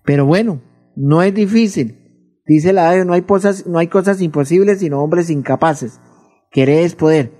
Pero 0.04 0.24
bueno, 0.24 0.62
no 0.94 1.20
es 1.24 1.34
difícil. 1.34 1.98
Dice 2.46 2.72
la 2.72 2.90
ADE, 2.90 3.04
no 3.04 3.14
hay 3.14 3.22
cosas, 3.22 3.66
no 3.66 3.80
hay 3.80 3.88
cosas 3.88 4.20
imposibles, 4.20 4.78
sino 4.78 5.02
hombres 5.02 5.30
incapaces. 5.30 5.98
Querer 6.52 6.84
es 6.84 6.94
poder. 6.94 7.32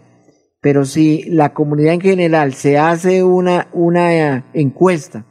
Pero 0.62 0.84
si 0.84 1.24
la 1.24 1.52
comunidad 1.52 1.94
en 1.94 2.00
general 2.00 2.54
se 2.54 2.78
hace 2.78 3.24
una, 3.24 3.68
una 3.72 4.46
encuesta 4.54 5.26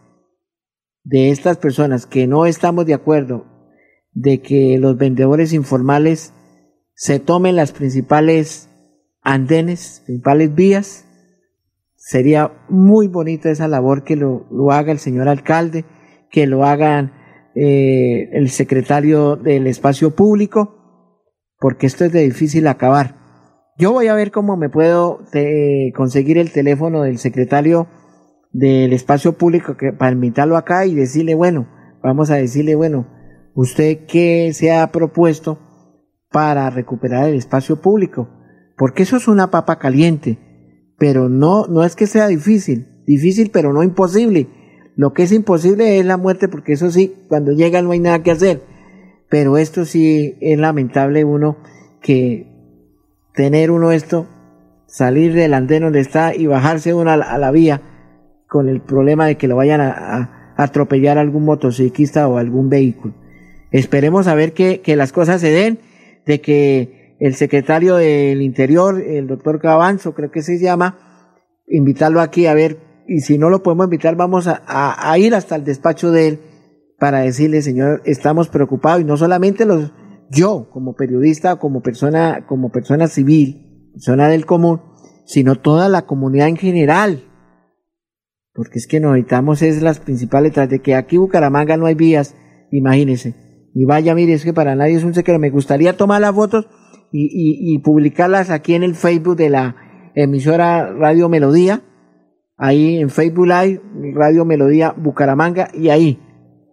de 1.04 1.32
estas 1.32 1.58
personas 1.58 2.06
que 2.06 2.28
no 2.28 2.46
estamos 2.46 2.86
de 2.86 2.94
acuerdo 2.94 3.46
de 4.12 4.42
que 4.42 4.78
los 4.78 4.98
vendedores 4.98 5.54
informales 5.54 6.34
se 6.94 7.20
tomen 7.20 7.56
las 7.56 7.72
principales 7.72 8.70
andenes, 9.22 10.04
principales 10.06 10.54
vías, 10.54 11.06
sería 11.96 12.52
muy 12.68 13.08
bonita 13.08 13.50
esa 13.50 13.70
labor 13.70 14.04
que 14.04 14.18
lo, 14.18 14.48
lo 14.52 14.72
haga 14.72 14.92
el 14.92 15.00
señor 15.00 15.30
alcalde, 15.30 15.86
que 16.30 16.46
lo 16.46 16.66
hagan 16.66 17.14
eh, 17.56 18.30
el 18.34 18.50
secretario 18.50 19.38
del 19.38 19.66
espacio 19.68 20.14
público, 20.14 21.16
porque 21.58 21.88
esto 21.88 22.04
es 22.04 22.12
de 22.12 22.22
difícil 22.22 22.68
acabar. 22.68 23.21
Yo 23.82 23.92
voy 23.92 24.10
a 24.10 24.14
ver 24.14 24.30
cómo 24.30 24.58
me 24.58 24.70
puedo 24.70 25.22
eh, 25.34 25.92
conseguir 25.96 26.38
el 26.38 26.52
teléfono 26.52 27.02
del 27.02 27.18
secretario 27.18 27.88
del 28.52 28.94
espacio 28.94 29.34
público 29.34 29.76
que, 29.76 29.92
para 29.92 30.12
invitarlo 30.12 30.56
acá 30.56 30.86
y 30.86 30.94
decirle, 30.94 31.34
bueno, 31.34 31.68
vamos 32.04 32.30
a 32.30 32.36
decirle, 32.36 32.76
bueno, 32.76 33.08
usted 33.56 34.06
qué 34.08 34.52
se 34.54 34.72
ha 34.72 34.86
propuesto 34.92 35.58
para 36.30 36.70
recuperar 36.70 37.30
el 37.30 37.34
espacio 37.34 37.82
público, 37.82 38.30
porque 38.78 39.02
eso 39.02 39.18
es 39.18 39.28
una 39.28 39.50
papa 39.50 39.80
caliente, 39.80 40.38
pero 41.00 41.28
no, 41.28 41.66
no 41.66 41.84
es 41.84 41.96
que 41.96 42.06
sea 42.06 42.28
difícil, 42.28 43.04
difícil 43.08 43.50
pero 43.52 43.74
no 43.74 43.82
imposible 43.82 44.48
lo 44.96 45.14
que 45.14 45.24
es 45.24 45.32
imposible 45.32 45.98
es 45.98 46.06
la 46.06 46.18
muerte, 46.18 46.50
porque 46.50 46.74
eso 46.74 46.92
sí, 46.92 47.16
cuando 47.30 47.54
llega 47.54 47.82
no 47.82 47.90
hay 47.90 48.00
nada 48.00 48.22
que 48.22 48.30
hacer. 48.30 48.62
Pero 49.28 49.58
esto 49.58 49.86
sí 49.86 50.38
es 50.42 50.60
lamentable 50.60 51.26
uno 51.26 51.58
que 52.04 52.51
tener 53.34 53.72
uno 53.72 53.92
esto, 53.92 54.28
salir 54.88 55.34
del 55.34 55.54
andén 55.54 55.84
donde 55.84 56.00
está 56.00 56.36
y 56.36 56.48
bajarse 56.48 56.94
uno 56.94 57.12
a 57.12 57.18
la, 57.18 57.52
vía 57.52 57.82
con 58.48 58.70
el 58.70 58.82
problema 58.82 59.26
de 59.26 59.38
que 59.38 59.48
lo 59.48 59.56
vayan 59.56 59.82
a, 59.82 60.54
atropellar 60.58 61.18
algún 61.18 61.46
motociclista 61.46 62.28
o 62.28 62.38
algún 62.38 62.70
vehículo. 62.70 63.16
Esperemos 63.72 64.28
a 64.28 64.36
ver 64.36 64.54
que, 64.54 64.82
que 64.82 64.96
las 64.96 65.12
cosas 65.12 65.42
se 65.42 65.50
den, 65.50 65.80
de 66.26 66.42
que 66.42 67.16
el 67.20 67.36
secretario 67.36 67.96
del 67.96 68.42
Interior, 68.42 69.00
el 69.02 69.28
doctor 69.28 69.60
Cabanzo, 69.60 70.14
creo 70.14 70.30
que 70.30 70.42
se 70.42 70.60
llama, 70.60 70.98
invitarlo 71.68 72.20
aquí 72.20 72.46
a 72.48 72.54
ver 72.54 72.78
y 73.08 73.20
si 73.22 73.38
no 73.38 73.50
lo 73.50 73.62
podemos 73.62 73.86
invitar, 73.86 74.16
vamos 74.16 74.48
a, 74.48 75.18
ir 75.18 75.36
hasta 75.36 75.56
el 75.56 75.64
despacho 75.64 76.12
de 76.12 76.28
él 76.30 76.40
para 76.98 77.20
decirle, 77.20 77.62
señor, 77.62 78.02
estamos 78.06 78.48
preocupados 78.48 79.02
y 79.02 79.04
no 79.04 79.18
solamente 79.18 79.66
los, 79.66 79.92
yo 80.32 80.70
como 80.72 80.96
periodista, 80.96 81.58
como 81.58 81.82
persona, 81.82 82.46
como 82.48 82.70
persona 82.72 83.08
civil, 83.08 83.92
persona 83.94 84.28
del 84.28 84.46
común, 84.46 84.82
sino 85.26 85.56
toda 85.56 85.90
la 85.90 86.04
comunidad 86.04 86.48
en 86.48 86.58
general. 86.58 87.24
Porque 88.54 88.80
es 88.80 88.88
que 88.88 89.00
necesitamos 89.00 89.62
es 89.62 89.82
las 89.82 90.00
principales, 90.00 90.54
tras 90.54 90.70
de 90.70 90.80
que 90.80 90.96
aquí 90.96 91.18
Bucaramanga 91.18 91.78
no 91.78 91.86
hay 91.86 91.96
vías, 91.96 92.36
imagínense. 92.72 93.36
Y 93.74 93.86
vaya, 93.86 94.14
mire, 94.16 94.34
es 94.34 94.44
que 94.44 94.54
para 94.54 94.76
nadie 94.76 94.96
es 94.96 95.04
un 95.04 95.14
secreto. 95.14 95.40
Me 95.40 95.50
gustaría 95.50 95.96
tomar 95.96 96.22
las 96.22 96.36
fotos 96.36 96.68
y, 97.12 97.26
y, 97.26 97.76
y 97.76 97.80
publicarlas 97.80 98.50
aquí 98.50 98.74
en 98.74 98.84
el 98.84 98.96
Facebook 98.96 99.38
de 99.38 99.50
la 99.50 99.76
emisora 100.16 100.92
Radio 100.92 101.30
Melodía 101.30 101.82
ahí 102.62 102.98
en 103.00 103.10
Facebook 103.10 103.48
Live, 103.48 103.82
Radio 104.14 104.46
Melodía 104.46 104.94
Bucaramanga, 104.96 105.70
y 105.74 105.90
ahí. 105.90 106.20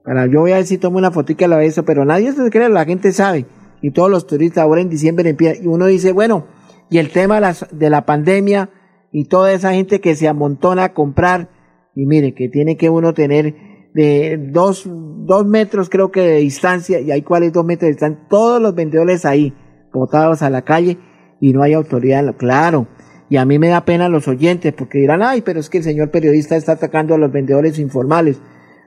Para, 0.09 0.25
yo 0.25 0.41
voy 0.41 0.53
a 0.53 0.55
ver 0.55 0.65
si 0.65 0.79
tomo 0.79 0.97
una 0.97 1.11
fotica 1.11 1.45
a 1.45 1.49
la 1.49 1.59
vez, 1.59 1.79
pero 1.85 2.07
nadie 2.07 2.33
se 2.33 2.49
cree, 2.49 2.71
la 2.71 2.87
gente 2.87 3.13
sabe. 3.13 3.45
Y 3.83 3.91
todos 3.91 4.11
los 4.11 4.27
turistas 4.27 4.65
ahora 4.65 4.81
en 4.81 4.89
diciembre 4.89 5.29
empiezan, 5.29 5.63
y 5.63 5.67
uno 5.67 5.85
dice, 5.85 6.13
bueno, 6.13 6.47
y 6.89 6.97
el 6.97 7.11
tema 7.11 7.43
de, 7.73 7.91
la 7.91 8.07
pandemia 8.07 8.71
y 9.13 9.27
toda 9.27 9.53
esa 9.53 9.75
gente 9.75 10.01
que 10.01 10.17
se 10.17 10.27
amontona 10.27 10.85
a 10.85 10.95
comprar, 10.95 11.51
y 11.95 12.07
mire, 12.07 12.33
que 12.33 12.49
tiene 12.49 12.79
que 12.79 12.89
uno 12.89 13.13
tener 13.13 13.55
de 13.93 14.39
dos, 14.51 14.85
dos 14.89 15.45
metros 15.45 15.91
creo 15.91 16.11
que 16.11 16.23
de 16.23 16.37
distancia, 16.37 17.01
y 17.01 17.11
hay 17.11 17.21
cuáles 17.21 17.53
dos 17.53 17.67
metros 17.67 17.91
distancia, 17.91 18.27
todos 18.31 18.63
los 18.63 18.75
vendedores 18.75 19.27
ahí, 19.27 19.53
botados 19.93 20.41
a 20.41 20.49
la 20.49 20.63
calle, 20.63 20.97
y 21.39 21.53
no 21.53 21.63
hay 21.63 21.75
autoridad, 21.75 22.35
claro 22.39 22.89
y 23.31 23.37
a 23.37 23.45
mí 23.45 23.59
me 23.59 23.69
da 23.69 23.85
pena 23.85 24.09
los 24.09 24.27
oyentes 24.27 24.73
porque 24.73 24.99
dirán, 24.99 25.23
ay, 25.23 25.43
pero 25.43 25.61
es 25.61 25.69
que 25.69 25.79
el 25.79 25.85
señor 25.85 26.11
periodista 26.11 26.57
está 26.57 26.73
atacando 26.73 27.15
a 27.15 27.19
los 27.19 27.31
vendedores 27.31 27.79
informales. 27.79 28.41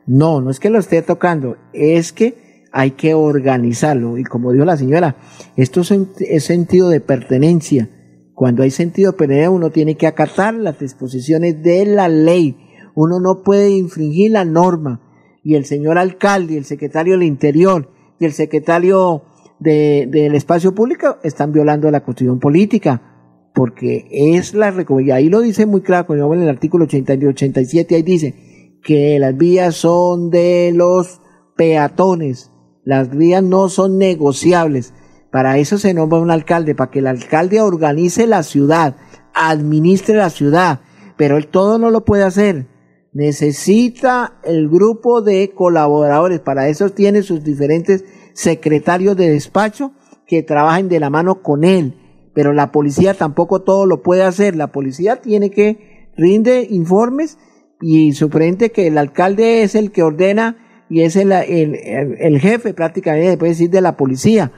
No, 0.05 0.41
no 0.41 0.49
es 0.49 0.59
que 0.59 0.69
lo 0.69 0.79
esté 0.79 1.01
tocando, 1.01 1.57
es 1.73 2.11
que 2.11 2.65
hay 2.71 2.91
que 2.91 3.13
organizarlo. 3.13 4.17
Y 4.17 4.23
como 4.23 4.51
dijo 4.51 4.65
la 4.65 4.77
señora, 4.77 5.17
esto 5.55 5.81
es 5.81 6.43
sentido 6.43 6.89
de 6.89 7.01
pertenencia. 7.01 7.89
Cuando 8.33 8.63
hay 8.63 8.71
sentido 8.71 9.11
de 9.11 9.17
pertenencia, 9.17 9.51
uno 9.51 9.69
tiene 9.71 9.95
que 9.95 10.07
acatar 10.07 10.53
las 10.53 10.79
disposiciones 10.79 11.61
de 11.63 11.85
la 11.85 12.07
ley. 12.07 12.57
Uno 12.95 13.19
no 13.19 13.43
puede 13.43 13.69
infringir 13.71 14.31
la 14.31 14.45
norma. 14.45 15.01
Y 15.43 15.55
el 15.55 15.65
señor 15.65 15.97
alcalde, 15.97 16.57
el 16.57 16.65
secretario 16.65 17.13
del 17.13 17.23
Interior 17.23 17.89
y 18.19 18.25
el 18.25 18.33
secretario 18.33 19.23
del 19.59 20.35
Espacio 20.35 20.73
Público 20.73 21.17
están 21.23 21.51
violando 21.51 21.89
la 21.91 22.03
constitución 22.03 22.39
política 22.39 23.11
porque 23.53 24.07
es 24.09 24.53
la 24.53 24.71
recomendación, 24.71 25.17
ahí 25.17 25.29
lo 25.29 25.41
dice 25.41 25.65
muy 25.65 25.81
claro, 25.81 26.07
cuando 26.07 26.33
en 26.33 26.43
el 26.43 26.49
artículo 26.49 26.85
87, 26.85 27.95
ahí 27.95 28.01
dice 28.01 28.50
que 28.83 29.19
las 29.19 29.37
vías 29.37 29.75
son 29.75 30.29
de 30.29 30.71
los 30.73 31.21
peatones, 31.55 32.51
las 32.83 33.15
vías 33.15 33.43
no 33.43 33.69
son 33.69 33.97
negociables. 33.97 34.93
Para 35.31 35.57
eso 35.57 35.77
se 35.77 35.93
nombra 35.93 36.19
un 36.19 36.31
alcalde, 36.31 36.75
para 36.75 36.91
que 36.91 36.99
el 36.99 37.07
alcalde 37.07 37.61
organice 37.61 38.27
la 38.27 38.43
ciudad, 38.43 38.95
administre 39.33 40.15
la 40.15 40.29
ciudad, 40.29 40.81
pero 41.17 41.37
él 41.37 41.47
todo 41.47 41.77
no 41.77 41.89
lo 41.89 42.03
puede 42.03 42.23
hacer. 42.23 42.67
Necesita 43.13 44.39
el 44.43 44.69
grupo 44.69 45.21
de 45.21 45.51
colaboradores, 45.53 46.39
para 46.39 46.67
eso 46.67 46.89
tiene 46.89 47.23
sus 47.23 47.43
diferentes 47.43 48.03
secretarios 48.33 49.15
de 49.15 49.29
despacho 49.29 49.91
que 50.25 50.43
trabajen 50.43 50.89
de 50.89 50.99
la 50.99 51.09
mano 51.09 51.41
con 51.41 51.63
él 51.63 51.97
pero 52.33 52.53
la 52.53 52.71
policía 52.71 53.13
tampoco 53.13 53.61
todo 53.61 53.85
lo 53.85 54.01
puede 54.01 54.23
hacer. 54.23 54.55
La 54.55 54.71
policía 54.71 55.17
tiene 55.17 55.51
que 55.51 56.09
rinde 56.15 56.67
informes 56.69 57.37
y 57.81 58.13
sorprende 58.13 58.71
que 58.71 58.87
el 58.87 58.97
alcalde 58.97 59.63
es 59.63 59.75
el 59.75 59.91
que 59.91 60.03
ordena 60.03 60.57
y 60.89 61.01
es 61.01 61.15
el, 61.15 61.31
el, 61.31 62.39
jefe 62.39 62.73
prácticamente, 62.73 63.37
puede 63.37 63.53
decir, 63.53 63.69
de 63.69 63.81
la 63.81 63.97
policía. 63.97 64.51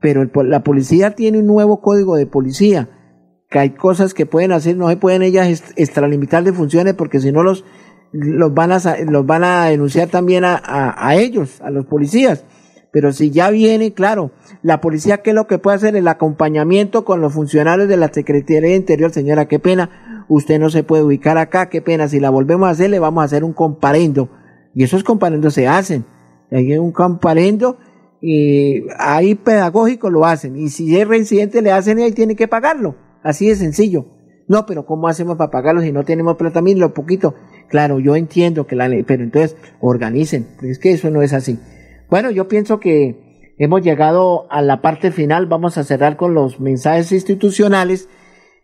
Pero 0.00 0.24
la 0.44 0.62
policía 0.62 1.12
tiene 1.12 1.38
un 1.38 1.46
nuevo 1.46 1.80
código 1.80 2.16
de 2.16 2.26
policía, 2.26 2.88
que 3.50 3.58
hay 3.58 3.70
cosas 3.70 4.14
que 4.14 4.26
pueden 4.26 4.52
hacer, 4.52 4.76
no 4.76 4.88
se 4.88 4.96
pueden 4.96 5.22
ellas 5.22 5.64
extralimitar 5.76 6.44
de 6.44 6.52
funciones 6.52 6.94
porque 6.94 7.20
si 7.20 7.32
no 7.32 7.42
los, 7.42 7.64
los, 8.12 8.54
van, 8.54 8.70
a, 8.72 8.80
los 9.08 9.26
van 9.26 9.44
a 9.44 9.64
denunciar 9.64 10.08
también 10.08 10.44
a, 10.44 10.60
a 10.64 11.16
ellos, 11.16 11.60
a 11.62 11.70
los 11.70 11.86
policías. 11.86 12.44
Pero 12.98 13.12
si 13.12 13.30
ya 13.30 13.50
viene, 13.50 13.94
claro, 13.94 14.32
la 14.60 14.80
policía, 14.80 15.18
¿qué 15.18 15.30
es 15.30 15.36
lo 15.36 15.46
que 15.46 15.60
puede 15.60 15.76
hacer? 15.76 15.94
El 15.94 16.08
acompañamiento 16.08 17.04
con 17.04 17.20
los 17.20 17.32
funcionarios 17.32 17.88
de 17.88 17.96
la 17.96 18.12
Secretaría 18.12 18.70
de 18.70 18.74
Interior. 18.74 19.12
Señora, 19.12 19.46
qué 19.46 19.60
pena, 19.60 20.26
usted 20.28 20.58
no 20.58 20.68
se 20.68 20.82
puede 20.82 21.04
ubicar 21.04 21.38
acá, 21.38 21.68
qué 21.68 21.80
pena. 21.80 22.08
Si 22.08 22.18
la 22.18 22.30
volvemos 22.30 22.66
a 22.66 22.72
hacer, 22.72 22.90
le 22.90 22.98
vamos 22.98 23.22
a 23.22 23.26
hacer 23.26 23.44
un 23.44 23.52
comparendo. 23.52 24.30
Y 24.74 24.82
esos 24.82 25.04
comparendos 25.04 25.54
se 25.54 25.68
hacen. 25.68 26.06
Hay 26.50 26.76
un 26.76 26.90
comparendo 26.90 27.78
y 28.20 28.82
ahí 28.98 29.36
pedagógico 29.36 30.10
lo 30.10 30.24
hacen. 30.24 30.56
Y 30.56 30.68
si 30.68 30.98
es 30.98 31.06
reincidente, 31.06 31.62
le 31.62 31.70
hacen 31.70 32.00
y 32.00 32.02
ahí 32.02 32.10
tiene 32.10 32.34
que 32.34 32.48
pagarlo. 32.48 32.96
Así 33.22 33.48
de 33.48 33.54
sencillo. 33.54 34.06
No, 34.48 34.66
pero 34.66 34.86
¿cómo 34.86 35.06
hacemos 35.06 35.36
para 35.36 35.52
pagarlo 35.52 35.82
si 35.82 35.92
no 35.92 36.02
tenemos 36.02 36.36
plata? 36.36 36.62
Mire, 36.62 36.80
lo 36.80 36.92
poquito. 36.94 37.36
Claro, 37.68 38.00
yo 38.00 38.16
entiendo 38.16 38.66
que 38.66 38.74
la 38.74 38.88
ley, 38.88 39.04
pero 39.04 39.22
entonces 39.22 39.56
organicen. 39.78 40.48
Es 40.62 40.80
que 40.80 40.90
eso 40.90 41.12
no 41.12 41.22
es 41.22 41.32
así. 41.32 41.60
Bueno, 42.10 42.30
yo 42.30 42.48
pienso 42.48 42.80
que 42.80 43.54
hemos 43.58 43.82
llegado 43.82 44.50
a 44.50 44.62
la 44.62 44.80
parte 44.80 45.10
final. 45.10 45.46
Vamos 45.46 45.76
a 45.76 45.84
cerrar 45.84 46.16
con 46.16 46.32
los 46.32 46.58
mensajes 46.58 47.12
institucionales. 47.12 48.08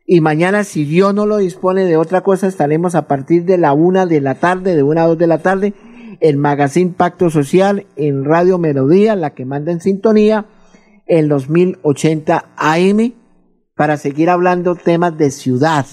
Y 0.07 0.21
mañana, 0.21 0.65
si 0.65 0.85
Dios 0.85 1.15
no 1.15 1.27
lo 1.27 1.37
dispone 1.37 1.85
de 1.85 1.99
otra 1.99 2.23
cosa, 2.23 2.47
estaremos 2.47 2.95
a 2.95 3.07
partir 3.07 3.45
de 3.45 3.59
la 3.59 3.75
una 3.75 4.07
de 4.07 4.21
la 4.21 4.37
tarde, 4.37 4.75
de 4.75 4.83
una 4.83 5.05
a 5.05 5.07
dos 5.09 5.19
de 5.19 5.27
la 5.27 5.39
tarde, 5.39 5.75
el 6.21 6.39
Magazine 6.39 6.95
Pacto 6.97 7.29
Social 7.29 7.87
en 7.97 8.25
Radio 8.25 8.59
Melodía, 8.59 9.15
la 9.15 9.35
que 9.35 9.45
manda 9.45 9.73
en 9.73 9.81
sintonía, 9.81 10.47
en 11.07 11.29
los 11.29 11.51
1080 11.51 12.47
AM, 12.57 13.15
para 13.75 13.97
seguir 13.99 14.31
hablando 14.31 14.75
temas 14.75 15.19
de 15.19 15.31
ciudad, 15.31 15.87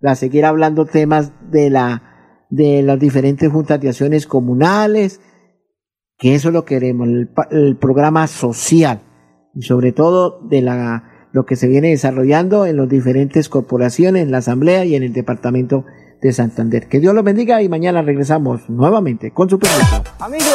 para 0.00 0.14
seguir 0.14 0.44
hablando 0.44 0.84
temas 0.84 1.32
de 1.50 1.70
la 1.70 2.02
de 2.50 2.82
las 2.82 2.98
diferentes 2.98 3.50
juntas 3.50 3.80
de 3.80 3.88
acciones 3.88 4.26
comunales, 4.26 5.22
que 6.22 6.36
eso 6.36 6.52
lo 6.52 6.64
queremos, 6.64 7.08
el, 7.08 7.30
el 7.50 7.74
programa 7.74 8.28
social, 8.28 9.00
y 9.56 9.62
sobre 9.62 9.90
todo 9.90 10.38
de 10.48 10.62
la 10.62 11.28
lo 11.32 11.46
que 11.46 11.56
se 11.56 11.66
viene 11.66 11.88
desarrollando 11.88 12.64
en 12.64 12.76
las 12.76 12.88
diferentes 12.88 13.48
corporaciones, 13.48 14.22
en 14.22 14.30
la 14.30 14.38
Asamblea 14.38 14.84
y 14.84 14.94
en 14.94 15.02
el 15.02 15.12
Departamento 15.12 15.84
de 16.20 16.32
Santander. 16.32 16.86
Que 16.86 17.00
Dios 17.00 17.12
los 17.12 17.24
bendiga 17.24 17.60
y 17.60 17.68
mañana 17.68 18.02
regresamos 18.02 18.70
nuevamente 18.70 19.32
con 19.32 19.50
su 19.50 19.58
permiso. 19.58 20.04
Amigos, 20.20 20.54